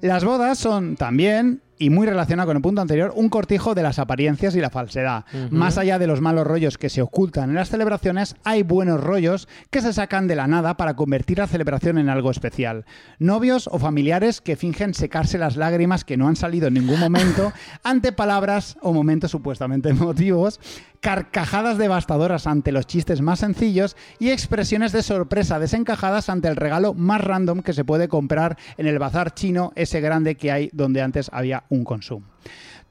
Las 0.00 0.24
bodas 0.24 0.58
son 0.58 0.96
también, 0.96 1.60
y 1.78 1.90
muy 1.90 2.06
relacionado 2.06 2.48
con 2.48 2.56
el 2.56 2.62
punto 2.62 2.80
anterior, 2.80 3.12
un 3.14 3.28
cortijo 3.28 3.74
de 3.74 3.82
las 3.82 3.98
apariencias 3.98 4.54
y 4.54 4.60
la 4.60 4.70
falsedad. 4.70 5.24
Más 5.50 5.78
allá 5.78 5.98
de 5.98 6.06
los 6.06 6.20
malos 6.20 6.46
rollos 6.46 6.78
que 6.78 6.88
se 6.88 7.02
ocultan 7.02 7.50
en 7.50 7.56
las 7.56 7.70
celebraciones, 7.70 8.36
hay 8.44 8.62
buenos 8.62 9.02
rollos 9.02 9.48
que 9.70 9.80
se 9.80 9.92
sacan 9.92 10.26
de 10.26 10.36
la 10.36 10.46
nada 10.46 10.76
para 10.76 10.94
convertir 10.94 11.38
la 11.38 11.46
celebración 11.46 11.98
en 11.98 12.08
algo 12.08 12.30
especial. 12.30 12.84
Novios 13.18 13.68
o 13.70 13.78
familiares 13.78 14.40
que 14.40 14.56
fingen 14.56 14.94
secarse 14.94 15.38
las 15.38 15.56
lágrimas 15.56 16.04
que 16.04 16.16
no 16.16 16.28
han 16.28 16.36
salido 16.36 16.68
en 16.68 16.74
ningún 16.74 17.00
momento 17.00 17.52
ante 17.82 18.12
palabras 18.12 18.76
o 18.82 18.92
momentos 18.92 19.30
supuestamente 19.30 19.90
emotivos, 19.90 20.60
carcajadas 21.00 21.78
devastadoras 21.78 22.46
ante 22.46 22.72
los 22.72 22.86
chistes 22.86 23.20
más 23.20 23.40
sencillos 23.40 23.96
y 24.18 24.30
expresiones 24.30 24.92
de 24.92 25.02
sorpresa 25.02 25.58
desencajadas 25.58 26.28
ante 26.28 26.48
el 26.48 26.56
regalo 26.56 26.94
más 26.94 27.20
random 27.20 27.62
que 27.62 27.72
se 27.72 27.84
puede 27.84 28.08
comprar 28.08 28.56
en 28.76 28.86
el 28.86 28.98
bazar 28.98 29.34
chino, 29.34 29.72
ese 29.76 30.00
grande 30.00 30.36
que 30.36 30.50
hay 30.50 30.70
donde 30.72 31.02
antes 31.02 31.30
había 31.32 31.64
un 31.68 31.84
consumo. 31.84 32.26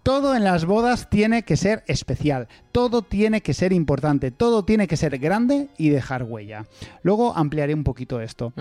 Todo 0.04 0.36
en 0.36 0.46
las 0.46 0.64
bodas 0.64 1.10
tiene 1.10 1.44
que 1.44 1.58
ser 1.58 1.84
especial, 1.88 2.48
todo 2.72 3.02
tiene 3.02 3.42
que 3.42 3.54
ser 3.54 3.74
importante, 3.74 4.32
todo 4.32 4.64
tiene 4.64 4.88
que 4.88 4.96
ser 4.96 5.18
grande 5.18 5.68
y 5.78 5.90
dejar 5.90 6.24
huella. 6.24 6.66
Luego 7.04 7.36
ampliaré 7.36 7.74
un 7.74 7.84
poquito 7.84 8.22
esto. 8.22 8.54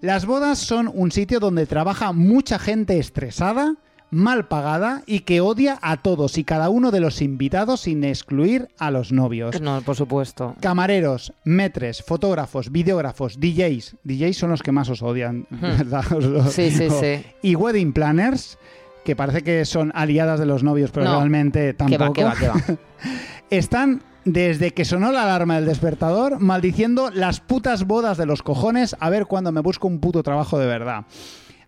Las 0.00 0.24
bodas 0.24 0.58
son 0.58 0.90
un 0.92 1.12
sitio 1.12 1.38
donde 1.38 1.66
trabaja 1.66 2.12
mucha 2.12 2.58
gente 2.58 2.98
estresada, 2.98 3.76
mal 4.10 4.48
pagada 4.48 5.02
y 5.04 5.20
que 5.20 5.42
odia 5.42 5.78
a 5.82 5.98
todos 5.98 6.38
y 6.38 6.44
cada 6.44 6.70
uno 6.70 6.90
de 6.90 7.00
los 7.00 7.20
invitados 7.20 7.80
sin 7.80 8.02
excluir 8.04 8.68
a 8.78 8.90
los 8.90 9.12
novios. 9.12 9.60
No, 9.60 9.82
por 9.82 9.96
supuesto. 9.96 10.56
Camareros, 10.60 11.34
metres, 11.44 12.02
fotógrafos, 12.02 12.70
videógrafos, 12.70 13.38
DJs. 13.38 13.96
DJs 14.04 14.36
son 14.36 14.50
los 14.50 14.62
que 14.62 14.72
más 14.72 14.88
os 14.88 15.02
odian, 15.02 15.46
Sí, 16.50 16.70
sí, 16.70 16.88
sí. 16.88 17.22
Y 17.42 17.54
wedding 17.54 17.92
planners, 17.92 18.58
que 19.06 19.16
parece 19.16 19.42
que 19.42 19.64
son 19.64 19.92
aliadas 19.94 20.38
de 20.40 20.44
los 20.44 20.62
novios, 20.62 20.90
pero 20.90 21.06
No. 21.06 21.16
realmente 21.20 21.74
Que 21.76 21.96
va, 21.96 22.06
tampoco. 22.06 22.12
que 22.12 22.24
va, 22.24 22.34
que 22.34 22.48
va. 22.48 22.56
Están 23.50 24.02
desde 24.24 24.72
que 24.72 24.84
sonó 24.84 25.12
la 25.12 25.22
alarma 25.22 25.54
del 25.54 25.66
despertador 25.66 26.40
maldiciendo 26.40 27.10
las 27.14 27.40
putas 27.40 27.86
bodas 27.86 28.18
de 28.18 28.26
los 28.26 28.42
cojones 28.42 28.96
a 28.98 29.08
ver 29.08 29.26
cuándo 29.26 29.52
me 29.52 29.60
busco 29.60 29.86
un 29.86 30.00
puto 30.00 30.22
trabajo 30.24 30.58
de 30.58 30.66
verdad. 30.66 31.04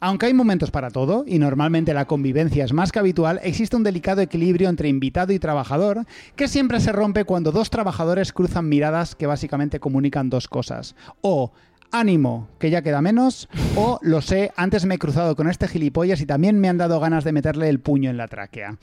Aunque 0.01 0.27
hay 0.27 0.35
momentos 0.35 0.71
para 0.71 0.91
todo, 0.91 1.25
y 1.27 1.41
normalmente 1.41 1.93
la 1.93 2.05
convivencia 2.07 2.65
es 2.65 2.73
más 2.73 2.93
que 2.93 3.01
habitual, 3.01 3.41
existe 3.43 3.75
un 3.75 3.83
delicado 3.83 4.21
equilibrio 4.21 4.69
entre 4.69 4.89
invitado 4.89 5.33
y 5.33 5.41
trabajador 5.41 6.05
que 6.37 6.47
siempre 6.47 6.79
se 6.79 6.93
rompe 6.93 7.25
cuando 7.25 7.51
dos 7.51 7.69
trabajadores 7.71 8.33
cruzan 8.33 8.69
miradas 8.69 9.17
que 9.17 9.27
básicamente 9.27 9.81
comunican 9.81 10.31
dos 10.31 10.47
cosas. 10.47 10.95
O 11.21 11.53
ánimo, 11.91 12.49
que 12.59 12.71
ya 12.71 12.83
queda 12.83 13.03
menos, 13.03 13.49
o 13.77 13.99
lo 14.03 14.21
sé, 14.21 14.53
antes 14.57 14.85
me 14.85 14.97
he 14.97 14.99
cruzado 14.99 15.37
con 15.37 15.49
este 15.49 15.69
gilipollas 15.69 16.21
y 16.21 16.27
también 16.27 16.61
me 16.61 16.69
han 16.69 16.79
dado 16.79 17.01
ganas 17.01 17.25
de 17.25 17.33
meterle 17.33 17.69
el 17.69 17.81
puño 17.81 18.11
en 18.11 18.17
la 18.17 18.29
tráquea. 18.29 18.79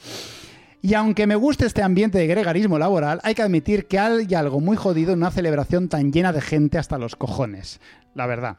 Y 0.82 0.94
aunque 0.94 1.26
me 1.26 1.36
guste 1.36 1.66
este 1.66 1.82
ambiente 1.82 2.20
de 2.20 2.28
gregarismo 2.28 2.78
laboral, 2.78 3.20
hay 3.24 3.34
que 3.34 3.42
admitir 3.42 3.88
que 3.88 3.98
hay 3.98 4.32
algo 4.36 4.60
muy 4.60 4.78
jodido 4.78 5.14
en 5.14 5.20
una 5.20 5.32
celebración 5.32 5.90
tan 5.90 6.12
llena 6.14 6.32
de 6.32 6.42
gente 6.42 6.78
hasta 6.78 7.00
los 7.00 7.16
cojones. 7.16 7.80
La 8.14 8.28
verdad. 8.28 8.58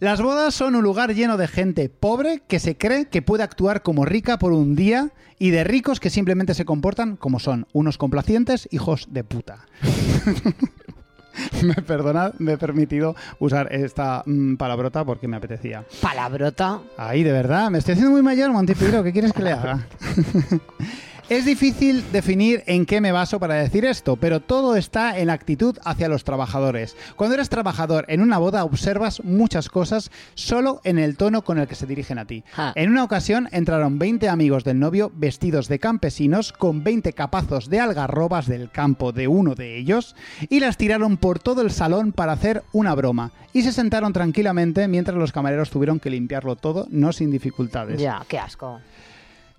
Las 0.00 0.20
bodas 0.20 0.52
son 0.52 0.74
un 0.74 0.82
lugar 0.82 1.14
lleno 1.14 1.36
de 1.36 1.46
gente 1.46 1.88
pobre 1.88 2.42
que 2.48 2.58
se 2.58 2.76
cree 2.76 3.06
que 3.06 3.22
puede 3.22 3.44
actuar 3.44 3.82
como 3.82 4.04
rica 4.04 4.36
por 4.38 4.52
un 4.52 4.74
día 4.74 5.12
y 5.38 5.50
de 5.50 5.64
ricos 5.64 6.00
que 6.00 6.10
simplemente 6.10 6.54
se 6.54 6.64
comportan 6.64 7.16
como 7.16 7.38
son, 7.38 7.68
unos 7.72 7.98
complacientes 7.98 8.68
hijos 8.70 9.06
de 9.10 9.24
puta. 9.24 9.64
me 11.62 11.74
perdonad, 11.74 12.34
me 12.38 12.52
he 12.52 12.58
permitido 12.58 13.14
usar 13.38 13.72
esta 13.72 14.22
mm, 14.26 14.56
palabrota 14.56 15.04
porque 15.04 15.28
me 15.28 15.36
apetecía. 15.36 15.84
Palabrota. 16.00 16.80
Ay, 16.96 17.22
de 17.22 17.32
verdad, 17.32 17.70
me 17.70 17.78
estoy 17.78 17.92
haciendo 17.92 18.12
muy 18.12 18.22
mayor, 18.22 18.50
Montipedro, 18.52 19.02
¿qué 19.02 19.12
quieres 19.12 19.32
que 19.32 19.42
le 19.42 19.52
haga? 19.52 19.86
Es 21.28 21.46
difícil 21.46 22.04
definir 22.12 22.62
en 22.66 22.84
qué 22.84 23.00
me 23.00 23.12
baso 23.12 23.40
para 23.40 23.54
decir 23.54 23.84
esto, 23.84 24.16
pero 24.16 24.40
todo 24.40 24.76
está 24.76 25.18
en 25.18 25.28
la 25.28 25.32
actitud 25.32 25.78
hacia 25.84 26.08
los 26.08 26.24
trabajadores. 26.24 26.96
Cuando 27.16 27.34
eres 27.34 27.48
trabajador 27.48 28.04
en 28.08 28.20
una 28.20 28.38
boda 28.38 28.64
observas 28.64 29.24
muchas 29.24 29.68
cosas 29.68 30.10
solo 30.34 30.80
en 30.84 30.98
el 30.98 31.16
tono 31.16 31.42
con 31.42 31.58
el 31.58 31.68
que 31.68 31.74
se 31.74 31.86
dirigen 31.86 32.18
a 32.18 32.26
ti. 32.26 32.44
En 32.74 32.90
una 32.90 33.04
ocasión 33.04 33.48
entraron 33.52 33.98
20 33.98 34.28
amigos 34.28 34.64
del 34.64 34.78
novio 34.78 35.10
vestidos 35.14 35.68
de 35.68 35.78
campesinos 35.78 36.52
con 36.52 36.84
20 36.84 37.12
capazos 37.12 37.70
de 37.70 37.80
algarrobas 37.80 38.46
del 38.46 38.70
campo 38.70 39.12
de 39.12 39.28
uno 39.28 39.54
de 39.54 39.78
ellos 39.78 40.16
y 40.50 40.60
las 40.60 40.76
tiraron 40.76 41.16
por 41.16 41.38
todo 41.38 41.62
el 41.62 41.70
salón 41.70 42.12
para 42.12 42.32
hacer 42.32 42.62
una 42.72 42.94
broma 42.94 43.30
y 43.52 43.62
se 43.62 43.72
sentaron 43.72 44.12
tranquilamente 44.12 44.88
mientras 44.88 45.16
los 45.16 45.32
camareros 45.32 45.70
tuvieron 45.70 46.00
que 46.00 46.10
limpiarlo 46.10 46.56
todo, 46.56 46.86
no 46.90 47.12
sin 47.12 47.30
dificultades. 47.30 48.00
Ya, 48.00 48.22
qué 48.28 48.38
asco. 48.38 48.80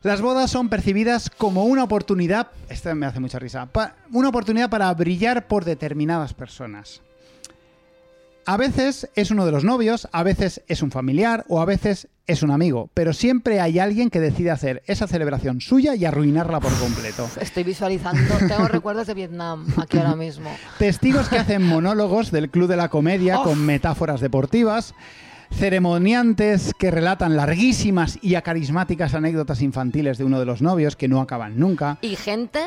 Las 0.04 0.22
bodas 0.22 0.52
son 0.52 0.68
percibidas 0.68 1.30
como 1.30 1.64
una 1.64 1.84
oportunidad, 1.84 2.48
esta 2.70 2.94
me 2.94 3.06
hace 3.06 3.22
mucha 3.22 3.40
risa, 3.40 3.70
una 4.12 4.30
oportunidad 4.30 4.70
para 4.70 4.94
brillar 4.94 5.48
por 5.48 5.64
determinadas 5.64 6.34
personas. 6.34 7.02
A 8.46 8.58
veces 8.58 9.10
es 9.16 9.32
uno 9.32 9.46
de 9.46 9.54
los 9.54 9.64
novios, 9.64 10.10
a 10.12 10.22
veces 10.24 10.62
es 10.68 10.82
un 10.82 10.92
familiar 10.92 11.46
o 11.48 11.62
a 11.62 11.66
veces 11.66 12.10
es 12.28 12.44
un 12.44 12.52
amigo, 12.52 12.90
pero 12.94 13.14
siempre 13.14 13.62
hay 13.62 13.80
alguien 13.80 14.10
que 14.10 14.20
decide 14.20 14.52
hacer 14.52 14.84
esa 14.86 15.08
celebración 15.08 15.62
suya 15.62 15.96
y 15.96 16.04
arruinarla 16.04 16.60
por 16.60 16.74
completo. 16.78 17.30
Estoy 17.40 17.64
visualizando, 17.64 18.36
tengo 18.46 18.68
recuerdos 18.68 19.08
de 19.08 19.14
Vietnam 19.14 19.66
aquí 19.78 19.98
ahora 19.98 20.18
mismo. 20.18 20.50
Testigos 20.78 21.30
que 21.30 21.38
hacen 21.38 21.64
monólogos 21.66 22.32
del 22.32 22.50
Club 22.50 22.68
de 22.68 22.76
la 22.76 22.90
Comedia 22.90 23.40
Oh. 23.40 23.44
con 23.44 23.66
metáforas 23.66 24.20
deportivas. 24.20 24.94
Ceremoniantes 25.60 26.74
que 26.78 26.92
relatan 26.92 27.36
larguísimas 27.38 28.18
y 28.22 28.36
acarismáticas 28.36 29.14
anécdotas 29.14 29.62
infantiles 29.62 30.18
de 30.18 30.24
uno 30.24 30.40
de 30.40 30.46
los 30.46 30.62
novios 30.62 30.96
que 30.96 31.08
no 31.08 31.22
acaban 31.22 31.58
nunca. 31.60 31.98
Y 32.02 32.16
gente 32.16 32.60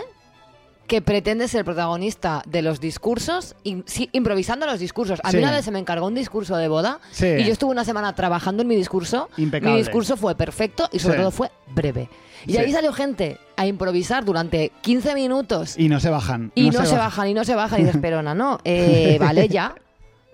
que 0.87 1.03
pretende 1.03 1.49
ser 1.49 1.65
protagonista 1.65 2.43
de 2.47 2.63
los 2.63 2.81
discursos, 2.81 3.57
sí, 3.87 4.09
improvisando 4.13 4.67
los 4.67 4.79
discursos. 4.79 5.21
A 5.25 5.31
Sí. 5.33 5.37
mí 5.39 5.43
una 5.43 5.53
vez 5.53 5.65
se 5.65 5.73
me 5.73 5.79
encargó 5.81 6.07
un 6.07 6.15
discurso 6.15 6.57
de 6.57 6.69
boda 6.69 7.01
Sí. 7.11 7.27
y 7.27 7.45
yo 7.45 7.53
estuve 7.53 7.73
una 7.73 7.85
semana 7.85 8.15
trabajando 8.15 8.63
en 8.63 8.69
mi 8.69 8.77
discurso. 8.77 9.29
Impecable. 9.37 9.73
Mi 9.75 9.79
discurso 9.81 10.17
fue 10.17 10.37
perfecto 10.37 10.89
y 10.93 11.01
sobre 11.01 11.19
todo 11.19 11.31
fue 11.33 11.51
breve. 11.75 12.09
Y 12.47 12.57
ahí 12.57 12.71
salió 12.73 12.93
gente 12.93 13.39
a 13.57 13.67
improvisar 13.67 14.25
durante 14.25 14.71
15 14.83 15.15
minutos 15.15 15.75
Y 15.77 15.89
no 15.89 15.99
se 15.99 16.09
bajan. 16.11 16.53
y 16.55 16.71
no, 16.71 16.87
se, 16.87 16.97
bajan 16.97 17.29
y 17.29 17.35
no 17.35 17.45
se 17.45 17.57
bajan 17.57 17.81
y 17.81 17.85
dices, 17.85 17.99
pero 18.01 18.23
no, 18.23 18.35
no, 18.35 18.59
eh, 18.65 19.17
vale 19.21 19.49
ya. 19.49 19.75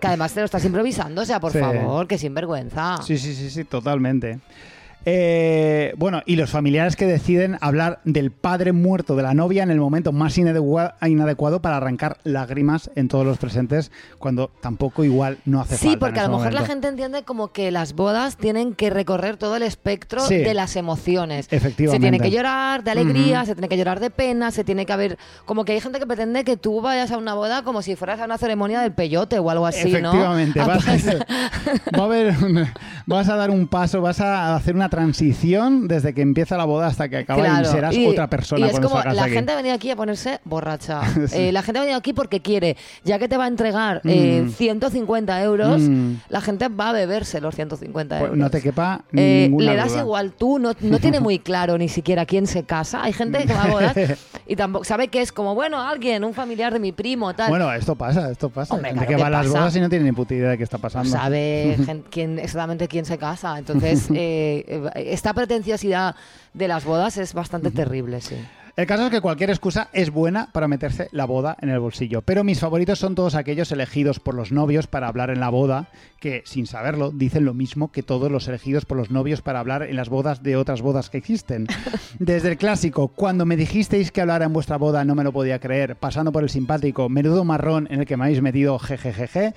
Que 0.03 0.07
además 0.07 0.33
te 0.33 0.41
lo 0.41 0.45
estás 0.47 0.65
improvisando, 0.65 1.21
o 1.21 1.25
sea, 1.25 1.39
por 1.39 1.53
Sí. 1.53 1.59
favor, 1.59 2.05
que 2.07 2.17
sinvergüenza. 2.17 3.01
Sí, 3.03 3.17
sí, 3.17 3.33
sí, 3.33 3.49
sí, 3.49 3.63
totalmente. 3.63 4.37
Eh, 5.05 5.93
bueno, 5.97 6.21
y 6.25 6.35
los 6.37 6.49
familiares 6.49 6.95
que 6.95 7.05
deciden 7.05 7.57
hablar 7.61 7.99
del 8.05 8.31
padre 8.31 8.71
muerto 8.71 9.15
de 9.15 9.23
la 9.23 9.33
novia 9.33 9.63
en 9.63 9.71
el 9.71 9.79
momento 9.79 10.11
más 10.11 10.37
inadecua- 10.37 10.95
inadecuado 11.05 11.61
para 11.61 11.77
arrancar 11.77 12.17
lágrimas 12.23 12.89
en 12.95 13.07
todos 13.09 13.25
los 13.25 13.37
presentes, 13.37 13.91
cuando 14.17 14.49
tampoco 14.61 15.03
igual 15.03 15.37
no 15.45 15.59
hace 15.61 15.77
Sí, 15.77 15.87
falta. 15.87 15.99
porque 15.99 16.19
en 16.19 16.25
a 16.25 16.27
lo 16.29 16.37
mejor 16.37 16.53
la 16.53 16.65
gente 16.65 16.87
entiende 16.87 17.23
como 17.23 17.51
que 17.51 17.69
las 17.71 17.93
bodas 17.93 18.37
tienen 18.37 18.73
que 18.73 18.89
recorrer 18.89 19.37
todo 19.37 19.55
el 19.57 19.63
espectro 19.63 20.21
Sí. 20.21 20.37
de 20.37 20.53
las 20.53 20.75
emociones. 20.75 21.47
Efectivamente. 21.51 21.97
Se 22.07 22.11
tiene 22.11 22.19
que 22.23 22.31
llorar 22.35 22.83
de 22.83 22.91
alegría, 22.91 23.45
se 23.45 23.55
tiene 23.55 23.67
que 23.67 23.77
llorar 23.77 23.99
de 23.99 24.09
pena, 24.09 24.51
se 24.51 24.63
tiene 24.63 24.85
que 24.85 24.93
haber... 24.93 25.17
Como 25.45 25.65
que 25.65 25.73
hay 25.73 25.81
gente 25.81 25.99
que 25.99 26.07
pretende 26.07 26.43
que 26.43 26.55
tú 26.57 26.81
vayas 26.81 27.11
a 27.11 27.17
una 27.17 27.33
boda 27.33 27.63
como 27.63 27.81
si 27.81 27.95
fueras 27.95 28.19
a 28.21 28.25
una 28.25 28.37
ceremonia 28.37 28.79
del 28.81 28.93
peyote 28.93 29.37
o 29.39 29.49
algo 29.49 29.65
así, 29.67 29.91
¿no? 29.91 29.97
Efectivamente, 29.97 30.59
Ah, 30.61 30.65
vas, 30.67 30.85
pues- 30.85 31.05
va 31.99 32.01
a 32.03 32.05
haber 32.05 32.29
un- 32.43 32.67
vas 33.05 33.27
a 33.29 33.35
dar 33.35 33.49
un 33.51 33.67
paso, 33.67 34.01
vas 34.01 34.21
a 34.21 34.55
hacer 34.55 34.75
una 34.75 34.89
transición 34.93 35.87
desde 35.87 36.13
que 36.13 36.21
empieza 36.21 36.57
la 36.57 36.65
boda 36.65 36.87
hasta 36.87 37.09
que 37.09 37.17
acaba 37.17 37.39
y 37.39 37.43
Claro, 37.43 37.69
serás 37.71 37.95
y- 37.95 38.05
otra 38.07 38.27
persona 38.29 38.65
Y 38.65 38.69
es 38.69 38.79
como, 38.79 38.99
la 39.01 39.23
aquí. 39.23 39.31
gente 39.33 39.51
ha 39.51 39.55
venido 39.55 39.75
aquí 39.75 39.89
a 39.91 39.95
ponerse 39.95 40.39
borracha. 40.45 41.01
Sí. 41.27 41.37
Eh, 41.37 41.51
la 41.51 41.61
gente 41.61 41.79
ha 41.79 41.81
venido 41.81 41.97
aquí 41.97 42.13
porque 42.13 42.41
quiere. 42.41 42.75
Ya 43.03 43.17
que 43.19 43.27
te 43.27 43.37
va 43.37 43.45
a 43.45 43.47
entregar 43.47 44.01
eh, 44.03 44.43
Mm. 44.45 44.49
150 44.49 45.41
euros, 45.43 45.81
Mm. 45.81 46.13
la 46.29 46.41
gente 46.41 46.67
va 46.67 46.89
a 46.89 46.93
beberse 46.93 47.39
los 47.41 47.55
150 47.55 48.17
Pues 48.19 48.29
euros. 48.29 48.37
no 48.37 48.49
te 48.49 48.61
quepa 48.61 49.03
Eh, 49.13 49.47
ninguna 49.49 49.71
le 49.71 49.77
das 49.77 49.89
duda. 49.91 50.01
igual 50.01 50.31
tú, 50.33 50.59
no, 50.59 50.73
no 50.81 50.99
tiene 50.99 51.19
muy 51.19 51.39
claro 51.49 51.77
ni 51.77 51.87
siquiera 51.89 52.25
quién 52.25 52.45
se 52.47 52.63
casa. 52.63 53.03
Hay 53.03 53.13
gente 53.13 53.45
que 53.45 53.53
va 53.53 53.63
a 53.63 53.67
bodas 53.67 53.95
y 54.47 54.55
tampoco 54.55 54.83
sabe 54.85 55.07
que 55.07 55.21
es 55.21 55.31
como, 55.31 55.55
bueno, 55.55 55.81
alguien, 55.81 56.23
un 56.23 56.33
familiar 56.33 56.73
de 56.73 56.79
mi 56.79 56.91
primo, 56.91 57.33
tal. 57.33 57.49
Bueno, 57.49 57.71
esto 57.73 57.95
pasa, 57.95 58.29
esto 58.31 58.49
pasa. 58.49 58.73
Hombre, 58.75 58.89
gente 58.91 59.05
claro 59.05 59.17
que 59.17 59.21
va 59.21 59.27
a 59.27 59.31
las 59.41 59.47
pasa. 59.47 59.59
bodas 59.59 59.75
y 59.75 59.79
no 59.81 59.89
tiene 59.89 60.05
ni 60.05 60.11
puta 60.11 60.33
idea 60.33 60.49
de 60.49 60.57
qué 60.57 60.63
está 60.63 60.77
no 60.77 60.81
pasando. 60.81 61.09
sabe 61.09 61.77
gen- 61.85 62.03
quién, 62.09 62.39
exactamente 62.39 62.87
quién 62.87 63.05
se 63.05 63.17
casa. 63.17 63.57
Entonces, 63.57 64.07
eh, 64.13 64.82
esta 64.95 65.33
pretenciosidad 65.33 66.15
de 66.53 66.67
las 66.67 66.85
bodas 66.85 67.17
es 67.17 67.33
bastante 67.33 67.71
terrible, 67.71 68.21
sí. 68.21 68.35
El 68.75 68.87
caso 68.87 69.05
es 69.05 69.11
que 69.11 69.21
cualquier 69.21 69.51
excusa 69.51 69.89
es 69.93 70.09
buena 70.09 70.49
para 70.51 70.67
meterse 70.67 71.07
la 71.11 71.25
boda 71.25 71.55
en 71.61 71.69
el 71.69 71.79
bolsillo, 71.79 72.23
pero 72.23 72.43
mis 72.43 72.59
favoritos 72.59 72.97
son 72.97 73.13
todos 73.13 73.35
aquellos 73.35 73.71
elegidos 73.71 74.19
por 74.19 74.33
los 74.33 74.51
novios 74.51 74.87
para 74.87 75.07
hablar 75.07 75.29
en 75.29 75.39
la 75.39 75.49
boda, 75.49 75.89
que 76.19 76.41
sin 76.45 76.65
saberlo 76.65 77.11
dicen 77.11 77.45
lo 77.45 77.53
mismo 77.53 77.91
que 77.91 78.01
todos 78.01 78.31
los 78.31 78.47
elegidos 78.47 78.85
por 78.85 78.97
los 78.97 79.11
novios 79.11 79.43
para 79.43 79.59
hablar 79.59 79.83
en 79.83 79.95
las 79.95 80.09
bodas 80.09 80.41
de 80.41 80.55
otras 80.55 80.81
bodas 80.81 81.11
que 81.11 81.19
existen. 81.19 81.67
Desde 82.17 82.49
el 82.49 82.57
clásico, 82.57 83.09
cuando 83.09 83.45
me 83.45 83.57
dijisteis 83.57 84.11
que 84.11 84.21
hablara 84.21 84.45
en 84.45 84.53
vuestra 84.53 84.77
boda 84.77 85.05
no 85.05 85.13
me 85.13 85.23
lo 85.23 85.31
podía 85.31 85.59
creer, 85.59 85.95
pasando 85.95 86.31
por 86.31 86.41
el 86.41 86.49
simpático, 86.49 87.09
menudo 87.09 87.45
marrón 87.45 87.87
en 87.91 87.99
el 87.99 88.05
que 88.07 88.17
me 88.17 88.23
habéis 88.23 88.41
metido 88.41 88.79
jejejeje, 88.79 89.53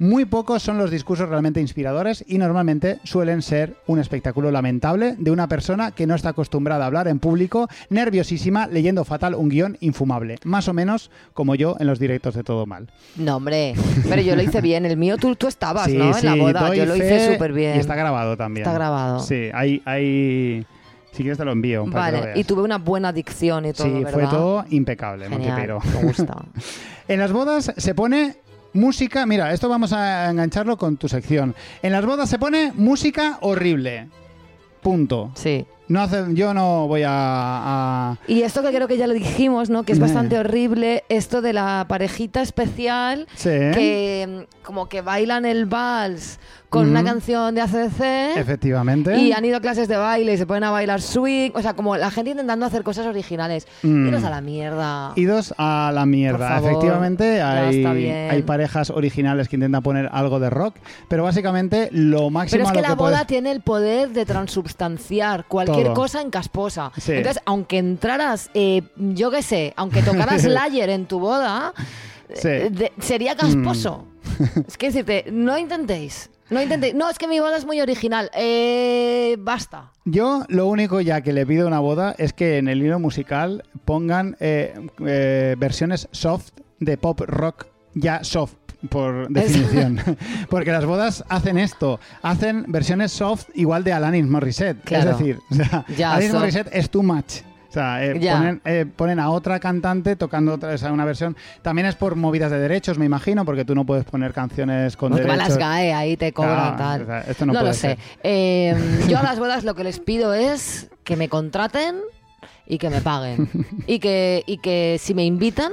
muy 0.00 0.24
pocos 0.24 0.64
son 0.64 0.76
los 0.76 0.90
discursos 0.90 1.28
realmente 1.28 1.60
inspiradores 1.60 2.24
y 2.26 2.38
normalmente 2.38 2.98
suelen 3.04 3.42
ser 3.42 3.76
un 3.86 4.00
espectáculo 4.00 4.50
lamentable 4.50 5.14
de 5.18 5.30
una 5.30 5.46
persona 5.46 5.92
que 5.92 6.08
no 6.08 6.16
está 6.16 6.30
acostumbrada 6.30 6.82
a 6.82 6.88
hablar 6.88 7.06
en 7.06 7.20
público, 7.20 7.68
nerviosísima, 7.90 8.55
leyendo 8.64 9.04
fatal 9.04 9.34
un 9.34 9.50
guion 9.50 9.76
infumable, 9.80 10.36
más 10.44 10.68
o 10.68 10.72
menos 10.72 11.10
como 11.34 11.54
yo 11.54 11.76
en 11.78 11.86
los 11.86 11.98
directos 11.98 12.34
de 12.34 12.42
Todo 12.42 12.64
Mal. 12.64 12.90
No, 13.16 13.36
hombre, 13.36 13.74
pero 14.08 14.22
yo 14.22 14.34
lo 14.34 14.42
hice 14.42 14.62
bien. 14.62 14.86
El 14.86 14.96
mío, 14.96 15.18
tú, 15.18 15.36
tú 15.36 15.46
estabas, 15.48 15.86
Sí, 15.86 15.98
¿no? 15.98 16.16
En 16.16 16.24
la 16.24 16.34
boda. 16.36 16.74
Yo 16.74 16.86
lo 16.86 16.96
hice 16.96 17.32
súper 17.34 17.52
bien. 17.52 17.76
Y 17.76 17.80
está 17.80 17.94
grabado 17.94 18.36
también. 18.36 18.66
Está 18.66 18.72
grabado. 18.78 19.20
Sí, 19.20 19.50
hay... 19.52 19.82
hay... 19.84 20.66
Si 21.12 21.22
quieres 21.22 21.38
te 21.38 21.44
lo 21.46 21.52
envío. 21.52 21.86
para 21.90 22.10
que 22.10 22.16
lo 22.16 22.22
Vale, 22.26 22.40
y 22.40 22.44
tuve 22.44 22.62
una 22.62 22.76
buena 22.76 23.10
dicción 23.10 23.64
y 23.64 23.72
todo, 23.72 23.86
Sí, 23.86 24.04
¿verdad? 24.04 24.12
fue 24.12 24.22
todo 24.26 24.64
impecable. 24.68 25.28
Genial, 25.28 25.78
me 25.94 26.02
gusta. 26.02 26.44
En 27.08 27.20
las 27.20 27.32
bodas 27.32 27.72
se 27.76 27.94
pone 27.94 28.36
música. 28.74 29.24
Mira, 29.26 29.52
esto 29.52 29.68
vamos 29.68 29.92
a 29.92 30.28
engancharlo 30.28 30.76
con 30.76 30.96
tu 30.96 31.08
sección. 31.08 31.54
En 31.82 31.92
las 31.92 32.04
bodas 32.04 32.28
se 32.28 32.38
pone 32.38 32.72
música 32.74 33.38
horrible. 33.40 34.08
Punto. 34.86 35.32
Sí. 35.34 35.66
No 35.88 36.00
hace, 36.00 36.22
yo 36.34 36.54
no 36.54 36.86
voy 36.86 37.02
a, 37.02 37.10
a- 37.10 38.18
Y 38.28 38.42
esto 38.42 38.62
que 38.62 38.68
creo 38.72 38.86
que 38.86 38.96
ya 38.96 39.08
lo 39.08 39.14
dijimos, 39.14 39.68
¿no? 39.68 39.82
Que 39.82 39.90
es 39.90 39.98
bastante 39.98 40.38
horrible, 40.38 41.02
esto 41.08 41.42
de 41.42 41.52
la 41.52 41.86
parejita 41.88 42.40
especial 42.40 43.26
Sí. 43.34 43.50
que 43.50 44.46
mm, 44.48 44.64
como 44.64 44.88
que 44.88 45.00
bailan 45.00 45.44
el 45.44 45.66
vals 45.66 46.38
con 46.80 46.88
una 46.90 47.04
canción 47.04 47.54
de 47.54 47.60
ACDC 47.62 48.36
Efectivamente. 48.36 49.16
y 49.18 49.32
han 49.32 49.44
ido 49.44 49.56
a 49.56 49.60
clases 49.60 49.88
de 49.88 49.96
baile 49.96 50.34
y 50.34 50.36
se 50.36 50.46
ponen 50.46 50.64
a 50.64 50.70
bailar 50.70 51.00
swing, 51.02 51.50
o 51.54 51.62
sea, 51.62 51.74
como 51.74 51.96
la 51.96 52.10
gente 52.10 52.30
intentando 52.30 52.66
hacer 52.66 52.82
cosas 52.82 53.06
originales. 53.06 53.66
Mm. 53.82 54.08
Iros 54.08 54.24
a 54.24 54.30
la 54.30 54.40
mierda. 54.40 55.12
Idos 55.16 55.54
a 55.58 55.90
la 55.94 56.06
mierda. 56.06 56.48
Favor, 56.48 56.70
Efectivamente, 56.70 57.42
hay, 57.42 57.84
hay 57.84 58.42
parejas 58.42 58.90
originales 58.90 59.48
que 59.48 59.56
intentan 59.56 59.82
poner 59.82 60.08
algo 60.12 60.40
de 60.40 60.50
rock, 60.50 60.76
pero 61.08 61.22
básicamente 61.24 61.88
lo 61.92 62.30
máximo 62.30 62.58
Pero 62.58 62.66
es 62.68 62.72
que 62.72 62.82
lo 62.82 62.88
la 62.88 62.94
boda 62.94 63.10
puedes- 63.12 63.26
tiene 63.26 63.50
el 63.52 63.60
poder 63.60 64.10
de 64.10 64.24
transubstanciar 64.26 65.46
cualquier 65.46 65.86
Todo. 65.86 65.94
cosa 65.94 66.20
en 66.20 66.30
casposa. 66.30 66.92
Sí. 66.96 67.12
Entonces, 67.12 67.42
aunque 67.46 67.78
entraras, 67.78 68.50
eh, 68.54 68.82
yo 68.96 69.30
qué 69.30 69.42
sé, 69.42 69.72
aunque 69.76 70.02
tocaras 70.02 70.42
Slayer 70.42 70.90
en 70.90 71.06
tu 71.06 71.20
boda, 71.20 71.72
Sí. 72.34 72.48
eh, 72.48 72.70
de- 72.70 72.92
sería 73.00 73.36
casposo. 73.36 74.06
es 74.66 74.76
que 74.76 74.86
decirte, 74.86 75.26
no 75.30 75.56
intentéis. 75.56 76.30
No 76.50 76.62
intentéis. 76.62 76.94
No, 76.94 77.10
es 77.10 77.18
que 77.18 77.26
mi 77.26 77.40
boda 77.40 77.56
es 77.56 77.64
muy 77.66 77.80
original. 77.80 78.30
Eh, 78.34 79.36
basta. 79.38 79.90
Yo 80.04 80.44
lo 80.48 80.66
único 80.66 81.00
ya 81.00 81.20
que 81.20 81.32
le 81.32 81.44
pido 81.46 81.64
a 81.64 81.68
una 81.68 81.80
boda 81.80 82.14
es 82.18 82.32
que 82.32 82.58
en 82.58 82.68
el 82.68 82.82
hilo 82.82 82.98
musical 82.98 83.64
pongan 83.84 84.36
eh, 84.40 84.74
eh, 85.04 85.56
versiones 85.58 86.08
soft 86.12 86.50
de 86.78 86.96
pop 86.96 87.20
rock 87.26 87.66
ya 87.94 88.22
soft 88.22 88.54
por 88.90 89.28
definición. 89.28 90.00
Porque 90.50 90.70
las 90.70 90.84
bodas 90.84 91.24
hacen 91.28 91.58
esto, 91.58 91.98
hacen 92.22 92.64
versiones 92.68 93.12
soft 93.12 93.48
igual 93.54 93.82
de 93.84 93.92
Alanis 93.92 94.26
Morissette. 94.26 94.82
Claro. 94.84 95.12
Es 95.12 95.18
decir, 95.18 95.38
o 95.50 95.54
sea, 95.54 95.84
Ya, 95.96 96.12
Alanis. 96.12 96.32
Morissette 96.32 96.68
es 96.72 96.90
too 96.90 97.02
much. 97.02 97.42
Sea, 97.76 98.02
eh, 98.04 98.14
ponen, 98.38 98.60
eh, 98.64 98.86
ponen 98.96 99.20
a 99.20 99.28
otra 99.30 99.60
cantante 99.60 100.16
tocando 100.16 100.54
otra, 100.54 100.70
o 100.74 100.78
sea, 100.78 100.92
una 100.92 101.04
versión. 101.04 101.36
También 101.60 101.86
es 101.86 101.94
por 101.94 102.16
movidas 102.16 102.50
de 102.50 102.58
derechos, 102.58 102.96
me 102.98 103.04
imagino, 103.04 103.44
porque 103.44 103.64
tú 103.66 103.74
no 103.74 103.84
puedes 103.84 104.04
poner 104.04 104.32
canciones 104.32 104.96
con 104.96 105.10
Porque 105.12 105.26
van 105.26 105.36
derechos. 105.38 105.58
las 105.58 105.68
GAE 105.68 105.92
ahí 105.92 106.16
te 106.16 106.32
cobran 106.32 106.76
Claro, 106.76 106.76
tal. 106.78 107.02
o 107.02 107.06
sea, 107.06 107.20
esto 107.30 107.44
no 107.46 107.52
lo 107.52 107.60
puede 107.60 107.74
sé. 107.74 107.80
ser. 107.80 107.98
Eh, 108.22 108.74
yo 109.08 109.18
a 109.18 109.22
las 109.22 109.38
bodas 109.38 109.62
lo 109.64 109.74
que 109.74 109.84
les 109.84 110.00
pido 110.00 110.32
es 110.32 110.88
que 111.04 111.16
me 111.16 111.28
contraten 111.28 111.96
y 112.66 112.78
que 112.78 112.88
me 112.88 113.00
paguen. 113.02 113.48
y, 113.86 113.98
que, 113.98 114.42
y 114.46 114.56
que 114.58 114.96
si 114.98 115.12
me 115.12 115.24
invitan, 115.26 115.72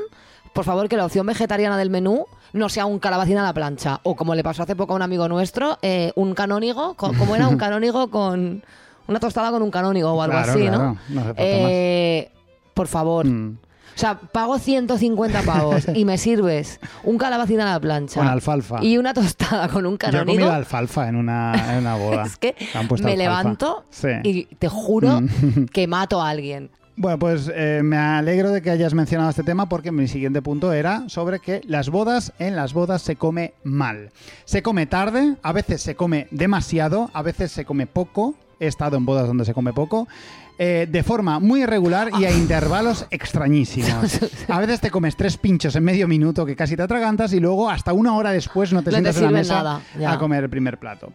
por 0.53 0.65
favor 0.65 0.89
que 0.89 0.97
la 0.97 1.05
opción 1.05 1.25
vegetariana 1.25 1.77
del 1.77 1.89
menú 1.89 2.25
no 2.51 2.67
sea 2.69 2.85
un 2.85 2.99
calabacín 2.99 3.37
a 3.37 3.43
la 3.43 3.53
plancha. 3.53 4.01
O 4.03 4.15
como 4.17 4.35
le 4.35 4.43
pasó 4.43 4.63
hace 4.63 4.75
poco 4.75 4.91
a 4.93 4.95
un 4.97 5.01
amigo 5.01 5.27
nuestro, 5.29 5.79
eh, 5.81 6.11
un 6.15 6.33
canónigo, 6.35 6.95
co- 6.95 7.13
como 7.17 7.35
era 7.35 7.47
un 7.47 7.57
canónigo 7.57 8.09
con... 8.11 8.61
Una 9.07 9.19
tostada 9.19 9.51
con 9.51 9.61
un 9.61 9.71
canónigo 9.71 10.11
o 10.11 10.21
algo 10.21 10.33
Claro, 10.37 10.51
así, 10.51 10.61
claro, 10.61 10.77
¿no? 11.09 11.23
no 11.23 11.33
Eh, 11.37 12.31
por 12.73 12.87
favor. 12.87 13.25
Mm. 13.25 13.57
O 13.95 13.99
sea, 13.99 14.15
pago 14.17 14.57
150 14.57 15.43
pavos 15.43 15.85
y 15.93 16.03
me 16.05 16.17
sirves 16.17 16.79
un 17.03 17.19
calabacín 17.19 17.61
a 17.61 17.65
la 17.65 17.79
plancha. 17.79 18.19
Con 18.19 18.27
alfalfa. 18.27 18.83
Y 18.83 18.97
una 18.97 19.13
tostada 19.13 19.67
con 19.67 19.85
un 19.85 19.91
Yo 19.91 19.95
he 19.95 19.97
canónigo. 19.99 20.33
comido 20.39 20.51
alfalfa 20.51 21.07
en 21.09 21.15
una, 21.15 21.53
en 21.73 21.79
una 21.81 21.95
boda. 21.95 22.23
Es 22.25 22.37
que 22.37 22.55
me 22.73 22.79
alfalfa. 22.79 23.09
levanto 23.15 23.85
Sí. 23.91 24.07
y 24.23 24.45
te 24.45 24.67
juro 24.67 25.21
Mm. 25.21 25.65
que 25.71 25.85
mato 25.85 26.21
a 26.21 26.29
alguien. 26.29 26.71
Bueno, 26.95 27.17
pues 27.19 27.51
eh, 27.53 27.81
me 27.83 27.97
alegro 27.97 28.51
de 28.51 28.61
que 28.61 28.69
hayas 28.69 28.93
mencionado 28.93 29.29
este 29.31 29.41
tema 29.43 29.67
porque 29.67 29.91
mi 29.91 30.07
siguiente 30.07 30.41
punto 30.43 30.73
era 30.73 31.03
sobre 31.09 31.39
que 31.39 31.61
las 31.65 31.89
bodas, 31.89 32.33
en 32.39 32.55
las 32.55 32.73
bodas 32.73 33.01
se 33.01 33.15
come 33.15 33.53
mal. 33.63 34.11
Se 34.45 34.61
come 34.63 34.85
tarde, 34.85 35.35
a 35.43 35.51
veces 35.53 35.81
se 35.81 35.95
come 35.95 36.27
demasiado, 36.31 37.09
a 37.13 37.21
veces 37.23 37.51
se 37.51 37.65
come 37.65 37.85
poco. 37.87 38.35
He 38.63 38.67
estado 38.67 38.97
en 38.97 39.05
bodas 39.05 39.27
donde 39.27 39.45
se 39.45 39.53
come 39.53 39.73
poco. 39.73 40.07
eh, 40.57 40.87
de 40.89 41.03
forma 41.03 41.39
muy 41.39 41.63
irregular 41.63 42.11
y 42.19 42.25
a 42.25 42.31
intervalos 42.37 43.07
extrañísimos. 43.09 44.19
A 44.47 44.59
veces 44.59 44.79
te 44.79 44.91
comes 44.91 45.15
tres 45.15 45.37
pinchos 45.37 45.75
en 45.75 45.83
medio 45.83 46.07
minuto 46.07 46.45
que 46.45 46.55
casi 46.55 46.75
te 46.75 46.83
atragantas 46.83 47.33
y 47.33 47.39
luego 47.39 47.69
hasta 47.69 47.91
una 47.91 48.15
hora 48.15 48.31
después 48.31 48.71
no 48.71 48.83
te 48.83 48.91
No 48.91 48.97
te 48.97 48.97
sientas 48.97 49.17
en 49.17 49.23
la 49.23 49.31
mesa 49.31 49.81
nada, 49.95 50.13
a 50.13 50.19
comer 50.19 50.43
el 50.43 50.49
primer 50.49 50.77
plato. 50.77 51.11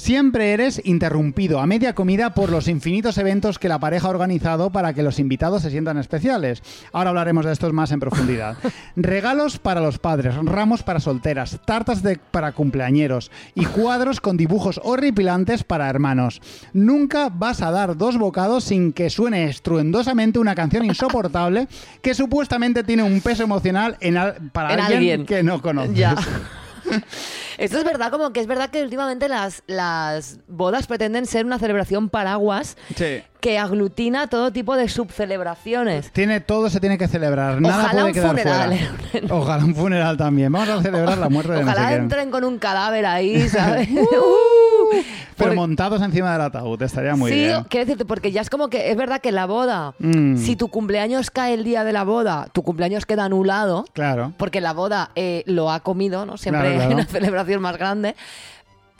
Siempre 0.00 0.54
eres 0.54 0.80
interrumpido 0.86 1.60
a 1.60 1.66
media 1.66 1.94
comida 1.94 2.32
por 2.32 2.48
los 2.48 2.68
infinitos 2.68 3.18
eventos 3.18 3.58
que 3.58 3.68
la 3.68 3.78
pareja 3.78 4.06
ha 4.06 4.10
organizado 4.10 4.70
para 4.70 4.94
que 4.94 5.02
los 5.02 5.18
invitados 5.18 5.60
se 5.60 5.70
sientan 5.70 5.98
especiales. 5.98 6.62
Ahora 6.94 7.10
hablaremos 7.10 7.44
de 7.44 7.52
estos 7.52 7.74
más 7.74 7.92
en 7.92 8.00
profundidad. 8.00 8.56
Regalos 8.96 9.58
para 9.58 9.82
los 9.82 9.98
padres, 9.98 10.34
ramos 10.42 10.82
para 10.82 11.00
solteras, 11.00 11.60
tartas 11.66 12.02
de- 12.02 12.18
para 12.30 12.52
cumpleañeros 12.52 13.30
y 13.54 13.66
cuadros 13.66 14.22
con 14.22 14.38
dibujos 14.38 14.80
horripilantes 14.82 15.64
para 15.64 15.90
hermanos. 15.90 16.40
Nunca 16.72 17.28
vas 17.28 17.60
a 17.60 17.70
dar 17.70 17.94
dos 17.98 18.16
bocados 18.16 18.64
sin 18.64 18.94
que 18.94 19.10
suene 19.10 19.44
estruendosamente 19.50 20.38
una 20.38 20.54
canción 20.54 20.86
insoportable 20.86 21.68
que 22.00 22.14
supuestamente 22.14 22.84
tiene 22.84 23.02
un 23.02 23.20
peso 23.20 23.42
emocional 23.42 23.98
en 24.00 24.16
al- 24.16 24.36
para 24.52 24.72
En 24.72 24.80
alguien, 24.80 24.98
alguien. 25.20 25.26
que 25.26 25.42
no 25.42 25.60
conoces. 25.60 25.94
Ya. 25.94 26.16
Esto 27.58 27.78
es 27.78 27.84
verdad, 27.84 28.10
como 28.10 28.32
que 28.32 28.40
es 28.40 28.46
verdad 28.46 28.70
que 28.70 28.82
últimamente 28.82 29.28
las, 29.28 29.62
las 29.66 30.38
bodas 30.48 30.86
pretenden 30.86 31.26
ser 31.26 31.44
una 31.44 31.58
celebración 31.58 32.08
paraguas 32.08 32.76
Sí. 32.96 33.22
que 33.40 33.58
aglutina 33.58 34.28
todo 34.28 34.50
tipo 34.52 34.76
de 34.76 34.88
subcelebraciones. 34.88 36.10
Tiene, 36.12 36.40
todo 36.40 36.70
se 36.70 36.80
tiene 36.80 36.96
que 36.98 37.08
celebrar, 37.08 37.60
nada 37.60 37.76
Ojalá 37.84 37.90
puede 37.92 38.04
un 38.06 38.12
quedar 38.12 38.28
funeral. 38.30 38.78
fuera. 39.10 39.34
Ojalá 39.34 39.64
un 39.64 39.74
funeral 39.74 40.16
también. 40.16 40.50
Vamos 40.52 40.68
a 40.70 40.82
celebrar 40.82 41.18
la 41.18 41.28
muerte 41.28 41.52
de 41.52 41.60
no 41.64 41.66
sé 41.66 41.70
Ojalá 41.72 41.88
quién. 41.88 42.00
entren 42.02 42.30
con 42.30 42.44
un 42.44 42.58
cadáver 42.58 43.04
ahí, 43.06 43.48
¿sabes? 43.48 43.88
Uh. 43.90 44.79
Pero 45.36 45.54
montados 45.54 46.02
encima 46.02 46.32
del 46.32 46.42
ataúd, 46.42 46.80
estaría 46.82 47.16
muy 47.16 47.30
sí, 47.32 47.38
bien. 47.38 47.64
quiero 47.68 47.86
decirte, 47.86 48.04
porque 48.04 48.32
ya 48.32 48.40
es 48.42 48.50
como 48.50 48.68
que 48.68 48.90
es 48.90 48.96
verdad 48.96 49.20
que 49.20 49.32
la 49.32 49.46
boda, 49.46 49.94
Mm. 49.98 50.36
si 50.36 50.56
tu 50.56 50.68
cumpleaños 50.68 51.30
cae 51.30 51.54
el 51.54 51.64
día 51.64 51.84
de 51.84 51.92
la 51.92 52.04
boda, 52.04 52.48
tu 52.52 52.62
cumpleaños 52.62 53.06
queda 53.06 53.24
anulado. 53.24 53.84
Claro. 53.92 54.32
porque 54.36 54.60
la 54.60 54.72
boda 54.72 55.10
eh, 55.14 55.42
lo 55.46 55.70
ha 55.70 55.80
comido, 55.80 56.26
¿no? 56.26 56.36
Siempre 56.36 56.62
Claro, 56.62 56.76
claro. 56.76 56.88
hay 56.90 56.94
una 56.94 57.04
celebración 57.06 57.60
más 57.62 57.76
grande. 57.78 58.14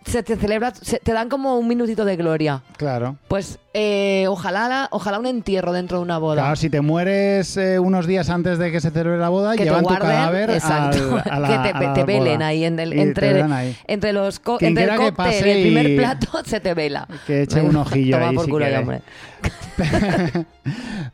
Se 0.06 0.22
te 0.22 0.36
celebra, 0.36 0.72
se- 0.74 0.98
te 0.98 1.12
dan 1.12 1.28
como 1.28 1.58
un 1.58 1.68
minutito 1.68 2.04
de 2.06 2.16
gloria. 2.16 2.62
Claro. 2.78 3.16
Pues 3.28 3.58
eh, 3.74 4.24
ojalá, 4.28 4.66
la- 4.68 4.88
ojalá 4.92 5.18
un 5.18 5.26
entierro 5.26 5.72
dentro 5.72 5.98
de 5.98 6.04
una 6.04 6.16
boda. 6.18 6.40
Claro, 6.42 6.56
si 6.56 6.70
te 6.70 6.80
mueres 6.80 7.56
eh, 7.58 7.78
unos 7.78 8.06
días 8.06 8.30
antes 8.30 8.58
de 8.58 8.72
que 8.72 8.80
se 8.80 8.90
celebre 8.90 9.18
la 9.18 9.28
boda, 9.28 9.52
que 9.52 9.58
te 9.58 9.64
llevan 9.64 9.82
tu 9.82 9.88
guarden, 9.90 10.08
cadáver 10.10 10.50
exacto, 10.50 11.20
al- 11.24 11.30
a 11.30 11.38
la, 11.38 11.48
que 11.48 11.54
te, 11.72 11.76
a 11.76 11.80
la 11.88 11.92
te 11.92 12.04
velen 12.04 12.34
boda. 12.38 12.46
ahí, 12.46 12.64
en 12.64 12.80
el- 12.80 12.92
Y 12.94 12.96
te 12.96 13.02
entre, 13.02 13.32
velan 13.34 13.52
ahí. 13.52 13.76
entre 13.86 14.12
los 14.14 14.40
co- 14.40 14.56
Quien 14.56 14.70
entre 14.70 14.84
el 14.84 14.90
quiera 14.90 15.04
que 15.10 15.14
cóctel 15.16 15.46
y 15.46 15.50
el 15.50 15.62
primer 15.62 15.90
y- 15.90 15.96
plato 15.98 16.28
se 16.46 16.60
te 16.60 16.74
vela. 16.74 17.06
Que 17.26 17.42
eche 17.42 17.60
un 17.60 17.76
ojillo 17.76 18.16
Toma 18.16 18.28
ahí 18.30 18.34
por 18.36 18.44
si 18.46 18.50
culo, 18.50 18.64
quiere. 18.64 18.72
ya, 18.72 18.80
hombre. 18.80 19.02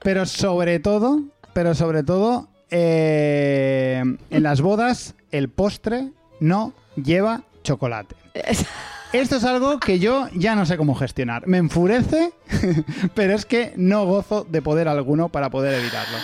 Pero 0.03 0.27
sobre 0.27 0.79
todo, 0.79 1.23
pero 1.53 1.75
sobre 1.75 2.03
todo, 2.03 2.49
eh, 2.71 4.03
en 4.31 4.43
las 4.43 4.61
bodas 4.61 5.15
el 5.33 5.49
postre 5.49 6.11
no 6.41 6.73
lleva 6.97 7.43
chocolate. 7.63 8.15
Esto 9.13 9.37
es 9.37 9.45
algo 9.45 9.79
que 9.79 9.99
yo 9.99 10.29
ya 10.35 10.55
no 10.55 10.67
sé 10.67 10.77
cómo 10.77 10.95
gestionar. 10.95 11.47
Me 11.47 11.59
enfurece, 11.59 12.33
pero 13.15 13.35
es 13.35 13.47
que 13.47 13.73
no 13.77 14.05
gozo 14.05 14.45
de 14.49 14.63
poder 14.63 14.89
alguno 14.89 15.29
para 15.29 15.49
poder 15.49 15.75
evitarlo. 15.75 16.19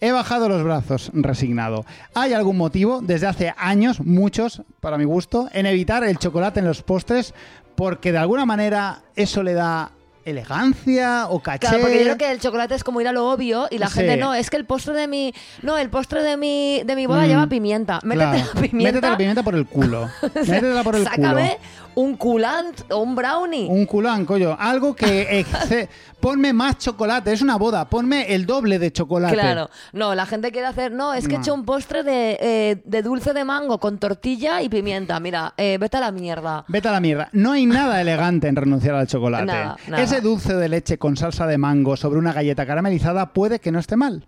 He 0.00 0.12
bajado 0.12 0.48
los 0.48 0.62
brazos, 0.62 1.10
resignado. 1.12 1.84
¿Hay 2.14 2.32
algún 2.32 2.56
motivo, 2.56 3.00
desde 3.02 3.26
hace 3.26 3.54
años, 3.58 4.00
muchos, 4.00 4.62
para 4.80 4.96
mi 4.96 5.04
gusto, 5.04 5.48
en 5.52 5.66
evitar 5.66 6.04
el 6.04 6.18
chocolate 6.18 6.60
en 6.60 6.66
los 6.66 6.82
postres? 6.82 7.34
Porque 7.74 8.12
de 8.12 8.18
alguna 8.18 8.46
manera 8.46 9.02
eso 9.16 9.42
le 9.42 9.52
da 9.52 9.90
elegancia 10.30 11.26
o 11.28 11.40
caché. 11.40 11.60
Claro, 11.68 11.80
porque 11.80 11.98
yo 11.98 12.02
creo 12.04 12.18
que 12.18 12.30
el 12.30 12.40
chocolate 12.40 12.74
es 12.74 12.84
como 12.84 13.00
ir 13.00 13.08
a 13.08 13.12
lo 13.12 13.28
obvio 13.30 13.68
y 13.70 13.78
la 13.78 13.88
Sí. 13.88 13.94
gente 14.00 14.16
no, 14.16 14.34
es 14.34 14.50
que 14.50 14.56
el 14.56 14.64
postre 14.64 14.94
de 14.94 15.06
mi 15.08 15.34
no, 15.62 15.76
el 15.78 15.90
postre 15.90 16.22
de 16.22 16.36
mi 16.36 16.82
de 16.84 16.96
mi 16.96 17.06
boda 17.06 17.24
Mm, 17.24 17.28
lleva 17.28 17.46
pimienta. 17.46 18.00
Métete 18.02 18.30
Claro. 18.30 18.50
la 18.54 18.60
pimienta. 18.60 18.92
Métete 18.92 19.10
la 19.10 19.16
pimienta 19.16 19.42
por 19.42 19.54
el 19.54 19.66
culo. 19.66 20.08
Métetela 20.34 20.82
por 20.84 20.96
el 20.96 21.04
Sácame 21.04 21.56
culo. 21.58 21.79
Un 21.94 22.16
culant 22.16 22.80
o 22.90 22.98
un 22.98 23.14
brownie. 23.14 23.66
Un 23.68 23.86
culán, 23.86 24.24
coño. 24.24 24.56
Algo 24.58 24.94
que 24.94 25.44
exce- 25.44 25.88
Ponme 26.20 26.52
más 26.52 26.76
chocolate. 26.78 27.32
Es 27.32 27.40
una 27.40 27.56
boda. 27.56 27.88
Ponme 27.88 28.34
el 28.34 28.44
doble 28.44 28.78
de 28.78 28.92
chocolate. 28.92 29.34
Claro, 29.34 29.70
no, 29.94 30.14
la 30.14 30.26
gente 30.26 30.52
quiere 30.52 30.66
hacer, 30.66 30.92
no, 30.92 31.14
es 31.14 31.26
que 31.26 31.34
he 31.34 31.38
No. 31.38 31.42
hecho 31.42 31.54
un 31.54 31.64
postre 31.64 32.02
de, 32.02 32.36
eh, 32.40 32.82
de 32.84 33.02
dulce 33.02 33.32
de 33.32 33.42
mango 33.44 33.78
con 33.78 33.98
tortilla 33.98 34.60
y 34.60 34.68
pimienta. 34.68 35.18
Mira, 35.18 35.54
eh, 35.56 35.78
vete 35.80 35.96
a 35.96 36.00
la 36.00 36.12
mierda. 36.12 36.64
Vete 36.68 36.88
a 36.88 36.92
la 36.92 37.00
mierda. 37.00 37.30
No 37.32 37.52
hay 37.52 37.64
nada 37.64 38.00
elegante 38.02 38.48
en 38.48 38.56
renunciar 38.56 38.96
al 38.96 39.06
chocolate. 39.06 39.46
Nada, 39.46 39.76
nada. 39.88 40.02
Ese 40.02 40.20
dulce 40.20 40.54
de 40.54 40.68
leche 40.68 40.98
con 40.98 41.16
salsa 41.16 41.46
de 41.46 41.56
mango 41.56 41.96
sobre 41.96 42.18
una 42.18 42.32
galleta 42.34 42.66
caramelizada 42.66 43.32
puede 43.32 43.58
que 43.58 43.72
no 43.72 43.78
esté 43.78 43.96
mal. 43.96 44.26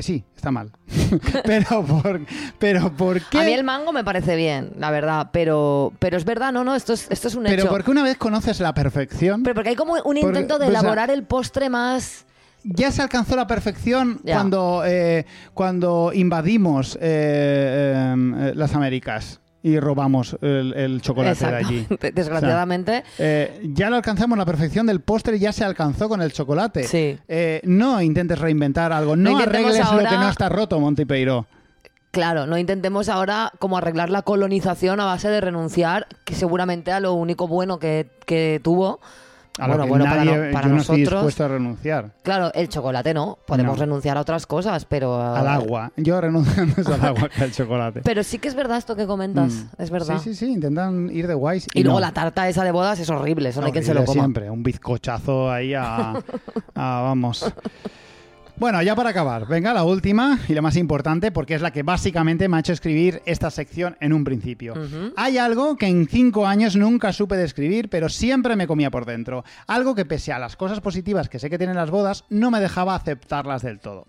Que 0.00 0.04
sí, 0.04 0.24
está 0.34 0.50
mal. 0.50 0.72
pero 1.44 1.84
por 1.84 2.22
pero 2.58 2.90
¿por 2.90 3.20
qué? 3.28 3.40
A 3.40 3.42
mí 3.44 3.52
el 3.52 3.64
mango 3.64 3.92
me 3.92 4.02
parece 4.02 4.34
bien, 4.34 4.72
la 4.78 4.90
verdad, 4.90 5.28
pero, 5.30 5.92
pero 5.98 6.16
es 6.16 6.24
verdad, 6.24 6.52
no, 6.54 6.64
no, 6.64 6.74
esto 6.74 6.94
es, 6.94 7.06
esto 7.10 7.28
es 7.28 7.34
un 7.34 7.44
pero 7.44 7.64
hecho. 7.64 7.68
porque 7.70 7.90
una 7.90 8.02
vez 8.02 8.16
conoces 8.16 8.60
la 8.60 8.72
perfección, 8.72 9.42
Pero 9.42 9.54
porque 9.54 9.68
hay 9.68 9.76
como 9.76 9.92
un 9.92 10.00
Porque, 10.02 10.20
intento 10.20 10.58
de 10.58 10.64
pues, 10.64 10.70
elaborar 10.70 11.10
el 11.10 11.24
postre 11.24 11.68
más... 11.68 12.24
ya 12.64 12.90
se 12.92 13.02
alcanzó 13.02 13.36
la 13.36 13.46
perfección 13.46 14.22
cuando 14.24 14.84
eh, 14.86 15.26
cuando 15.52 16.12
invadimos 16.14 16.96
eh, 16.96 18.14
eh, 18.16 18.52
las 18.54 18.74
Américas 18.74 19.39
y 19.62 19.78
robamos 19.78 20.36
el, 20.40 20.72
el 20.74 21.02
chocolate 21.02 21.46
de 21.46 21.56
allí. 21.56 21.86
Desgraciadamente. 22.14 23.04
Eh, 23.18 23.60
ya 23.74 23.90
lo 23.90 23.96
alcanzamos, 23.96 24.38
la 24.38 24.46
perfección 24.46 24.86
del 24.86 25.00
postre 25.00 25.38
ya 25.38 25.52
se 25.52 25.64
alcanzó 25.64 26.08
con 26.08 26.22
el 26.22 26.32
chocolate. 26.32 26.84
Sí. 26.84 27.18
Eh, 27.28 27.60
no 27.64 28.00
intentes 28.00 28.38
reinventar 28.38 28.92
algo, 28.92 29.16
no, 29.16 29.38
arregles 29.38 29.78
lo 29.78 29.98
que 29.98 30.16
no 30.16 30.28
está 30.28 30.48
roto, 30.48 30.78
Montipeiro. 30.80 31.46
Claro, 32.10 32.46
no 32.46 32.58
intentemos 32.58 33.08
ahora 33.08 33.52
como 33.60 33.78
arreglar 33.78 34.10
la 34.10 34.22
colonización 34.22 34.98
a 34.98 35.04
base 35.04 35.28
de 35.28 35.40
renunciar, 35.40 36.08
que 36.24 36.34
seguramente 36.34 36.90
a 36.90 36.98
lo 36.98 37.14
único 37.14 37.46
bueno 37.46 37.78
que, 37.78 38.10
que 38.26 38.60
tuvo. 38.64 39.00
A 39.58 39.66
bueno, 39.66 39.78
lo 39.78 39.82
que 39.84 39.88
bueno, 39.90 40.04
para, 40.04 40.24
no- 40.24 40.52
para 40.52 40.68
yo 40.68 40.74
no 40.74 40.80
estoy 40.80 41.00
nosotros. 41.00 41.20
dispuesto 41.22 41.44
a 41.44 41.48
renunciar. 41.48 42.10
Claro, 42.22 42.50
el 42.54 42.68
chocolate 42.68 43.12
no. 43.12 43.36
Podemos 43.46 43.76
No. 43.76 43.80
renunciar 43.80 44.16
a 44.16 44.20
otras 44.20 44.46
cosas, 44.46 44.84
pero. 44.84 45.20
Al 45.20 45.46
agua. 45.48 45.92
Yo 45.96 46.20
renuncio 46.20 46.64
más 46.76 46.86
al 46.86 47.04
agua 47.04 47.28
que 47.28 47.42
al 47.42 47.52
chocolate. 47.52 48.00
Pero 48.02 48.22
sí 48.22 48.38
que 48.38 48.48
es 48.48 48.54
verdad 48.54 48.78
esto 48.78 48.96
que 48.96 49.06
comentas. 49.06 49.52
Mm. 49.52 49.82
Es 49.82 49.90
verdad. 49.90 50.18
Sí, 50.18 50.30
sí, 50.32 50.46
sí, 50.46 50.52
intentan 50.52 51.10
ir 51.12 51.26
de 51.26 51.34
guays. 51.34 51.66
Y 51.74 51.82
luego 51.82 51.98
no. 52.00 52.06
la 52.06 52.12
tarta 52.12 52.48
esa 52.48 52.64
de 52.64 52.70
bodas 52.72 53.00
es 53.00 53.10
horrible, 53.10 53.48
eso 53.50 53.60
no 53.60 53.66
hay 53.66 53.72
quien 53.72 53.84
se 53.84 53.92
lo 53.92 54.04
coma. 54.04 54.12
Siempre, 54.22 54.48
un 54.50 54.62
bizcochazo 54.62 55.50
ahí 55.50 55.74
a, 55.74 56.12
a- 56.74 57.00
Vamos. 57.02 57.44
Bueno, 58.60 58.82
ya 58.82 58.94
para 58.94 59.08
acabar, 59.08 59.46
venga 59.46 59.72
la 59.72 59.84
última 59.84 60.38
y 60.46 60.52
la 60.52 60.60
más 60.60 60.76
importante 60.76 61.32
porque 61.32 61.54
es 61.54 61.62
la 61.62 61.70
que 61.70 61.82
básicamente 61.82 62.46
me 62.46 62.58
ha 62.58 62.60
hecho 62.60 62.74
escribir 62.74 63.22
esta 63.24 63.50
sección 63.50 63.96
en 64.00 64.12
un 64.12 64.22
principio. 64.22 64.74
Hay 65.16 65.38
algo 65.38 65.78
que 65.78 65.86
en 65.86 66.06
cinco 66.06 66.46
años 66.46 66.76
nunca 66.76 67.14
supe 67.14 67.38
describir, 67.38 67.88
pero 67.88 68.10
siempre 68.10 68.56
me 68.56 68.66
comía 68.66 68.90
por 68.90 69.06
dentro. 69.06 69.44
Algo 69.66 69.94
que 69.94 70.04
pese 70.04 70.34
a 70.34 70.38
las 70.38 70.56
cosas 70.56 70.82
positivas 70.82 71.30
que 71.30 71.38
sé 71.38 71.48
que 71.48 71.56
tienen 71.56 71.74
las 71.74 71.90
bodas, 71.90 72.26
no 72.28 72.50
me 72.50 72.60
dejaba 72.60 72.94
aceptarlas 72.94 73.62
del 73.62 73.80
todo. 73.80 74.06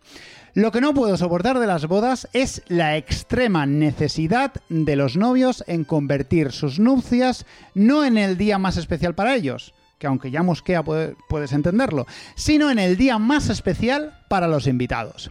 Lo 0.54 0.74
que 0.74 0.82
no 0.82 0.94
puedo 0.94 1.16
soportar 1.16 1.58
de 1.58 1.68
las 1.68 1.86
bodas 1.86 2.28
es 2.34 2.62
la 2.68 2.98
extrema 2.98 3.66
necesidad 3.66 4.52
de 4.68 4.98
los 4.98 5.16
novios 5.16 5.64
en 5.66 5.86
convertir 5.86 6.52
sus 6.52 6.78
nupcias 6.78 7.46
no 7.74 8.04
en 8.04 8.18
el 8.18 8.38
día 8.38 8.58
más 8.58 8.76
especial 8.76 9.16
para 9.16 9.34
ellos, 9.34 9.74
que 10.02 10.08
aunque 10.08 10.32
ya 10.32 10.42
mosquea 10.42 10.82
puede- 10.84 11.16
puedes 11.30 11.54
entenderlo, 11.54 12.08
sino 12.34 12.72
en 12.72 12.80
el 12.80 12.98
día 12.98 13.20
más 13.20 13.50
especial 13.50 14.18
para 14.30 14.48
los 14.48 14.66
invitados. 14.66 15.30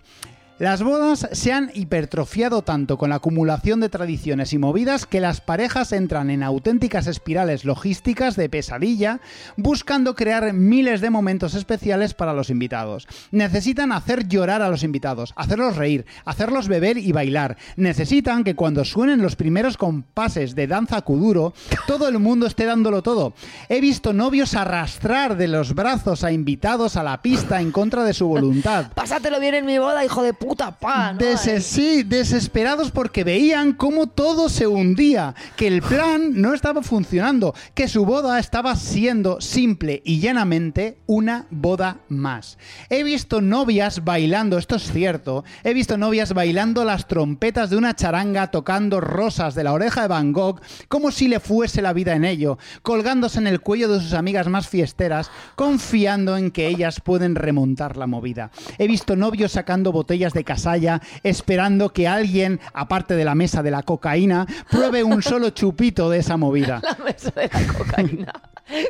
Las 0.60 0.82
bodas 0.82 1.26
se 1.32 1.54
han 1.54 1.70
hipertrofiado 1.72 2.60
tanto 2.60 2.98
con 2.98 3.08
la 3.08 3.16
acumulación 3.16 3.80
de 3.80 3.88
tradiciones 3.88 4.52
y 4.52 4.58
movidas 4.58 5.06
que 5.06 5.18
las 5.18 5.40
parejas 5.40 5.90
entran 5.90 6.28
en 6.28 6.42
auténticas 6.42 7.06
espirales 7.06 7.64
logísticas 7.64 8.36
de 8.36 8.50
pesadilla, 8.50 9.22
buscando 9.56 10.14
crear 10.14 10.52
miles 10.52 11.00
de 11.00 11.08
momentos 11.08 11.54
especiales 11.54 12.12
para 12.12 12.34
los 12.34 12.50
invitados. 12.50 13.08
Necesitan 13.30 13.90
hacer 13.90 14.28
llorar 14.28 14.60
a 14.60 14.68
los 14.68 14.82
invitados, 14.82 15.32
hacerlos 15.34 15.76
reír, 15.76 16.04
hacerlos 16.26 16.68
beber 16.68 16.98
y 16.98 17.12
bailar. 17.12 17.56
Necesitan 17.76 18.44
que 18.44 18.54
cuando 18.54 18.84
suenen 18.84 19.22
los 19.22 19.36
primeros 19.36 19.78
compases 19.78 20.54
de 20.54 20.66
danza 20.66 21.00
kuduro, 21.00 21.54
todo 21.86 22.06
el 22.06 22.18
mundo 22.18 22.46
esté 22.46 22.66
dándolo 22.66 23.02
todo. 23.02 23.32
He 23.70 23.80
visto 23.80 24.12
novios 24.12 24.52
arrastrar 24.52 25.38
de 25.38 25.48
los 25.48 25.74
brazos 25.74 26.22
a 26.22 26.32
invitados 26.32 26.98
a 26.98 27.02
la 27.02 27.22
pista 27.22 27.62
en 27.62 27.72
contra 27.72 28.04
de 28.04 28.12
su 28.12 28.28
voluntad. 28.28 28.92
Pásatelo 28.94 29.40
bien 29.40 29.54
en 29.54 29.64
mi 29.64 29.78
boda, 29.78 30.04
hijo 30.04 30.22
de 30.22 30.34
puta, 30.34 30.49
pa. 30.56 31.12
¿no? 31.12 31.18
Dese- 31.18 31.60
sí, 31.60 32.02
desesperados 32.02 32.90
porque 32.90 33.24
veían 33.24 33.72
cómo 33.72 34.06
todo 34.08 34.48
se 34.48 34.66
hundía, 34.66 35.34
que 35.56 35.66
el 35.66 35.82
plan 35.82 36.40
no 36.40 36.54
estaba 36.54 36.82
funcionando, 36.82 37.54
que 37.74 37.88
su 37.88 38.04
boda 38.04 38.38
estaba 38.38 38.76
siendo 38.76 39.40
simple 39.40 40.02
y 40.04 40.20
llanamente 40.20 40.98
una 41.06 41.46
boda 41.50 41.98
más. 42.08 42.58
He 42.88 43.02
visto 43.02 43.40
novias 43.40 44.04
bailando, 44.04 44.58
esto 44.58 44.76
es 44.76 44.90
cierto, 44.92 45.44
he 45.64 45.74
visto 45.74 45.96
novias 45.96 46.32
bailando 46.34 46.84
las 46.84 47.06
trompetas 47.06 47.70
de 47.70 47.76
una 47.76 47.94
charanga 47.94 48.50
tocando 48.50 49.00
rosas 49.00 49.54
de 49.54 49.64
la 49.64 49.72
oreja 49.72 50.02
de 50.02 50.08
Van 50.08 50.32
Gogh 50.32 50.60
como 50.88 51.10
si 51.10 51.28
le 51.28 51.40
fuese 51.40 51.82
la 51.82 51.92
vida 51.92 52.14
en 52.14 52.24
ello, 52.24 52.58
colgándose 52.82 53.38
en 53.38 53.46
el 53.46 53.60
cuello 53.60 53.88
de 53.92 54.00
sus 54.00 54.12
amigas 54.12 54.48
más 54.48 54.68
fiesteras, 54.68 55.30
confiando 55.56 56.36
en 56.36 56.50
que 56.50 56.66
ellas 56.68 57.00
pueden 57.00 57.34
remontar 57.34 57.96
la 57.96 58.06
movida. 58.06 58.50
He 58.78 58.86
visto 58.86 59.16
novios 59.16 59.52
sacando 59.52 59.92
botellas 59.92 60.32
de 60.32 60.39
casalla, 60.44 61.00
esperando 61.22 61.92
que 61.92 62.08
alguien, 62.08 62.60
aparte 62.72 63.14
de 63.14 63.24
la 63.24 63.34
mesa 63.34 63.62
de 63.62 63.70
la 63.70 63.82
cocaína, 63.82 64.46
pruebe 64.70 65.04
un 65.04 65.22
solo 65.22 65.50
chupito 65.50 66.10
de 66.10 66.18
esa 66.18 66.36
movida. 66.36 66.80
La 66.82 67.04
mesa 67.04 67.30
de 67.30 67.48
la 67.52 67.72
cocaína 67.72 68.32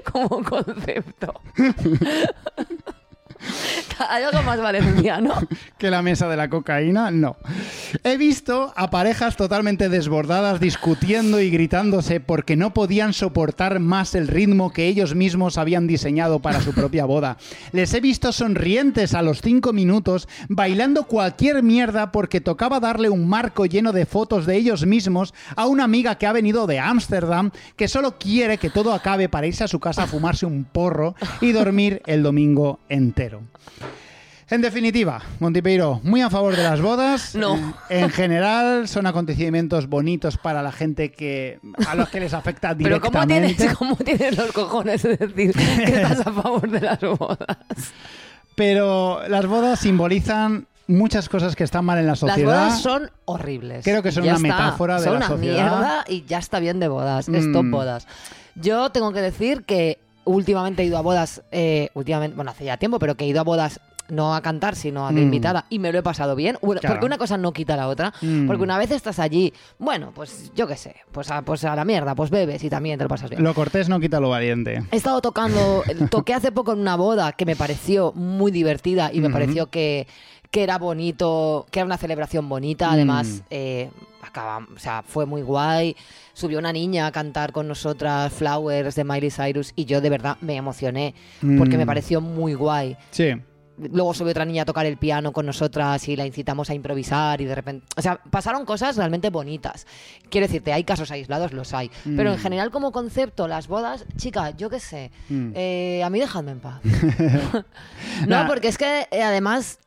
como 0.05 0.43
concepto. 0.43 1.41
Hay 4.09 4.23
algo 4.25 4.43
más 4.43 4.61
valenciano. 4.61 5.35
que 5.79 5.91
la 5.91 6.03
mesa 6.03 6.29
de 6.29 6.37
la 6.37 6.49
cocaína, 6.49 7.11
no. 7.11 7.37
He 8.05 8.17
visto 8.17 8.73
a 8.77 8.91
parejas 8.91 9.37
totalmente 9.37 9.89
desbordadas 9.89 10.61
discutiendo 10.61 11.41
y 11.41 11.51
gritándose 11.51 12.21
porque 12.21 12.57
no 12.57 12.73
podían 12.73 13.13
soportar 13.13 13.81
más 13.81 14.15
el 14.15 14.29
ritmo 14.29 14.73
que 14.73 14.87
ellos 14.87 15.15
mismos 15.15 15.59
habían 15.59 15.87
diseñado 15.87 16.41
para 16.41 16.61
su 16.61 16.73
propia 16.73 17.05
boda. 17.05 17.37
Les 17.73 17.93
he 17.95 18.01
visto 18.01 18.33
sonrientes 18.33 19.15
a 19.15 19.23
los 19.23 19.41
cinco 19.41 19.73
minutos, 19.73 20.29
bailando 20.49 21.05
cualquier 21.05 21.63
mierda 21.63 22.13
porque 22.13 22.41
tocaba 22.41 22.81
darle 22.81 23.09
un 23.09 23.29
marco 23.29 23.67
lleno 23.67 23.93
de 23.93 24.07
fotos 24.07 24.47
de 24.47 24.57
ellos 24.57 24.87
mismos 24.87 25.35
a 25.57 25.67
una 25.67 25.85
amiga 25.85 26.17
que 26.17 26.27
ha 26.27 26.33
venido 26.33 26.67
de 26.67 26.79
Ámsterdam 26.79 27.51
que 27.77 27.89
solo 27.89 28.19
quiere 28.19 28.59
que 28.59 28.71
todo 28.71 28.93
acabe 28.93 29.29
para 29.29 29.47
irse 29.47 29.65
a 29.65 29.69
su 29.69 29.81
casa 29.81 30.05
a 30.05 30.07
fumarse 30.07 30.47
un 30.47 30.65
porro 30.65 31.15
y 31.41 31.53
dormir 31.53 32.03
el 32.07 32.23
domingo 32.23 32.81
entero. 32.89 33.30
En 34.53 34.61
definitiva, 34.63 35.23
Montipeiro, 35.39 36.01
muy 36.03 36.23
a 36.23 36.29
favor 36.31 36.57
de 36.57 36.65
las 36.65 36.81
bodas. 36.81 37.37
No. 37.37 37.75
En 37.89 38.11
general, 38.11 38.89
son 38.89 39.07
acontecimientos 39.07 39.89
bonitos 39.89 40.37
para 40.39 40.61
la 40.61 40.73
gente 40.73 41.13
que 41.13 41.61
a 41.87 41.95
los 41.95 42.09
que 42.09 42.19
les 42.19 42.35
afecta 42.35 42.77
Pero 42.77 43.01
¿cómo 43.01 43.21
directamente. 43.21 43.55
tienes, 43.55 43.77
¿cómo 43.77 43.95
tienes 43.97 44.37
los 44.37 44.51
cojones 44.51 45.03
de 45.05 45.17
decir 45.17 45.53
que 45.53 45.85
estás 46.03 46.27
a 46.27 46.33
favor 46.33 46.69
de 46.69 46.81
las 46.81 46.99
bodas? 47.01 47.59
Pero 48.57 49.21
las 49.29 49.47
bodas 49.47 49.79
simbolizan 49.81 50.67
muchas 50.89 51.29
cosas 51.29 51.55
que 51.55 51.63
están 51.63 51.85
mal 51.85 51.99
en 51.99 52.07
la 52.07 52.13
Las 52.13 52.19
sociedad. 52.19 52.45
bodas 52.67 52.83
son 52.83 53.11
horribles. 53.27 53.85
Creo 53.85 54.03
que 54.03 54.11
son 54.11 54.25
Ya 54.25 54.35
una 54.37 54.49
está. 54.49 54.63
metáfora 54.63 54.97
de 54.99 55.05
son 55.05 55.13
la 55.13 55.17
una 55.19 55.29
sociedad. 55.29 55.55
mierda 55.71 56.05
y 56.09 56.25
ya 56.25 56.39
está 56.39 56.59
bien 56.59 56.81
de 56.81 56.89
bodas. 56.89 57.29
Stop 57.29 57.65
Mm. 57.67 57.71
bodas. 57.71 58.09
Yo 58.57 58.91
tengo 58.91 59.13
que 59.13 59.21
decir 59.23 59.63
que 59.65 59.99
últimamente 60.31 60.83
he 60.83 60.87
ido 60.87 60.99
a 60.99 61.03
bodas, 61.03 61.43
eh, 61.53 61.89
últimamente, 61.95 62.37
bueno, 62.37 62.51
hace 62.51 62.65
ya 62.65 62.77
tiempo, 62.77 62.99
pero 62.99 63.15
que 63.17 63.25
he 63.25 63.29
ido 63.29 63.41
a 63.41 63.45
bodas 63.45 63.81
no 64.09 64.35
a 64.35 64.41
cantar, 64.43 64.75
sino 64.75 65.07
a 65.07 65.13
de 65.13 65.21
Mm. 65.21 65.25
invitada 65.25 65.67
y 65.71 65.79
me 65.79 65.93
lo 65.93 65.99
he 66.01 66.03
pasado 66.03 66.35
bien. 66.35 66.57
Bueno, 66.63 66.81
Claro. 66.81 66.95
Porque 66.97 67.07
una 67.07 67.17
cosa 67.17 67.37
no 67.37 67.53
quita 67.53 67.77
la 67.77 67.87
otra. 67.87 68.13
Mm. 68.21 68.49
Porque 68.49 68.65
una 68.65 68.77
vez 68.77 68.91
estás 68.91 69.21
allí, 69.21 69.53
bueno, 69.79 70.11
pues 70.13 70.51
yo 70.57 70.67
qué 70.67 70.77
sé, 70.77 70.97
pues 71.13 71.31
a, 71.31 71.43
pues 71.43 71.63
a 71.65 71.77
la 71.77 71.85
mierda, 71.85 72.17
pues 72.17 72.29
bebes 72.31 72.65
y 72.65 72.69
también 72.69 72.99
te 72.99 73.05
lo 73.05 73.09
pasas 73.09 73.31
bien. 73.31 73.45
Lo 73.45 73.55
cortés 73.55 73.89
no 73.89 74.01
quita 74.01 74.19
lo 74.19 74.29
valiente. 74.31 74.83
He 74.91 74.97
estado 74.97 75.21
tocando, 75.21 75.85
toqué 76.11 76.35
hace 76.35 76.51
poco 76.51 76.73
en 76.73 76.81
una 76.81 76.97
boda 76.97 77.31
que 77.33 77.47
me 77.47 77.55
pareció 77.55 78.11
muy 78.13 78.51
divertida 78.51 79.11
y 79.13 79.21
me 79.21 79.29
Ujú. 79.29 79.33
pareció 79.35 79.67
que, 79.69 80.09
que 80.51 80.65
era 80.65 80.79
bonito, 80.79 81.67
que 81.71 81.79
era 81.79 81.87
una 81.87 81.97
celebración 81.97 82.49
bonita. 82.49 82.89
Mm. 82.89 82.93
Además, 82.93 83.43
eh, 83.51 83.91
acaba- 84.23 84.67
o 84.75 84.79
sea, 84.79 85.03
fue 85.03 85.27
muy 85.27 85.43
guay. 85.43 85.97
Subió 86.33 86.59
una 86.59 86.73
niña 86.73 87.07
a 87.07 87.13
cantar 87.13 87.53
con 87.53 87.69
nosotras 87.69 88.33
Flowers 88.33 88.95
de 88.95 89.05
Miley 89.05 89.31
Cyrus 89.31 89.73
y 89.77 89.85
yo 89.85 90.01
de 90.01 90.11
verdad 90.11 90.37
me 90.41 90.57
emocioné 90.57 91.15
porque 91.59 91.77
Mm. 91.77 91.79
me 91.79 91.87
pareció 91.87 92.21
muy 92.21 92.55
guay. 92.55 92.97
Sí. 93.11 93.33
luego 93.83 94.13
subió 94.13 94.33
otra 94.33 94.45
niña 94.45 94.65
a 94.65 94.67
tocar 94.67 94.85
el 94.85 94.99
piano 94.99 95.33
con 95.33 95.47
nosotras 95.47 96.07
y 96.07 96.15
la 96.15 96.27
incitamos 96.27 96.69
a 96.69 96.75
improvisar 96.75 97.41
y 97.41 97.47
de 97.47 97.55
repente, 97.55 97.87
o 97.97 98.03
sea, 98.03 98.21
pasaron 98.29 98.67
cosas 98.67 98.95
realmente 98.99 99.31
bonitas. 99.31 99.87
Quiero 100.29 100.47
decirte, 100.47 100.75
hay 100.75 100.85
casos 100.85 101.11
aislados, 101.11 101.55
los 101.55 101.73
hay, 101.73 101.91
pero 102.15 102.31
en 102.31 102.37
Mm. 102.39 102.43
general 102.43 102.71
como 102.71 102.93
concepto, 102.93 103.49
las 103.49 103.69
bodas, 103.69 104.05
chica, 104.19 104.51
yo 104.51 104.69
qué 104.69 104.81
sé, 104.81 105.11
Mm. 105.31 105.53
eh, 105.55 106.03
a 106.05 106.11
mí 106.11 106.21
dejadme 106.21 106.51
en 106.53 106.61
paz. 106.61 106.83
no, 108.27 108.27
Nah. 108.27 108.47
porque 108.47 108.69
es 108.69 108.77
que 108.77 109.07
eh, 109.11 109.23
además 109.23 109.79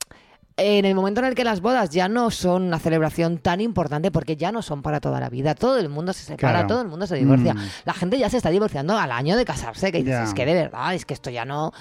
en 0.57 0.85
el 0.85 0.93
momento 0.93 1.19
en 1.21 1.27
el 1.27 1.35
que 1.35 1.43
las 1.43 1.61
bodas 1.61 1.89
ya 1.89 2.07
no 2.07 2.29
son 2.29 2.63
una 2.63 2.79
celebración 2.79 3.39
tan 3.39 3.59
importante 3.61 4.11
porque 4.11 4.35
ya 4.35 4.51
no 4.51 4.61
son 4.61 4.81
para 4.81 4.99
toda 4.99 5.19
la 5.19 5.29
vida, 5.29 5.55
todo 5.55 5.79
el 5.79 5.89
mundo 5.89 6.13
se 6.13 6.23
separa, 6.23 6.53
Claro. 6.59 6.67
todo 6.67 6.81
el 6.81 6.87
mundo 6.89 7.07
se 7.07 7.15
divorcia. 7.15 7.53
Mm. 7.55 7.69
La 7.85 7.93
gente 7.93 8.19
ya 8.19 8.29
se 8.29 8.37
está 8.37 8.49
divorciando 8.49 8.97
al 8.97 9.11
año 9.11 9.35
de 9.35 9.45
casarse, 9.45 9.91
que 9.91 9.99
dices, 10.03 10.29
es 10.29 10.33
que 10.33 10.45
de 10.45 10.53
verdad, 10.53 10.93
es 10.93 11.05
que 11.05 11.13
esto 11.13 11.29
ya 11.29 11.45
no... 11.45 11.71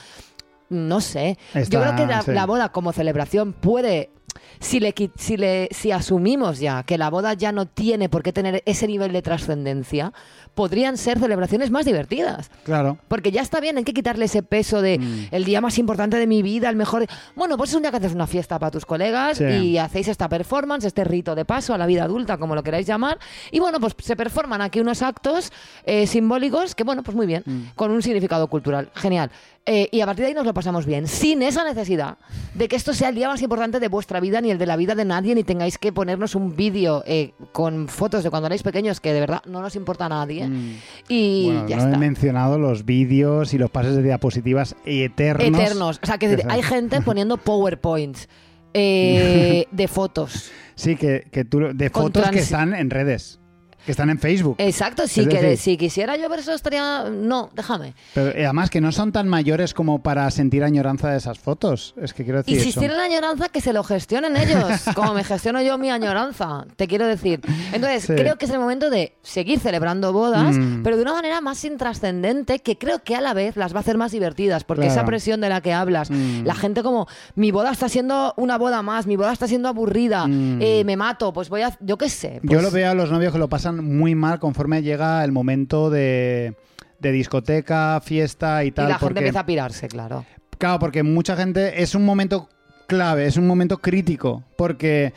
No 0.70 1.02
sé. 1.02 1.36
Yo 1.68 1.82
creo 1.82 1.94
que 1.96 2.06
la, 2.06 2.22
sí. 2.22 2.30
la 2.30 2.46
boda 2.46 2.70
como 2.70 2.92
celebración 2.92 3.52
puede... 3.52 4.10
Si, 4.58 4.80
le, 4.80 4.94
si, 5.16 5.36
le, 5.36 5.68
si 5.70 5.92
asumimos 5.92 6.58
ya 6.58 6.82
que 6.84 6.96
la 6.96 7.10
boda 7.10 7.34
ya 7.34 7.52
no 7.52 7.66
tiene 7.66 8.08
por 8.08 8.22
qué 8.22 8.32
tener 8.32 8.62
ese 8.64 8.86
nivel 8.86 9.12
de 9.12 9.20
trascendencia, 9.20 10.14
podrían 10.54 10.96
ser 10.96 11.18
celebraciones 11.18 11.70
más 11.70 11.84
divertidas. 11.84 12.50
Claro. 12.64 12.98
Porque 13.08 13.30
ya 13.32 13.40
está 13.42 13.60
bien, 13.60 13.78
hay 13.78 13.84
que 13.84 13.94
quitarle 13.94 14.26
ese 14.26 14.42
peso 14.42 14.82
de 14.82 14.98
Mm. 14.98 15.26
el 15.30 15.44
día 15.44 15.60
más 15.60 15.78
importante 15.78 16.16
de 16.18 16.26
mi 16.26 16.42
vida, 16.42 16.68
el 16.68 16.76
mejor. 16.76 17.06
Bueno, 17.34 17.56
pues 17.56 17.70
es 17.70 17.76
un 17.76 17.82
día 17.82 17.90
que 17.90 17.96
haces 17.96 18.12
una 18.14 18.26
fiesta 18.26 18.58
para 18.58 18.70
tus 18.70 18.84
colegas 18.84 19.38
Sí. 19.38 19.44
y 19.44 19.78
hacéis 19.78 20.08
esta 20.08 20.28
performance, 20.28 20.84
este 20.84 21.04
rito 21.04 21.34
de 21.34 21.44
paso 21.44 21.72
a 21.74 21.78
la 21.78 21.86
vida 21.86 22.04
adulta, 22.04 22.36
como 22.38 22.54
lo 22.54 22.62
queráis 22.62 22.86
llamar. 22.86 23.18
Y 23.50 23.60
bueno, 23.60 23.80
pues 23.80 23.94
se 24.02 24.14
performan 24.16 24.60
aquí 24.62 24.80
unos 24.80 25.02
actos 25.02 25.52
eh, 25.84 26.06
simbólicos 26.06 26.74
que, 26.74 26.84
bueno, 26.84 27.02
pues 27.02 27.16
muy 27.16 27.26
bien, 27.26 27.42
Mm. 27.46 27.62
con 27.74 27.90
un 27.90 28.02
significado 28.02 28.46
cultural. 28.48 28.90
Genial. 28.94 29.30
Eh, 29.64 29.88
y 29.92 30.00
a 30.00 30.06
partir 30.06 30.24
de 30.24 30.28
ahí 30.30 30.34
nos 30.34 30.44
lo 30.44 30.52
pasamos 30.54 30.86
bien, 30.86 31.06
sin 31.06 31.40
esa 31.40 31.62
necesidad 31.62 32.18
de 32.54 32.66
que 32.66 32.74
esto 32.74 32.92
sea 32.92 33.10
el 33.10 33.14
día 33.14 33.28
más 33.28 33.40
importante 33.42 33.78
de 33.78 33.86
vuestra 33.86 34.18
vida 34.18 34.40
ni 34.40 34.50
el 34.50 34.58
de 34.58 34.66
la 34.66 34.74
vida 34.74 34.96
de 34.96 35.04
nadie, 35.04 35.36
ni 35.36 35.44
tengáis 35.44 35.78
que 35.78 35.92
ponernos 35.92 36.34
un 36.34 36.56
vídeo 36.56 37.04
eh, 37.06 37.32
con 37.52 37.86
fotos 37.86 38.24
de 38.24 38.30
cuando 38.30 38.46
erais 38.46 38.64
pequeños 38.64 38.98
que 38.98 39.12
de 39.12 39.20
verdad 39.20 39.40
no 39.46 39.60
nos 39.62 39.76
importa 39.76 40.06
a 40.06 40.08
nadie. 40.08 40.41
Mm. 40.48 40.76
Y 41.08 41.44
Bueno, 41.46 41.68
ya 41.68 41.76
no 41.76 41.82
está. 41.84 41.96
he 41.96 41.98
mencionado 41.98 42.58
los 42.58 42.84
vídeos 42.84 43.54
y 43.54 43.58
los 43.58 43.70
pases 43.70 43.96
de 43.96 44.02
diapositivas 44.02 44.76
eternos. 44.84 45.60
Eternos. 45.60 46.00
O 46.02 46.06
sea, 46.06 46.18
que 46.18 46.44
hay 46.48 46.62
gente 46.62 47.00
poniendo 47.04 47.36
PowerPoints 47.36 48.28
eh, 48.74 49.66
de 49.72 49.88
fotos. 49.88 50.50
Sí, 50.74 50.96
que, 50.96 51.26
que 51.30 51.44
tú, 51.44 51.60
de 51.74 51.90
Con 51.90 52.04
fotos 52.04 52.30
que 52.30 52.38
están 52.38 52.74
en 52.74 52.90
redes, 52.90 53.38
que 53.84 53.90
están 53.92 54.10
en 54.10 54.18
Facebook. 54.18 54.56
Exacto, 54.58 55.06
si, 55.06 55.26
que- 55.26 55.40
decir- 55.40 55.56
si 55.58 55.76
quisiera 55.76 56.16
yo 56.16 56.28
ver 56.28 56.40
eso 56.40 56.52
estaría... 56.52 57.04
No, 57.10 57.50
déjame. 57.54 57.94
Pero 58.14 58.28
eh, 58.30 58.44
además 58.44 58.70
que 58.70 58.80
no 58.80 58.92
son 58.92 59.12
tan 59.12 59.28
mayores 59.28 59.74
como 59.74 60.02
para 60.02 60.30
sentir 60.30 60.62
añoranza 60.64 61.10
de 61.10 61.18
esas 61.18 61.38
fotos. 61.38 61.94
Es 62.00 62.12
que 62.14 62.24
quiero 62.24 62.40
Y 62.40 62.42
decir 62.54 62.60
si 62.62 62.68
eso. 62.70 62.80
tienen 62.80 62.98
añoranza, 63.00 63.48
que 63.48 63.60
se 63.60 63.72
lo 63.72 63.82
gestionen 63.84 64.36
ellos, 64.36 64.66
como 64.94 65.14
me 65.14 65.24
gestiono 65.24 65.60
yo 65.62 65.78
mi 65.78 65.90
añoranza, 65.90 66.64
te 66.76 66.86
quiero 66.88 67.06
decir. 67.06 67.40
Entonces, 67.72 68.04
Sí. 68.04 68.14
creo 68.14 68.36
que 68.36 68.44
es 68.46 68.50
el 68.50 68.58
momento 68.58 68.90
de 68.90 69.16
seguir 69.22 69.58
celebrando 69.60 70.12
bodas, 70.12 70.56
Mm. 70.56 70.82
pero 70.82 70.96
de 70.96 71.02
una 71.02 71.12
manera 71.12 71.40
más 71.40 71.64
intrascendente, 71.64 72.58
que 72.60 72.78
creo 72.78 73.00
que 73.02 73.14
a 73.16 73.20
la 73.20 73.34
vez 73.34 73.56
las 73.56 73.72
va 73.74 73.78
a 73.78 73.80
hacer 73.80 73.96
más 73.98 74.12
divertidas, 74.12 74.64
porque 74.64 74.82
Claro. 74.82 75.00
esa 75.00 75.04
presión 75.06 75.40
de 75.40 75.48
la 75.48 75.60
que 75.60 75.72
hablas, 75.72 76.10
Mm. 76.10 76.44
la 76.44 76.54
gente 76.54 76.82
como, 76.82 77.06
mi 77.34 77.50
boda 77.50 77.70
está 77.72 77.88
siendo 77.88 78.34
una 78.36 78.58
boda 78.58 78.82
más, 78.82 79.06
mi 79.06 79.16
boda 79.16 79.32
está 79.32 79.46
siendo 79.48 79.68
aburrida, 79.68 80.26
Mm. 80.26 80.58
eh, 80.60 80.82
me 80.84 80.96
mato, 80.96 81.32
pues 81.32 81.48
voy 81.48 81.62
a... 81.62 81.76
Yo 81.80 81.96
qué 81.98 82.08
sé. 82.08 82.40
Yo 82.42 82.50
pues- 82.50 82.62
lo 82.62 82.70
veo 82.70 82.90
a 82.90 82.94
los 82.94 83.10
novios 83.10 83.32
que 83.32 83.38
lo 83.38 83.48
pasan 83.48 83.71
muy 83.80 84.14
mal 84.14 84.38
conforme 84.40 84.82
llega 84.82 85.24
el 85.24 85.32
momento 85.32 85.88
de, 85.90 86.54
de 86.98 87.12
discoteca, 87.12 88.00
fiesta 88.04 88.64
y 88.64 88.68
Y 88.68 88.70
tal. 88.72 88.88
la 88.88 88.98
gente 88.98 89.20
empieza 89.20 89.40
a 89.40 89.46
pirarse, 89.46 89.88
claro. 89.88 90.24
Claro, 90.58 90.78
porque 90.78 91.02
mucha 91.02 91.36
gente 91.36 91.82
es 91.82 91.94
un 91.94 92.04
momento 92.04 92.48
clave, 92.86 93.26
es 93.26 93.36
un 93.36 93.46
momento 93.46 93.78
crítico, 93.78 94.44
porque 94.56 95.12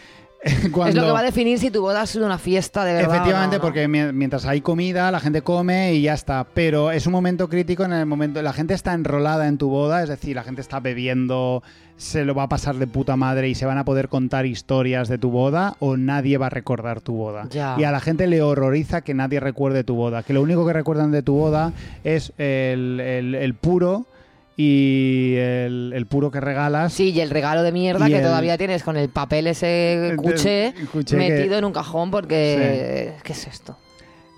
cuando... 0.72 0.90
Es 0.90 0.96
lo 0.96 1.04
que 1.08 1.12
va 1.12 1.20
a 1.20 1.24
definir 1.24 1.60
si 1.60 1.70
tu 1.72 1.82
boda 1.82 2.04
es 2.04 2.16
una 2.16 2.38
fiesta 2.38 2.84
de 2.86 2.94
verdad. 2.94 3.08
no, 3.10 3.14
Efectivamente, 3.16 3.56
¿no? 3.58 3.62
porque 3.62 3.88
mi- 3.88 4.12
mientras 4.14 4.46
hay 4.46 4.62
comida, 4.62 5.12
la 5.12 5.20
gente 5.20 5.42
come 5.42 5.94
y 5.94 6.04
ya 6.04 6.14
está. 6.14 6.46
Pero 6.54 6.92
es 6.92 7.06
un 7.06 7.14
momento 7.14 7.50
crítico 7.50 7.84
en 7.84 7.94
el 7.94 8.06
momento. 8.06 8.42
La 8.42 8.54
gente 8.54 8.74
está 8.74 8.94
enrolada 8.94 9.48
en 9.48 9.58
tu 9.58 9.70
boda, 9.70 10.02
es 10.04 10.10
decir, 10.10 10.36
la 10.36 10.44
gente 10.44 10.62
está 10.62 10.80
bebiendo, 10.80 11.64
se 11.98 12.26
lo 12.26 12.36
va 12.36 12.44
a 12.44 12.50
pasar 12.50 12.76
de 12.76 12.88
puta 12.88 13.16
madre 13.16 13.48
y 13.50 13.56
se 13.56 13.66
van 13.66 13.78
a 13.78 13.86
poder 13.86 14.10
contar 14.10 14.46
historias 14.46 15.08
de 15.08 15.18
tu 15.18 15.30
boda 15.32 15.76
o 15.80 15.96
nadie 15.98 16.38
va 16.38 16.48
a 16.48 16.50
recordar 16.50 17.00
tu 17.02 17.14
boda. 17.14 17.48
Ya. 17.50 17.76
Y 17.80 17.84
a 17.86 17.92
la 17.92 18.00
gente 18.02 18.28
le 18.28 18.42
horroriza 18.42 19.02
que 19.02 19.14
nadie 19.14 19.40
recuerde 19.40 19.84
tu 19.84 19.96
boda. 19.96 20.22
Que 20.24 20.34
lo 20.34 20.42
único 20.42 20.66
que 20.68 20.74
recuerdan 20.74 21.12
de 21.12 21.22
tu 21.24 21.36
boda 21.36 21.72
es 22.04 22.34
el, 22.38 23.00
el- 23.00 23.36
el 23.36 23.54
puro 23.54 24.06
y 24.58 25.36
el, 25.38 25.92
el 25.96 26.06
puro 26.06 26.32
que 26.32 26.40
regalas. 26.42 26.94
Sí, 26.94 27.12
y 27.12 27.20
el 27.22 27.30
regalo 27.30 27.64
de 27.64 27.72
mierda 27.72 28.08
que 28.08 28.18
el- 28.18 28.24
todavía 28.24 28.58
tienes 28.58 28.84
con 28.84 28.98
el 28.98 29.10
papel 29.10 29.48
ese 29.48 30.14
cuché, 30.18 30.68
el 30.68 30.88
cuché 30.90 31.16
metido 31.18 31.50
que- 31.52 31.58
en 31.58 31.66
un 31.66 31.74
cajón 31.74 32.12
porque... 32.12 33.14
¿Qué 33.24 33.34
es 33.34 33.48
esto? 33.48 33.78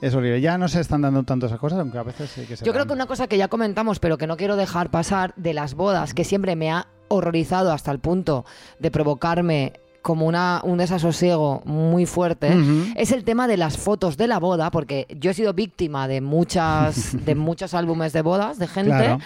Es 0.01 0.13
horrible. 0.13 0.41
Ya 0.41 0.59
no 0.59 0.67
se 0.67 0.79
están 0.79 1.01
dando 1.01 1.23
tanto 1.23 1.47
esas 1.47 1.59
cosas, 1.59 1.79
aunque 1.79 1.97
a 1.97 2.03
veces 2.03 2.29
sí 2.29 2.41
que 2.47 2.55
se 2.55 2.63
Yo 2.65 2.71
creo 2.71 2.85
que 2.85 2.93
una 2.93 3.07
cosa 3.07 3.27
que 3.27 3.37
ya 3.37 3.47
comentamos, 3.47 3.99
pero 3.99 4.17
que 4.19 4.27
no 4.27 4.37
quiero 4.37 4.55
dejar 4.55 4.91
pasar 4.91 5.33
de 5.37 5.53
las 5.55 5.73
bodas, 5.73 6.13
que 6.13 6.23
siempre 6.23 6.55
me 6.55 6.69
ha 6.71 6.85
horrorizado 7.09 7.71
hasta 7.71 7.91
el 7.91 7.99
punto 7.99 8.45
de 8.79 8.91
provocarme 8.91 9.73
como 10.01 10.25
una, 10.25 10.61
un 10.63 10.77
desasosiego 10.77 11.61
muy 11.65 12.05
fuerte, 12.05 12.55
es 12.95 13.11
el 13.11 13.25
tema 13.25 13.45
de 13.47 13.57
las 13.57 13.77
fotos 13.77 14.15
de 14.15 14.27
la 14.27 14.39
boda, 14.39 14.71
porque 14.71 15.05
yo 15.19 15.31
he 15.31 15.33
sido 15.33 15.53
víctima 15.53 16.07
de 16.07 16.21
muchas 16.21 17.13
de 17.25 17.35
muchos 17.35 17.73
álbumes 17.73 18.13
de 18.13 18.21
bodas 18.21 18.57
de 18.57 18.67
gente. 18.67 18.91
Claro. 18.91 19.19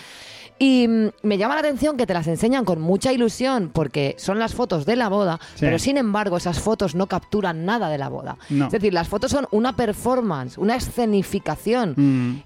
Y 0.58 0.88
mm, 0.88 1.08
me 1.24 1.38
llama 1.38 1.56
la 1.56 1.62
atención 1.62 1.98
que 1.98 2.06
te 2.08 2.14
las 2.14 2.26
enseñan 2.28 2.66
con 2.66 2.82
mucha 2.82 3.12
ilusión 3.14 3.70
porque 3.74 4.16
son 4.18 4.40
las 4.40 4.54
fotos 4.56 4.86
de 4.86 4.96
la 4.96 5.08
boda, 5.10 5.40
Sí. 5.56 5.62
pero 5.66 5.78
sin 5.78 5.98
embargo 5.98 6.38
esas 6.38 6.60
fotos 6.60 6.94
no 6.96 7.06
capturan 7.08 7.64
nada 7.66 7.90
de 7.90 7.98
la 8.00 8.10
boda. 8.10 8.38
No. 8.50 8.66
Es 8.66 8.72
decir, 8.72 8.94
las 8.94 9.08
fotos 9.08 9.30
son 9.32 9.48
una 9.52 9.76
performance, 9.76 10.58
una 10.58 10.76
escenificación 10.76 11.94
Mm. 11.96 12.44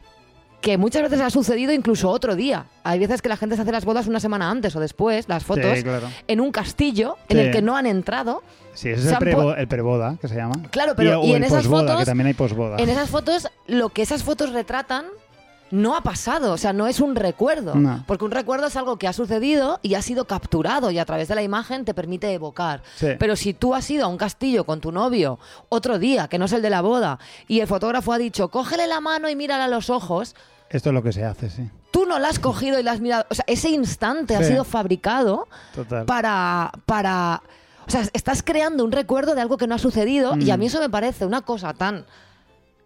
Que 0.61 0.77
muchas 0.77 1.03
veces 1.03 1.21
ha 1.21 1.29
sucedido 1.29 1.71
incluso 1.73 2.09
otro 2.09 2.35
día. 2.35 2.65
Hay 2.83 2.99
veces 2.99 3.21
que 3.21 3.29
la 3.29 3.37
gente 3.37 3.55
se 3.55 3.61
hace 3.61 3.71
las 3.71 3.85
bodas 3.85 4.07
una 4.07 4.19
semana 4.19 4.49
antes 4.49 4.75
o 4.75 4.79
después, 4.79 5.27
las 5.29 5.43
fotos, 5.43 5.77
Sí, 5.77 5.83
claro. 5.83 6.07
en 6.27 6.41
un 6.41 6.51
castillo 6.51 7.17
en 7.29 7.37
Sí. 7.37 7.43
el 7.43 7.51
que 7.51 7.61
no 7.61 7.75
han 7.77 7.85
entrado. 7.85 8.41
Sí, 8.73 8.89
ese 8.89 9.01
es 9.07 9.11
el, 9.13 9.17
pu- 9.19 9.55
el 9.57 9.67
preboda, 9.67 10.17
que 10.19 10.27
se 10.27 10.35
llama. 10.35 10.55
Claro, 10.71 10.93
pero 10.97 11.23
y 11.23 11.33
en 11.33 11.43
esas 11.43 11.65
fotos- 11.67 11.99
que 11.99 12.05
también 12.05 12.27
hay 12.27 12.33
posboda. 12.33 12.77
En 12.77 12.89
esas 12.89 13.09
fotos, 13.09 13.47
lo 13.67 13.89
que 13.89 14.01
esas 14.01 14.23
fotos 14.23 14.51
retratan 14.51 15.05
no 15.75 15.95
ha 15.95 16.01
pasado, 16.01 16.53
o 16.53 16.57
sea, 16.57 16.73
no 16.73 16.87
es 16.87 16.99
un 16.99 17.15
recuerdo, 17.15 17.75
No. 17.75 18.03
porque 18.07 18.25
un 18.25 18.31
recuerdo 18.31 18.67
es 18.67 18.75
algo 18.75 18.97
que 18.97 19.07
ha 19.07 19.13
sucedido 19.13 19.79
y 19.81 19.95
ha 19.95 20.01
sido 20.01 20.25
capturado 20.25 20.91
y 20.91 20.99
a 20.99 21.05
través 21.05 21.27
de 21.27 21.35
la 21.35 21.43
imagen 21.43 21.85
te 21.85 21.93
permite 21.93 22.31
evocar. 22.33 22.81
Sí. 22.95 23.07
Pero 23.19 23.35
si 23.35 23.53
tú 23.53 23.73
has 23.75 23.89
ido 23.89 24.05
a 24.05 24.07
un 24.07 24.17
castillo 24.17 24.63
con 24.65 24.79
tu 24.81 24.91
novio 24.91 25.39
otro 25.69 25.99
día, 25.99 26.27
que 26.27 26.37
no 26.39 26.45
es 26.45 26.53
el 26.53 26.61
de 26.61 26.69
la 26.69 26.81
boda, 26.81 27.19
y 27.47 27.59
el 27.59 27.67
fotógrafo 27.67 28.13
ha 28.13 28.17
dicho, 28.17 28.49
cógele 28.49 28.87
la 28.87 29.01
mano 29.01 29.29
y 29.29 29.35
mírala 29.35 29.65
a 29.65 29.67
los 29.67 29.89
ojos, 29.89 30.35
Esto 30.69 30.89
es 30.89 30.93
lo 30.93 31.03
que 31.03 31.11
se 31.13 31.23
hace, 31.25 31.49
sí. 31.49 31.69
tú 31.91 32.05
no 32.05 32.19
la 32.19 32.29
has 32.29 32.39
cogido 32.39 32.79
y 32.79 32.83
la 32.83 32.91
has 32.93 32.99
mirado, 33.01 33.25
o 33.29 33.35
sea, 33.35 33.45
ese 33.47 33.69
instante 33.69 34.35
ha 34.35 34.43
sido 34.43 34.63
fabricado 34.63 35.47
Total. 35.73 36.05
para, 36.05 36.71
para... 36.85 37.41
O 37.87 37.91
sea, 37.91 38.01
estás 38.13 38.41
creando 38.41 38.83
un 38.83 38.91
recuerdo 38.91 39.35
de 39.35 39.41
algo 39.41 39.57
que 39.57 39.67
no 39.67 39.75
ha 39.75 39.77
sucedido 39.79 40.35
y 40.37 40.49
a 40.49 40.57
Mm. 40.57 40.59
mí 40.59 40.65
eso 40.67 40.79
me 40.79 40.89
parece 40.89 41.23
una 41.25 41.41
cosa 41.41 41.73
tan 41.73 42.05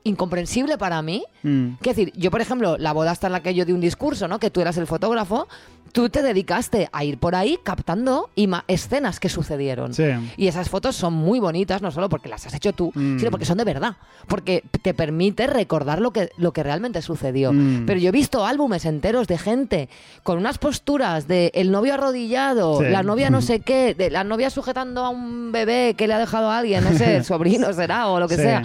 incomprensible 0.10 0.78
para 0.78 1.02
mí. 1.02 1.24
Mm. 1.44 1.76
Decir, 1.82 2.12
yo, 2.16 2.32
por 2.32 2.42
ejemplo, 2.42 2.78
la 2.78 2.92
boda 2.92 3.12
hasta 3.12 3.28
en 3.28 3.34
la 3.34 3.42
que 3.42 3.54
yo 3.54 3.66
di 3.66 3.72
un 3.72 3.82
discurso, 3.82 4.28
¿no? 4.28 4.40
Que 4.40 4.50
tú 4.50 4.60
eras 4.62 4.78
el 4.78 4.88
fotógrafo, 4.88 5.48
tú 5.92 6.10
te 6.10 6.22
dedicaste 6.22 6.88
a 6.92 7.04
ir 7.04 7.18
por 7.18 7.34
ahí 7.36 7.58
captando 7.64 8.30
escenas 8.68 9.20
que 9.20 9.28
sucedieron. 9.30 9.94
Sí. 9.94 10.04
Y 10.38 10.48
esas 10.48 10.70
fotos 10.70 10.96
son 10.96 11.14
muy 11.14 11.40
bonitas, 11.40 11.82
no 11.82 11.90
solo 11.92 12.10
porque 12.10 12.30
las 12.30 12.46
has 12.46 12.54
hecho 12.54 12.74
tú, 12.74 12.92
Mm. 12.94 13.18
sino 13.18 13.32
porque 13.32 13.46
son 13.46 13.58
de 13.58 13.64
verdad. 13.64 13.96
Porque 14.28 14.64
te 14.84 14.94
permite 14.94 15.48
recordar 15.48 16.00
lo 16.02 16.12
que, 16.12 16.30
lo 16.38 16.52
que 16.54 16.62
realmente 16.62 17.02
sucedió. 17.02 17.54
Mm. 17.54 17.86
Pero 17.88 18.00
yo 18.00 18.10
he 18.10 18.12
visto 18.12 18.46
álbumes 18.46 18.86
enteros 18.86 19.28
de 19.28 19.38
gente 19.40 19.90
con 20.24 20.38
unas 20.38 20.58
posturas 20.60 21.28
de 21.28 21.52
el 21.56 21.72
novio 21.72 21.96
arrodillado, 21.96 22.80
Sí. 22.80 22.86
la 22.90 23.02
novia 23.02 23.30
no 23.32 23.42
sé 23.42 23.62
qué, 23.62 23.96
de 23.96 24.12
la 24.12 24.24
novia 24.24 24.50
sujetando 24.52 25.04
a 25.04 25.10
un 25.10 25.52
bebé 25.52 25.96
que 25.98 26.08
le 26.08 26.14
ha 26.14 26.20
dejado 26.20 26.50
a 26.52 26.60
alguien, 26.60 26.84
no 26.84 26.92
sé, 26.98 27.24
sobrino 27.24 27.74
será 27.74 28.08
o 28.10 28.20
lo 28.20 28.28
que 28.28 28.36
Sí. 28.36 28.42
sea. 28.44 28.64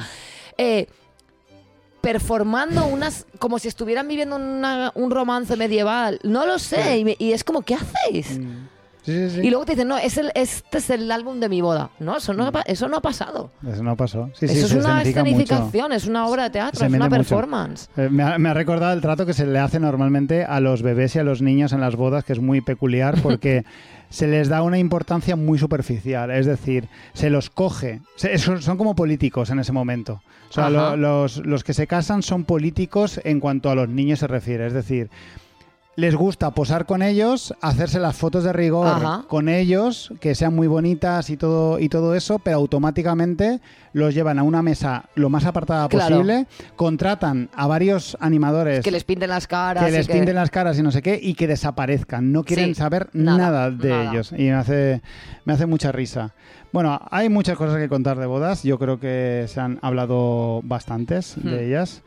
Eh, 0.58 0.86
performando 2.04 2.86
unas 2.86 3.26
como 3.38 3.58
si 3.58 3.68
estuvieran 3.68 4.06
viviendo 4.08 4.36
una- 4.36 4.92
un 4.94 5.10
romance 5.10 5.56
medieval 5.56 6.20
no 6.22 6.46
lo 6.46 6.58
sé 6.58 6.98
y, 6.98 7.04
me- 7.04 7.16
y 7.18 7.32
es 7.32 7.42
como 7.44 7.62
¿qué 7.62 7.74
hacéis? 7.74 8.38
Mm. 8.38 8.68
Sí, 9.04 9.12
sí, 9.28 9.34
sí. 9.34 9.40
y 9.46 9.50
luego 9.50 9.66
te 9.66 9.72
dicen 9.72 9.88
no 9.88 9.98
es 9.98 10.16
el, 10.16 10.30
este 10.34 10.78
es 10.78 10.88
el 10.88 11.12
álbum 11.12 11.38
de 11.38 11.50
mi 11.50 11.60
boda 11.60 11.90
no 11.98 12.16
eso 12.16 12.32
no, 12.32 12.46
ha 12.46 12.52
pa- 12.52 12.62
eso 12.62 12.88
no 12.88 12.96
ha 12.96 13.00
pasado 13.02 13.50
Eso 13.70 13.82
no 13.82 13.96
pasó. 13.96 14.30
Sí, 14.32 14.48
sí, 14.48 14.54
eso 14.56 14.64
es 14.66 14.72
se 14.72 14.78
una 14.78 15.02
escenifica 15.02 15.22
mucho. 15.24 15.30
escenificación 15.34 15.92
es 15.92 16.06
una 16.06 16.26
obra 16.26 16.44
de 16.44 16.50
teatro 16.50 16.80
Se 16.80 16.86
es 16.86 16.92
una 16.92 17.04
mucho. 17.10 17.16
performance 17.18 17.88
Eh, 17.98 18.08
Me 18.10 18.22
ha, 18.22 18.38
me 18.38 18.48
ha 18.48 18.54
recordado 18.54 18.94
el 18.94 19.02
trato 19.02 19.26
que 19.26 19.34
se 19.34 19.44
le 19.46 19.58
hace 19.58 19.78
normalmente 19.78 20.44
a 20.46 20.58
los 20.60 20.80
bebés 20.80 21.14
y 21.16 21.18
a 21.18 21.22
los 21.24 21.42
niños 21.42 21.72
en 21.74 21.80
las 21.82 21.96
bodas, 21.96 22.24
que 22.24 22.32
es 22.32 22.40
muy 22.40 22.62
peculiar 22.62 23.20
porque 23.22 23.64
se 24.14 24.28
les 24.28 24.48
da 24.48 24.62
una 24.62 24.78
importancia 24.78 25.34
muy 25.34 25.58
superficial. 25.58 26.30
Es 26.30 26.46
decir, 26.46 26.88
se 27.14 27.30
los 27.30 27.50
coge. 27.50 28.00
Se- 28.14 28.38
son, 28.38 28.76
como 28.78 28.94
políticos 28.94 29.50
en 29.50 29.58
ese 29.58 29.72
momento. 29.72 30.22
O 30.50 30.52
sea, 30.52 30.70
lo- 30.70 30.96
los, 30.96 31.38
los 31.38 31.64
que 31.64 31.74
se 31.74 31.88
casan 31.88 32.22
son 32.22 32.44
políticos 32.44 33.20
en 33.24 33.40
cuanto 33.40 33.70
a 33.70 33.74
los 33.74 33.88
niños 33.88 34.20
se 34.20 34.28
refiere. 34.28 34.66
Es 34.68 34.72
decir, 34.72 35.10
les 35.96 36.16
gusta 36.16 36.50
posar 36.50 36.86
con 36.86 37.02
ellos, 37.02 37.54
hacerse 37.60 38.00
las 38.00 38.16
fotos 38.16 38.42
de 38.44 38.52
rigor 38.52 38.86
Ajá. 38.88 39.24
con 39.28 39.48
ellos, 39.48 40.12
que 40.20 40.34
sean 40.34 40.54
muy 40.54 40.66
bonitas 40.66 41.30
y 41.30 41.36
todo, 41.36 41.78
y 41.78 41.88
todo 41.88 42.14
eso, 42.16 42.40
pero 42.40 42.56
automáticamente 42.56 43.60
los 43.92 44.12
llevan 44.12 44.38
a 44.40 44.42
una 44.42 44.60
mesa 44.62 45.04
lo 45.14 45.30
más 45.30 45.44
apartada 45.44 45.88
Claro. 45.88 46.16
posible, 46.16 46.46
contratan 46.74 47.48
a 47.54 47.66
varios 47.68 48.16
animadores 48.20 48.82
Que 48.84 48.90
les 48.90 49.04
pinten 49.04 49.28
las 49.30 49.46
caras. 49.46 49.84
que 49.84 49.92
les 49.92 50.08
pinten 50.08 50.34
las 50.34 50.50
caras 50.50 50.78
y 50.78 50.82
no 50.82 50.90
sé 50.90 51.00
qué, 51.00 51.18
y 51.22 51.34
que 51.34 51.46
desaparezcan. 51.46 52.32
No 52.32 52.42
quieren 52.42 52.68
Sí, 52.70 52.74
saber 52.74 53.08
nada, 53.12 53.38
nada, 53.38 53.70
de 53.70 53.88
nada. 53.90 54.10
ellos. 54.10 54.32
Y 54.32 54.42
me 54.44 54.52
hace, 54.54 55.00
me 55.44 55.52
hace 55.52 55.66
mucha 55.66 55.92
risa. 55.92 56.34
Bueno, 56.72 57.00
hay 57.10 57.28
muchas 57.28 57.56
cosas 57.56 57.78
que 57.78 57.88
contar 57.88 58.18
de 58.18 58.26
bodas. 58.26 58.64
Yo 58.64 58.80
creo 58.80 58.98
que 58.98 59.44
se 59.46 59.60
han 59.60 59.78
hablado 59.80 60.60
bastantes 60.64 61.36
Hmm. 61.36 61.48
de 61.50 61.66
ellas. 61.68 62.02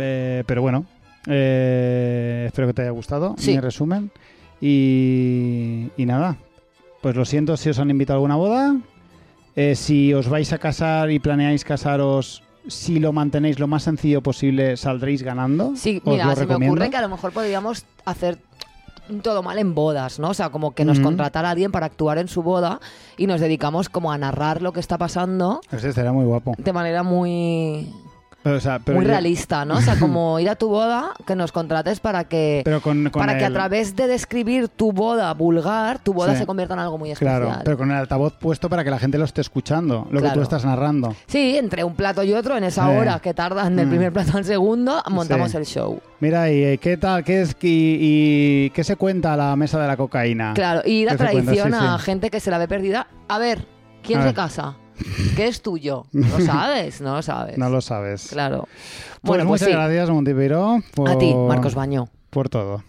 Eh, 0.00 0.42
pero 0.46 0.62
bueno, 0.62 0.84
eh, 1.26 2.44
espero 2.46 2.68
que 2.68 2.74
te 2.74 2.82
haya 2.82 2.90
gustado 2.90 3.34
Sí. 3.38 3.52
mi 3.52 3.60
resumen. 3.60 4.10
Y, 4.60 5.88
y 5.96 6.06
nada, 6.06 6.36
pues 7.02 7.16
lo 7.16 7.24
siento 7.24 7.56
si 7.56 7.70
os 7.70 7.78
han 7.78 7.90
invitado 7.90 8.16
a 8.16 8.18
alguna 8.18 8.36
boda. 8.36 8.76
Eh, 9.56 9.74
si 9.74 10.14
os 10.14 10.28
vais 10.28 10.52
a 10.52 10.58
casar 10.58 11.10
y 11.10 11.18
planeáis 11.18 11.64
casaros, 11.64 12.42
si 12.68 12.98
lo 13.00 13.12
mantenéis 13.12 13.58
lo 13.58 13.66
más 13.66 13.82
sencillo 13.82 14.22
posible, 14.22 14.76
saldréis 14.76 15.22
ganando. 15.22 15.72
Sí, 15.76 16.00
Os 16.04 16.12
mira, 16.12 16.26
lo 16.26 16.36
se 16.36 16.46
me 16.46 16.66
ocurre 16.68 16.90
que 16.90 16.96
a 16.96 17.02
lo 17.02 17.08
mejor 17.08 17.32
podríamos 17.32 17.84
hacer 18.04 18.38
todo 19.22 19.42
mal 19.42 19.58
en 19.58 19.74
bodas, 19.74 20.20
¿no? 20.20 20.28
O 20.30 20.34
sea, 20.34 20.50
como 20.50 20.72
que 20.72 20.84
nos 20.84 20.98
Ujú. 20.98 21.06
contratara 21.08 21.48
a 21.48 21.50
alguien 21.52 21.72
para 21.72 21.86
actuar 21.86 22.18
en 22.18 22.28
su 22.28 22.42
boda 22.42 22.80
y 23.16 23.26
nos 23.26 23.40
dedicamos 23.40 23.88
como 23.88 24.12
a 24.12 24.18
narrar 24.18 24.62
lo 24.62 24.72
que 24.72 24.78
está 24.78 24.98
pasando 24.98 25.60
Ese 25.72 25.92
será 25.92 26.12
muy 26.12 26.24
guapo. 26.26 26.54
de 26.58 26.72
manera 26.72 27.02
muy 27.02 27.92
Pero, 28.42 28.56
o 28.56 28.60
sea, 28.60 28.78
pero 28.78 28.96
muy 28.96 29.04
yo- 29.04 29.10
realista, 29.10 29.64
¿no? 29.64 29.74
O 29.74 29.80
sea, 29.80 29.96
como 30.00 30.38
ir 30.40 30.48
a 30.48 30.54
tu 30.56 30.68
boda, 30.68 31.12
que 31.26 31.36
nos 31.36 31.52
contrates 31.52 32.00
para 32.00 32.24
que 32.24 32.62
Pero 32.64 32.80
con, 32.80 33.10
con 33.10 33.20
para 33.20 33.36
que 33.36 33.44
a 33.44 33.50
través 33.50 33.94
de 33.96 34.06
describir 34.06 34.68
tu 34.68 34.92
boda 34.92 35.32
vulgar, 35.34 35.98
tu 35.98 36.14
boda 36.14 36.32
Sí. 36.32 36.38
se 36.40 36.46
convierta 36.46 36.74
en 36.74 36.80
algo 36.80 36.96
muy 36.98 37.10
especial. 37.10 37.42
Claro, 37.42 37.60
pero 37.64 37.76
con 37.76 37.90
el 37.90 37.96
altavoz 37.98 38.32
puesto 38.38 38.68
para 38.70 38.82
que 38.84 38.90
la 38.90 38.98
gente 38.98 39.18
lo 39.18 39.24
esté 39.24 39.40
escuchando, 39.42 40.08
lo 40.10 40.22
que 40.22 40.30
tú 40.30 40.40
estás 40.40 40.64
narrando. 40.64 41.14
Sí, 41.26 41.56
entre 41.58 41.84
un 41.84 41.94
plato 41.94 42.22
y 42.22 42.32
otro, 42.32 42.56
en 42.56 42.64
esa 42.64 42.86
Sí. 42.90 42.96
hora 42.96 43.18
que 43.20 43.34
tardan 43.34 43.76
del 43.76 43.86
Mm. 43.86 43.90
primer 43.90 44.12
plato 44.12 44.38
al 44.38 44.44
segundo, 44.44 45.02
montamos 45.10 45.50
Sí. 45.50 45.56
el 45.58 45.66
show. 45.66 46.00
Mira, 46.20 46.50
¿y 46.50 46.62
eh, 46.62 46.78
qué 46.78 46.96
tal? 46.96 47.24
¿Qué 47.24 47.42
es 47.42 47.56
y, 47.60 47.96
y 48.00 48.70
qué 48.70 48.84
se 48.84 48.96
cuenta 48.96 49.34
a 49.34 49.36
la 49.36 49.56
mesa 49.56 49.80
de 49.80 49.86
la 49.86 49.96
cocaína? 49.96 50.52
Claro, 50.54 50.82
y 50.84 51.04
la 51.04 51.12
Sí, 51.16 51.58
a 51.58 51.98
gente 51.98 52.30
que 52.30 52.40
se 52.40 52.50
la 52.50 52.58
ve 52.58 52.68
perdida. 52.68 53.06
A 53.28 53.38
ver, 53.38 53.66
¿quién 54.02 54.18
A 54.18 54.22
se 54.22 54.26
ver. 54.28 54.34
casa? 54.34 54.76
¿Qué 55.36 55.46
es 55.48 55.62
tuyo? 55.62 56.04
¿No 56.12 56.26
lo 56.38 56.40
sabes? 56.44 57.00
No 57.00 57.14
lo 57.16 57.22
sabes. 57.22 57.58
No 57.58 57.68
lo 57.70 57.80
sabes. 57.80 58.28
Claro. 58.30 58.68
Pues 58.68 59.20
Bueno, 59.22 59.44
pues 59.44 59.60
muchas 59.62 59.68
sí. 59.68 59.72
gracias, 59.72 60.10
Montipeiro, 60.10 60.78
por, 60.94 61.08
A 61.10 61.18
ti, 61.18 61.34
Marcos 61.34 61.74
Baño. 61.74 62.08
por 62.30 62.48
todo. 62.48 62.82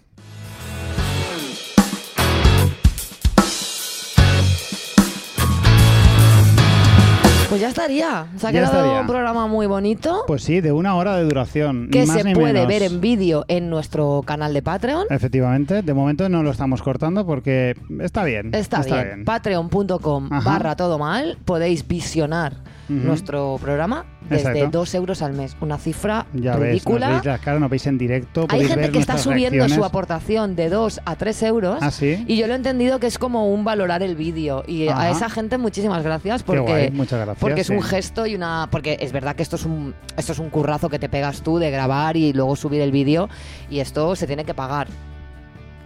Pues 7.51 7.59
ya 7.59 7.67
estaría. 7.67 8.27
Se 8.37 8.47
ha 8.47 8.51
Ya 8.51 8.61
quedado 8.61 8.77
estaría. 8.79 9.01
un 9.01 9.07
programa 9.07 9.45
muy 9.45 9.67
bonito 9.67 10.23
Pues 10.25 10.41
sí, 10.41 10.61
de 10.61 10.71
una 10.71 10.95
hora 10.95 11.17
de 11.17 11.23
duración. 11.25 11.89
que 11.91 11.99
ni 11.99 12.05
más 12.05 12.17
se 12.19 12.23
ni 12.23 12.33
puede 12.33 12.53
menos. 12.53 12.67
ver 12.69 12.83
en 12.83 13.01
vídeo 13.01 13.43
en 13.49 13.69
nuestro 13.69 14.21
canal 14.25 14.53
de 14.53 14.61
Patreon. 14.61 15.07
Efectivamente, 15.09 15.81
de 15.81 15.93
momento 15.93 16.29
no 16.29 16.43
lo 16.43 16.51
estamos 16.51 16.81
cortando 16.81 17.25
porque 17.25 17.75
está 17.99 18.23
bien. 18.23 18.55
Está, 18.55 18.83
bien. 18.83 19.25
Patreon.com 19.25 20.29
Ajá. 20.31 20.49
barra 20.49 20.75
todo 20.77 20.97
mal. 20.97 21.37
Podéis 21.43 21.85
visionar 21.85 22.53
Nuestro 22.89 23.57
programa 23.61 24.05
desde 24.29 24.49
Exacto. 24.49 24.79
2 24.79 24.95
euros 24.95 25.21
al 25.21 25.33
mes. 25.33 25.55
Una 25.61 25.77
cifra 25.77 26.25
Ya 26.33 26.55
ves, 26.57 26.71
ridícula. 26.71 27.07
nos 27.07 27.15
veis 27.15 27.25
las 27.25 27.39
caras, 27.39 27.61
nos 27.61 27.69
veis 27.69 27.87
en 27.87 27.97
directo. 27.97 28.45
Hay 28.49 28.65
gente 28.65 28.75
ver 28.75 28.91
que 28.91 28.99
está 28.99 29.17
subiendo 29.17 29.67
su 29.69 29.83
aportación 29.85 30.55
de 30.55 30.69
2 30.69 31.01
a 31.05 31.15
3 31.15 31.43
euros. 31.43 31.77
Ah, 31.81 31.91
sí. 31.91 32.23
Y 32.27 32.37
yo 32.37 32.47
lo 32.47 32.53
he 32.53 32.55
entendido 32.55 32.99
que 32.99 33.07
es 33.07 33.17
como 33.17 33.51
un 33.51 33.63
valorar 33.63 34.03
el 34.03 34.15
vídeo. 34.15 34.63
Y 34.67 34.87
Ajá. 34.87 35.01
a 35.01 35.09
esa 35.11 35.29
gente 35.29 35.57
muchísimas 35.57 36.03
gracias 36.03 36.43
porque, 36.43 36.61
guay, 36.61 36.91
muchas 36.91 37.19
gracias. 37.19 37.37
porque 37.39 37.61
es 37.61 37.67
sí. 37.67 37.73
un 37.73 37.81
gesto 37.81 38.25
y 38.25 38.35
una... 38.35 38.67
Porque 38.71 38.97
es 38.99 39.11
verdad 39.11 39.35
que 39.35 39.43
esto 39.43 39.55
es 39.55 39.65
un, 39.65 39.93
esto 40.17 40.31
es 40.33 40.39
un 40.39 40.49
currazo 40.49 40.89
que 40.89 40.99
te 40.99 41.09
pegas 41.09 41.41
tú 41.41 41.57
de 41.59 41.71
grabar 41.71 42.17
y 42.17 42.33
luego 42.33 42.55
subir 42.55 42.81
el 42.81 42.91
vídeo. 42.91 43.29
Y 43.69 43.79
esto 43.79 44.15
se 44.15 44.27
tiene 44.27 44.43
que 44.45 44.53
pagar. 44.53 44.87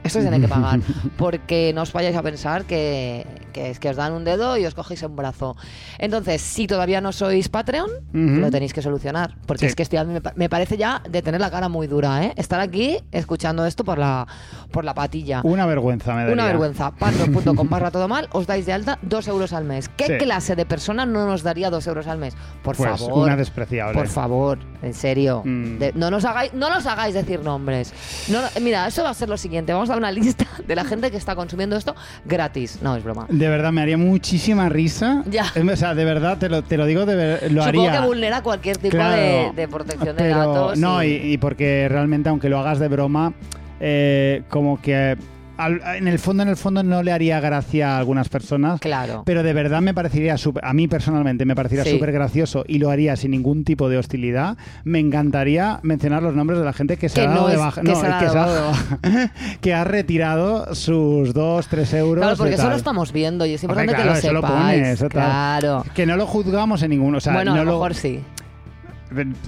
Esto 0.06 0.20
se 0.22 0.28
tiene 0.30 0.40
que 0.40 0.48
pagar. 0.48 0.80
Porque 1.18 1.72
no 1.74 1.82
os 1.82 1.92
vayáis 1.92 2.16
a 2.16 2.22
pensar 2.22 2.66
que, 2.66 3.26
que 3.54 3.72
es 3.72 3.80
que 3.80 3.90
os 3.90 3.96
dan 3.96 4.14
un 4.14 4.24
dedo 4.24 4.58
y 4.58 4.66
os 4.66 4.74
cogéis 4.76 5.04
un 5.04 5.16
brazo. 5.16 5.56
Entonces, 5.98 6.42
si 6.42 6.68
todavía 6.68 7.02
no 7.02 7.12
sois 7.12 7.50
Patreon, 7.50 7.90
lo 8.14 8.50
tenéis 8.52 8.74
que 8.74 8.82
solucionar. 8.82 9.36
Porque 9.46 9.62
Sí. 9.62 9.66
es 9.68 9.76
que 9.76 9.84
estoy, 9.84 9.98
a 10.00 10.04
mí 10.04 10.14
me, 10.14 10.22
pa- 10.22 10.34
me 10.36 10.48
parece 10.50 10.78
ya 10.78 11.02
de 11.10 11.22
tener 11.22 11.42
la 11.42 11.50
cara 11.52 11.68
muy 11.70 11.88
dura, 11.88 12.24
¿eh? 12.24 12.34
Estar 12.38 12.60
aquí 12.60 12.98
escuchando 13.12 13.66
esto 13.66 13.84
por 13.84 13.98
la, 13.98 14.28
por 14.72 14.86
la 14.86 14.94
patilla. 14.94 15.42
Una 15.44 15.66
vergüenza 15.66 16.14
me 16.14 16.20
daría. 16.22 16.34
Una 16.34 16.46
vergüenza. 16.46 16.92
Patreon.com 16.92 17.68
barra 17.70 17.92
todo 17.92 18.08
mal, 18.08 18.30
os 18.32 18.46
dais 18.48 18.66
de 18.66 18.74
alta 18.74 19.00
dos 19.02 19.28
euros 19.28 19.54
al 19.54 19.64
mes. 19.66 19.90
¿Qué 19.90 20.06
Sí. 20.06 20.14
clase 20.20 20.56
de 20.56 20.66
persona 20.66 21.06
no 21.06 21.26
nos 21.26 21.42
daría 21.44 21.70
dos 21.70 21.88
euros 21.88 22.08
al 22.08 22.20
mes? 22.20 22.36
Por 22.64 22.76
Pues 22.76 23.00
favor. 23.02 23.24
una 23.26 23.36
despreciable. 23.36 23.94
Por 23.98 24.08
favor, 24.08 24.60
en 24.84 24.94
serio. 24.94 25.42
Mm. 25.44 25.78
De- 25.80 25.94
no, 25.94 26.12
nos 26.12 26.26
hagáis, 26.26 26.54
no 26.54 26.70
nos 26.70 26.86
hagáis 26.86 27.16
decir 27.16 27.40
nombres. 27.42 27.94
No, 28.30 28.42
no- 28.42 28.48
mira, 28.62 28.86
eso 28.88 29.02
va 29.04 29.10
a 29.10 29.14
ser 29.14 29.30
lo 29.30 29.38
siguiente. 29.38 29.74
Vamos 29.74 29.90
a 29.90 29.95
una 29.96 30.12
lista 30.12 30.46
de 30.68 30.76
la 30.76 30.84
gente 30.84 31.12
que 31.12 31.18
está 31.18 31.36
consumiendo 31.36 31.76
esto 31.76 31.96
gratis. 32.26 32.80
No, 32.82 32.96
es 32.96 33.04
broma. 33.04 33.26
De 33.30 33.50
verdad, 33.50 33.72
me 33.72 33.82
haría 33.82 33.98
muchísima 33.98 34.70
risa. 34.70 35.24
Ya. 35.30 35.46
O 35.72 35.76
sea, 35.76 35.96
de 35.96 36.06
verdad, 36.06 36.38
te 36.38 36.50
lo, 36.50 36.64
te 36.64 36.78
lo 36.78 36.86
digo, 36.86 37.06
de 37.06 37.16
ver- 37.16 37.52
lo 37.52 37.64
Supongo 37.64 37.88
haría. 37.88 38.02
que 38.02 38.08
vulnera 38.08 38.42
cualquier 38.44 38.78
tipo 38.78 38.96
Claro, 38.98 39.22
de, 39.22 39.52
de 39.56 39.68
protección 39.68 40.16
de 40.16 40.28
datos. 40.30 40.78
No, 40.80 41.04
y- 41.04 41.08
y, 41.08 41.34
y 41.34 41.38
porque 41.38 41.88
realmente, 41.90 42.30
aunque 42.30 42.50
lo 42.50 42.60
hagas 42.60 42.80
de 42.80 42.88
broma, 42.88 43.34
eh, 43.80 44.44
como 44.50 44.82
que 44.82 45.18
al- 45.58 45.82
en 45.98 46.08
el 46.08 46.20
fondo, 46.20 46.44
en 46.44 46.50
el 46.50 46.58
fondo, 46.58 46.84
no 46.84 47.04
le 47.04 47.12
haría 47.12 47.40
gracia 47.40 47.96
a 47.96 47.98
algunas 47.98 48.30
personas. 48.30 48.80
Claro. 48.80 49.24
Pero 49.26 49.44
de 49.44 49.54
verdad 49.54 49.82
me 49.82 49.94
parecería, 49.94 50.38
súper- 50.38 50.66
a 50.66 50.74
mí 50.74 50.88
personalmente 50.88 51.46
me 51.46 51.56
parecería 51.56 51.84
Sí. 51.84 51.92
súper 51.92 52.12
gracioso 52.12 52.64
y 52.68 52.80
lo 52.80 52.90
haría 52.90 53.16
sin 53.16 53.32
ningún 53.32 53.64
tipo 53.64 53.90
de 53.90 53.98
hostilidad. 53.98 54.58
Me 54.84 55.00
encantaría 55.00 55.80
mencionar 55.84 56.24
los 56.24 56.36
nombres 56.36 56.60
de 56.60 56.66
la 56.66 56.74
gente 56.74 56.98
que 56.98 57.10
se 57.10 57.16
Que 57.16 57.22
ha 57.22 57.30
dado 57.30 57.42
no 57.42 57.48
de 57.48 57.54
es- 57.54 57.60
baja, 57.60 57.82
que 57.82 57.88
no, 57.88 57.96
se 58.00 58.08
ha 58.08 58.20
que, 58.20 58.26
dado 58.26 58.32
se 58.34 58.38
ha 58.38 58.42
dado 58.46 58.56
de 58.56 58.62
baja, 58.62 59.00
que 59.62 59.74
ha 59.74 59.84
retirado 59.84 60.74
sus 60.76 61.34
2, 61.34 61.68
3 61.68 61.94
euros. 61.94 62.22
Claro, 62.24 62.38
porque 62.38 62.56
eso 62.56 62.70
lo 62.70 62.76
estamos 62.76 63.12
viendo 63.12 63.46
y 63.46 63.54
es 63.54 63.64
importante 63.64 63.92
Hombre, 63.94 64.04
que 64.22 64.28
lo 64.28 64.34
lo 64.34 64.42
sepáis. 64.48 64.76
pone, 64.80 64.92
eso 64.92 65.04
tal. 65.10 65.10
claro. 65.12 65.86
Que 65.94 66.06
no 66.06 66.18
lo 66.18 66.26
juzgamos 66.28 66.82
en 66.84 66.92
ninguno. 66.92 67.18
O 67.18 67.22
sea, 67.22 67.34
bueno, 67.34 67.54
no 67.56 67.62
a 67.62 67.64
lo 67.64 67.72
lo- 67.72 67.78
mejor 67.78 67.94
sí. 67.96 68.20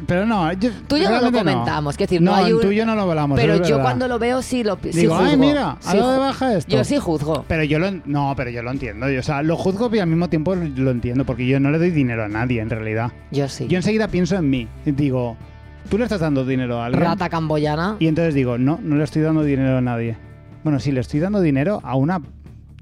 Pero 0.06 0.26
no, 0.26 0.52
yo, 0.54 0.70
Tú 0.88 0.98
y 0.98 1.02
yo 1.02 1.10
no 1.10 1.22
lo 1.22 1.32
comentamos, 1.32 1.96
es 1.96 1.98
decir, 1.98 2.22
no, 2.22 2.32
no, 2.32 2.38
hay 2.38 2.54
un- 2.54 2.62
tú 2.62 2.72
y 2.72 2.76
yo 2.76 2.86
no 2.86 2.96
lo 2.96 3.02
hablamos. 3.04 3.40
Pero 3.40 3.64
yo 3.64 3.82
cuando 3.82 4.08
lo 4.08 4.20
veo 4.20 4.42
sí 4.42 4.64
lo 4.64 4.78
sí 4.82 4.92
Digo, 4.92 5.18
ay, 5.18 5.36
mira, 5.36 5.78
Sí 5.80 5.98
dado 5.98 6.14
de 6.14 6.20
baja 6.20 6.56
esto. 6.56 6.76
Yo 6.76 6.84
sí 6.84 6.98
juzgo. 6.98 7.44
Pero 7.48 7.64
yo 7.64 7.80
lo 7.80 7.92
no, 8.06 8.34
pero 8.38 8.50
yo 8.50 8.62
lo 8.62 8.72
entiendo. 8.72 9.10
yo, 9.10 9.20
o 9.20 9.24
sea, 9.24 9.42
lo 9.44 9.58
juzgo 9.58 9.94
y 9.96 10.00
al 10.00 10.08
mismo 10.08 10.30
tiempo 10.30 10.56
lo 10.56 10.92
entiendo 10.92 11.26
porque 11.26 11.48
yo 11.48 11.60
no 11.60 11.72
le 11.72 11.80
doy 11.80 11.92
dinero 11.92 12.24
a 12.24 12.28
nadie 12.28 12.62
en 12.62 12.70
realidad. 12.70 13.12
Yo 13.32 13.48
sí. 13.50 13.68
Yo 13.68 13.78
enseguida 13.78 14.08
pienso 14.08 14.36
en 14.36 14.50
mí 14.50 14.68
digo, 14.86 15.38
tú 15.90 15.98
le 15.98 16.04
estás 16.04 16.20
dando 16.20 16.46
dinero 16.46 16.80
a 16.82 16.86
alguien. 16.86 17.04
Rata 17.04 17.30
camboyana. 17.30 17.96
Y 18.00 18.08
entonces 18.08 18.34
digo, 18.36 18.58
no, 18.58 18.80
no 18.82 18.96
le 18.96 19.04
estoy 19.04 19.22
dando 19.22 19.44
dinero 19.44 19.78
a 19.78 19.82
nadie. 19.82 20.18
Bueno, 20.64 20.80
sí, 20.80 20.92
le 20.92 21.00
estoy 21.00 21.20
dando 21.20 21.40
dinero 21.40 21.80
a 21.84 21.96
una 21.96 22.22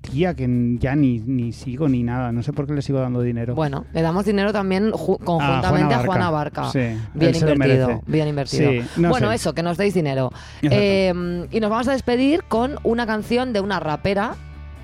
tía 0.06 0.34
que 0.34 0.48
ya 0.80 0.96
ni, 0.96 1.20
ni 1.20 1.52
sigo 1.52 1.88
ni 1.90 2.04
nada. 2.04 2.32
No 2.32 2.44
sé 2.44 2.54
por 2.54 2.66
qué 2.68 2.74
le 2.74 2.82
sigo 2.82 3.00
dando 3.00 3.22
dinero. 3.22 3.56
Bueno, 3.56 3.86
le 3.94 4.02
damos 4.02 4.26
dinero 4.26 4.54
también 4.54 4.92
ju- 4.92 5.18
conjuntamente 5.24 5.94
a 5.94 6.00
Juana 6.00 6.30
Barca. 6.30 6.70
Sí, 6.72 6.80
Bien 7.14 7.36
invertido, 7.36 8.02
bien 8.08 8.28
invertido. 8.28 8.72
Sí, 8.72 8.82
no 8.98 9.10
bueno, 9.10 9.30
sé. 9.30 9.36
eso, 9.36 9.54
que 9.54 9.64
nos 9.64 9.78
deis 9.78 9.94
dinero. 9.94 10.32
Eh, 10.62 11.48
y 11.52 11.60
nos 11.60 11.70
vamos 11.70 11.88
a 11.88 11.92
despedir 11.94 12.44
con 12.44 12.76
una 12.84 13.06
canción 13.06 13.54
de 13.54 13.60
una 13.62 13.80
rapera 13.80 14.36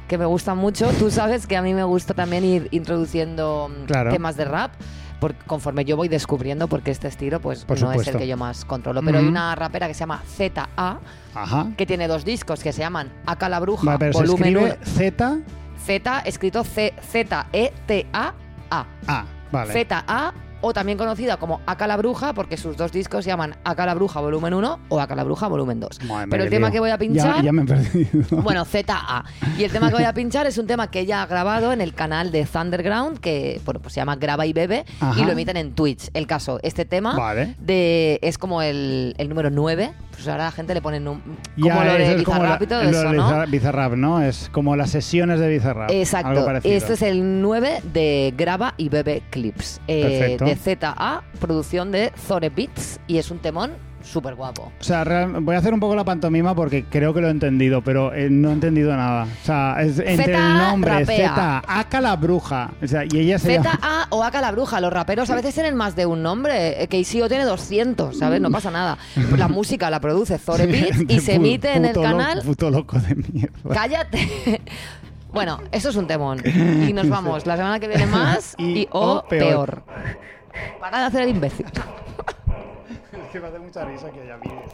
que 0.08 0.18
me 0.18 0.26
gusta 0.26 0.56
mucho. 0.56 0.90
Tú 1.00 1.10
sabes 1.10 1.48
que 1.48 1.56
a 1.56 1.62
mí 1.62 1.74
me 1.74 1.84
gusta 1.84 2.14
también 2.14 2.44
ir 2.44 2.68
introduciendo 2.72 3.72
Claro. 3.88 4.12
temas 4.12 4.36
de 4.38 4.46
rap. 4.46 4.72
Por- 5.22 5.36
conforme 5.46 5.86
yo 5.86 5.96
voy 5.96 6.10
descubriendo, 6.10 6.68
porque 6.68 6.92
este 6.92 7.08
estilo 7.08 7.40
pues 7.40 7.64
Por 7.64 7.80
no 7.80 7.94
es 7.94 8.06
el 8.08 8.18
que 8.18 8.28
yo 8.28 8.36
más 8.36 8.66
controlo. 8.66 9.02
Pero 9.04 9.20
hay 9.20 9.26
una 9.28 9.56
rapera 9.56 9.88
que 9.88 9.94
se 9.94 10.02
llama 10.02 10.22
ZA, 10.28 11.00
Ajá. 11.34 11.68
que 11.78 11.86
tiene 11.86 12.08
dos 12.10 12.26
discos 12.26 12.62
que 12.62 12.74
se 12.74 12.80
llaman 12.80 13.10
Aca 13.26 13.48
la 13.48 13.60
Bruja, 13.62 13.86
Vale, 13.86 14.00
pero 14.00 14.14
se 14.14 14.20
volumen 14.20 14.48
escribe 14.58 14.78
1. 14.82 14.86
Z. 14.86 15.38
Z, 15.86 16.20
escrito 16.26 16.64
C- 16.64 16.94
Z-E-T-A-A. 17.12 18.86
Ah, 19.08 19.26
vale. 19.52 19.74
Z-A, 19.74 20.34
o 20.62 20.74
también 20.74 20.98
conocida 20.98 21.38
como 21.38 21.62
Aca 21.66 21.88
la 21.88 21.98
Bruja, 21.98 22.34
porque 22.34 22.58
sus 22.58 22.78
dos 22.78 22.92
discos 22.92 23.24
se 23.26 23.30
llaman 23.32 23.56
Aca 23.64 23.86
la 23.86 23.94
Bruja 23.94 24.20
volumen 24.22 24.54
1 24.54 24.80
o 24.90 25.00
Aca 25.00 25.16
la 25.16 25.24
Bruja 25.24 25.48
volumen 25.48 25.80
2. 25.80 26.04
Madre 26.06 26.28
Pero 26.30 26.44
el 26.44 26.50
tema 26.50 26.68
lío. 26.68 26.74
que 26.74 26.80
voy 26.80 26.90
a 26.90 26.94
Ya- 26.94 26.98
pinchar... 26.98 27.44
Ya, 27.44 27.52
me 27.52 27.64
he 27.64 27.66
perdido. 27.66 28.42
Bueno, 28.42 28.66
ZA. 28.66 29.24
Y 29.58 29.64
el 29.64 29.72
tema 29.72 29.90
que 29.90 29.96
voy 29.96 30.04
a 30.04 30.14
pinchar 30.14 30.48
es 30.48 30.58
un 30.58 30.68
tema 30.68 30.90
que 30.92 31.00
ella 31.02 31.22
ha 31.24 31.26
grabado 31.26 31.72
en 31.74 31.82
el 31.82 31.94
canal 31.94 32.32
de 32.32 32.46
Thunderground, 32.46 33.20
que 33.20 33.62
bueno, 33.66 33.80
pues 33.82 33.94
se 33.94 34.00
llama 34.02 34.16
Graba 34.16 34.46
y 34.46 34.54
Bebe, 34.54 34.86
Ajá. 35.00 35.20
y 35.20 35.26
lo 35.26 35.32
emiten 35.32 35.58
en 35.58 35.74
Twitch. 35.74 36.10
El 36.14 36.28
caso, 36.28 36.60
este 36.64 36.86
tema 36.86 37.16
Vale. 37.16 37.56
de, 37.60 38.20
es 38.22 38.38
como 38.38 38.62
el, 38.62 39.16
el 39.18 39.30
número 39.30 39.50
9, 39.50 39.94
pues 40.12 40.28
ahora 40.28 40.46
la 40.46 40.52
gente 40.52 40.74
le 40.74 40.82
pone 40.82 41.00
num- 41.00 41.20
como 41.22 41.68
Ya, 41.68 41.84
lo 41.86 41.94
de 41.94 42.04
eso 42.04 42.18
es 42.18 42.24
como 42.24 42.40
Bizarrap 42.42 42.60
la- 42.60 42.64
y 42.64 42.68
todo 42.68 42.84
lo 42.84 42.90
eso, 42.90 43.00
de 43.00 43.18
¿no? 43.18 43.30
Bizarrap- 43.30 43.50
Bizarrap, 43.50 43.94
¿no? 43.94 44.22
Es 44.22 44.50
como 44.52 44.76
las 44.76 44.90
sesiones 44.92 45.40
de 45.40 45.50
Bizarrap. 45.50 45.90
Exacto. 45.92 46.52
Este 46.64 46.94
es 46.94 47.02
el 47.02 47.42
9 47.42 47.82
de 47.94 48.34
Graba 48.38 48.74
y 48.78 48.90
Bebe 48.90 49.24
Clips. 49.30 49.82
eh, 49.88 50.38
de 50.40 50.56
ZA, 50.56 51.24
producción 51.40 51.92
de 51.92 52.12
Zore 52.28 52.50
Beats. 52.50 53.00
Y 53.08 53.18
es 53.18 53.32
un 53.32 53.40
temón 53.40 53.72
súper 54.04 54.36
guapo. 54.36 54.72
O 54.80 54.84
sea, 54.84 55.04
real- 55.04 55.38
voy 55.42 55.56
a 55.56 55.60
hacer 55.60 55.74
un 55.74 55.80
poco 55.80 55.96
la 55.96 56.04
pantomima 56.04 56.54
porque 56.56 56.86
creo 56.86 57.14
que 57.14 57.22
lo 57.22 57.28
he 57.28 57.32
entendido, 57.32 57.82
pero 57.82 58.14
eh, 58.14 58.30
no 58.30 58.50
he 58.50 58.54
entendido 58.54 58.96
nada. 58.96 59.24
O 59.24 59.46
sea, 59.46 59.76
es 59.82 60.00
entre 60.00 60.26
Zeta 60.26 60.38
el 60.48 60.58
nombre, 60.58 61.00
rapea. 61.00 61.30
Z, 61.36 61.64
Aka 61.68 62.02
la 62.02 62.16
bruja. 62.16 62.72
O 62.84 62.88
sea, 62.88 63.04
y 63.06 63.20
ella 63.20 63.40
se 63.40 63.54
llama... 63.54 63.72
ZA 63.72 64.08
o 64.10 64.24
Aka 64.24 64.42
la 64.42 64.52
bruja. 64.52 64.80
Los 64.82 64.92
raperos 64.94 65.30
a 65.30 65.36
veces 65.36 65.54
tienen 65.54 65.76
más 65.76 65.96
de 65.96 66.06
un 66.06 66.22
nombre. 66.24 66.84
Eh, 66.84 66.88
KCO 66.88 67.28
tiene 67.30 67.44
200, 67.46 68.18
¿sabes? 68.18 68.42
No 68.42 68.52
pasa 68.52 68.72
nada. 68.72 68.98
La 69.38 69.48
música 69.48 69.90
la 69.90 70.00
produce 70.00 70.38
Zore 70.38 70.66
Beats 70.68 71.04
y 71.08 71.20
se 71.20 71.36
emite 71.36 71.74
en 71.74 71.86
el 71.86 71.96
loco- 71.96 72.04
canal. 72.08 72.42
Puto 72.44 72.70
loco 72.70 72.98
de 73.00 73.16
mierda. 73.16 73.74
Cállate. 73.74 74.62
Bueno, 75.34 75.62
eso 75.72 75.88
es 75.92 75.96
un 75.96 76.08
temón. 76.08 76.42
Y 76.46 76.92
nos 76.92 77.08
vamos 77.08 77.46
la 77.46 77.56
semana 77.56 77.80
que 77.80 77.88
viene 77.88 78.06
más 78.06 78.54
y, 78.58 78.86
o 78.92 79.24
peor. 79.30 79.84
peor. 79.84 79.84
Para 80.82 81.00
de 81.00 81.04
hacer 81.06 81.22
el 81.22 81.30
imbécil. 81.30 81.66
Que 83.32 83.40
me 83.40 83.48
hace 83.48 83.60
mucha 83.60 83.86
risa 83.86 84.12
que 84.12 84.20
haya 84.20 84.36
vídeos. 84.36 84.72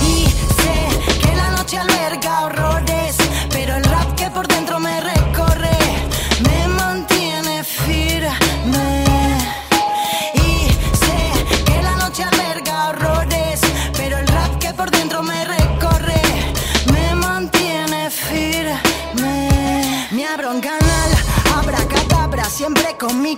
Y 0.00 0.26
sé 0.26 1.18
que 1.20 1.34
la 1.34 1.50
noche 1.50 1.78
alberga 1.78 2.44
horrores, 2.44 2.73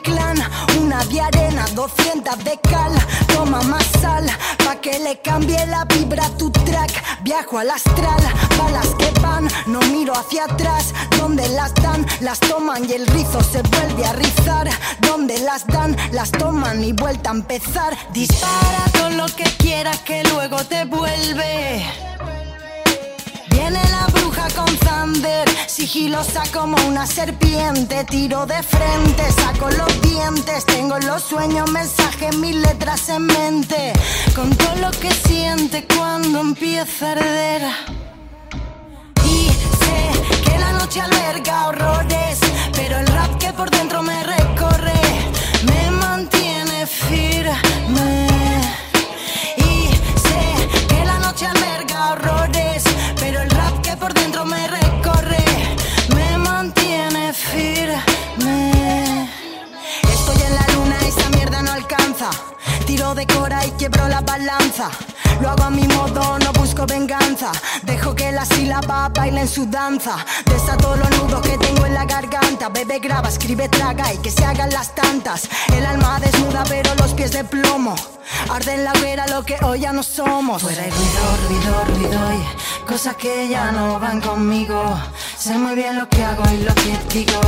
clan. 0.02 0.36
Una 0.80 1.04
de 1.04 1.20
arena, 1.20 1.66
200 1.74 2.44
de 2.44 2.58
cal. 2.60 2.92
Toma 3.34 3.62
más 3.62 3.86
sal, 4.00 4.26
pa' 4.64 4.76
que 4.76 4.98
le 4.98 5.20
cambie 5.20 5.66
la 5.66 5.84
vibra 5.84 6.26
a 6.26 6.30
tu 6.30 6.50
track. 6.50 7.22
Viajo 7.22 7.58
al 7.58 7.70
astral, 7.70 8.22
balas 8.58 8.88
que 8.98 9.10
van, 9.20 9.48
no 9.66 9.80
miro 9.92 10.14
hacia 10.14 10.44
atrás. 10.44 10.94
Donde 11.18 11.48
las 11.48 11.74
dan, 11.74 12.06
las 12.20 12.40
toman 12.40 12.88
y 12.88 12.92
el 12.92 13.06
rizo 13.06 13.42
se 13.42 13.62
vuelve 13.62 14.04
a 14.04 14.12
rizar. 14.12 14.68
Donde 15.00 15.38
las 15.40 15.66
dan, 15.66 15.96
las 16.12 16.30
toman 16.30 16.82
y 16.82 16.92
vuelta 16.92 17.30
a 17.30 17.34
empezar. 17.34 17.96
Dispara 18.12 18.84
todo 18.92 19.10
lo 19.10 19.26
que 19.26 19.44
quieras 19.58 19.98
que 20.00 20.22
luego 20.24 20.64
te 20.64 20.84
vuelve. 20.84 21.84
Viene 23.68 23.82
la 23.90 24.06
bruja 24.06 24.46
con 24.54 24.76
Thunder, 24.78 25.48
sigilosa 25.66 26.44
como 26.52 26.76
una 26.86 27.04
serpiente. 27.04 28.04
Tiro 28.04 28.46
de 28.46 28.62
frente, 28.62 29.24
saco 29.32 29.68
los 29.70 30.00
dientes. 30.02 30.64
Tengo 30.66 30.96
los 31.00 31.24
sueños, 31.24 31.68
mensajes, 31.72 32.36
mil 32.36 32.62
letras 32.62 33.08
en 33.08 33.26
mente. 33.26 33.92
Con 34.36 34.54
todo 34.54 34.76
lo 34.76 34.92
que 34.92 35.10
siente 35.10 35.84
cuando 35.84 36.42
empieza 36.42 37.08
a 37.08 37.12
arder. 37.12 37.62
Y 39.24 39.48
sé 39.48 40.42
que 40.44 40.58
la 40.60 40.70
noche 40.74 41.00
alberga 41.00 41.66
horrores, 41.66 42.38
pero 42.72 43.00
el 43.00 43.06
rap 43.08 43.36
que 43.36 43.52
por 43.52 43.68
dentro 43.68 44.00
me 44.00 44.22
recorre 44.22 45.00
me 45.64 45.90
mantiene 45.90 46.86
firme. 46.86 48.28
Y 49.56 49.88
sé 50.24 50.86
que 50.86 51.04
la 51.04 51.18
noche 51.18 51.46
alberga 51.46 52.12
horrores, 52.12 52.35
Tiro 63.16 63.28
de 63.28 63.34
cora 63.34 63.64
y 63.64 63.70
quiebro 63.72 64.08
la 64.08 64.20
balanza. 64.20 64.90
Lo 65.40 65.48
hago 65.48 65.64
a 65.64 65.70
mi 65.70 65.86
modo, 65.88 66.38
no 66.38 66.52
busco 66.52 66.84
venganza. 66.86 67.50
Dejo 67.82 68.14
que 68.14 68.30
la 68.30 68.44
sílaba 68.44 69.08
baile 69.08 69.40
en 69.40 69.48
su 69.48 69.64
danza. 69.64 70.16
Desato 70.44 70.96
los 70.96 71.10
nudos 71.12 71.40
que 71.40 71.56
tengo 71.56 71.86
en 71.86 71.94
la 71.94 72.04
garganta. 72.04 72.68
Bebe, 72.68 72.98
graba, 72.98 73.28
escribe, 73.30 73.68
traga 73.70 74.12
y 74.12 74.18
que 74.18 74.30
se 74.30 74.44
hagan 74.44 74.70
las 74.70 74.94
tantas. 74.94 75.48
El 75.74 75.86
alma 75.86 76.18
desnuda, 76.20 76.64
pero 76.68 76.94
los 76.96 77.14
pies 77.14 77.32
de 77.32 77.44
plomo. 77.44 77.94
Arde 78.50 78.74
en 78.74 78.84
la 78.84 78.92
hoguera 78.92 79.26
lo 79.28 79.44
que 79.44 79.56
hoy 79.62 79.80
ya 79.80 79.92
no 79.92 80.02
somos. 80.02 80.62
Fuera 80.62 80.82
hay 80.82 80.90
ruido, 80.90 81.36
ruido, 81.48 81.84
ruido 81.84 82.20
y 82.34 82.84
cosas 82.86 83.16
que 83.16 83.48
ya 83.48 83.72
no 83.72 83.98
van 83.98 84.20
conmigo. 84.20 84.98
Sé 85.38 85.56
muy 85.56 85.74
bien 85.74 85.96
lo 85.98 86.06
que 86.08 86.22
hago 86.22 86.44
y 86.52 86.58
lo 86.58 86.74
que 86.74 86.98
digo. 87.14 87.40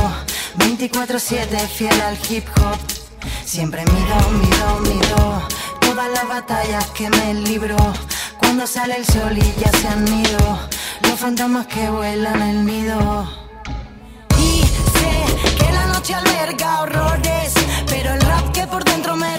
24-7 0.57 1.67
fiel 1.67 2.01
al 2.01 2.17
hip 2.27 2.47
hop. 2.57 2.98
Siempre 3.45 3.83
mido, 3.85 4.15
mido, 4.41 4.79
mido 4.81 5.47
todas 5.79 6.09
las 6.11 6.27
batallas 6.27 6.85
que 6.91 7.09
me 7.09 7.33
libro. 7.33 7.77
Cuando 8.37 8.65
sale 8.67 8.95
el 8.97 9.05
sol 9.05 9.37
y 9.37 9.53
ya 9.59 9.71
se 9.71 9.87
han 9.87 10.07
ido 10.07 10.59
los 11.03 11.19
fantasmas 11.19 11.67
que 11.67 11.89
vuelan 11.89 12.41
el 12.41 12.65
nido. 12.65 13.27
Y 14.37 14.61
sé 14.61 15.55
que 15.57 15.71
la 15.71 15.85
noche 15.87 16.13
alberga 16.13 16.81
horrores, 16.81 17.53
pero 17.87 18.13
el 18.13 18.21
rap 18.21 18.51
que 18.51 18.67
por 18.67 18.83
dentro 18.83 19.15
me 19.15 19.37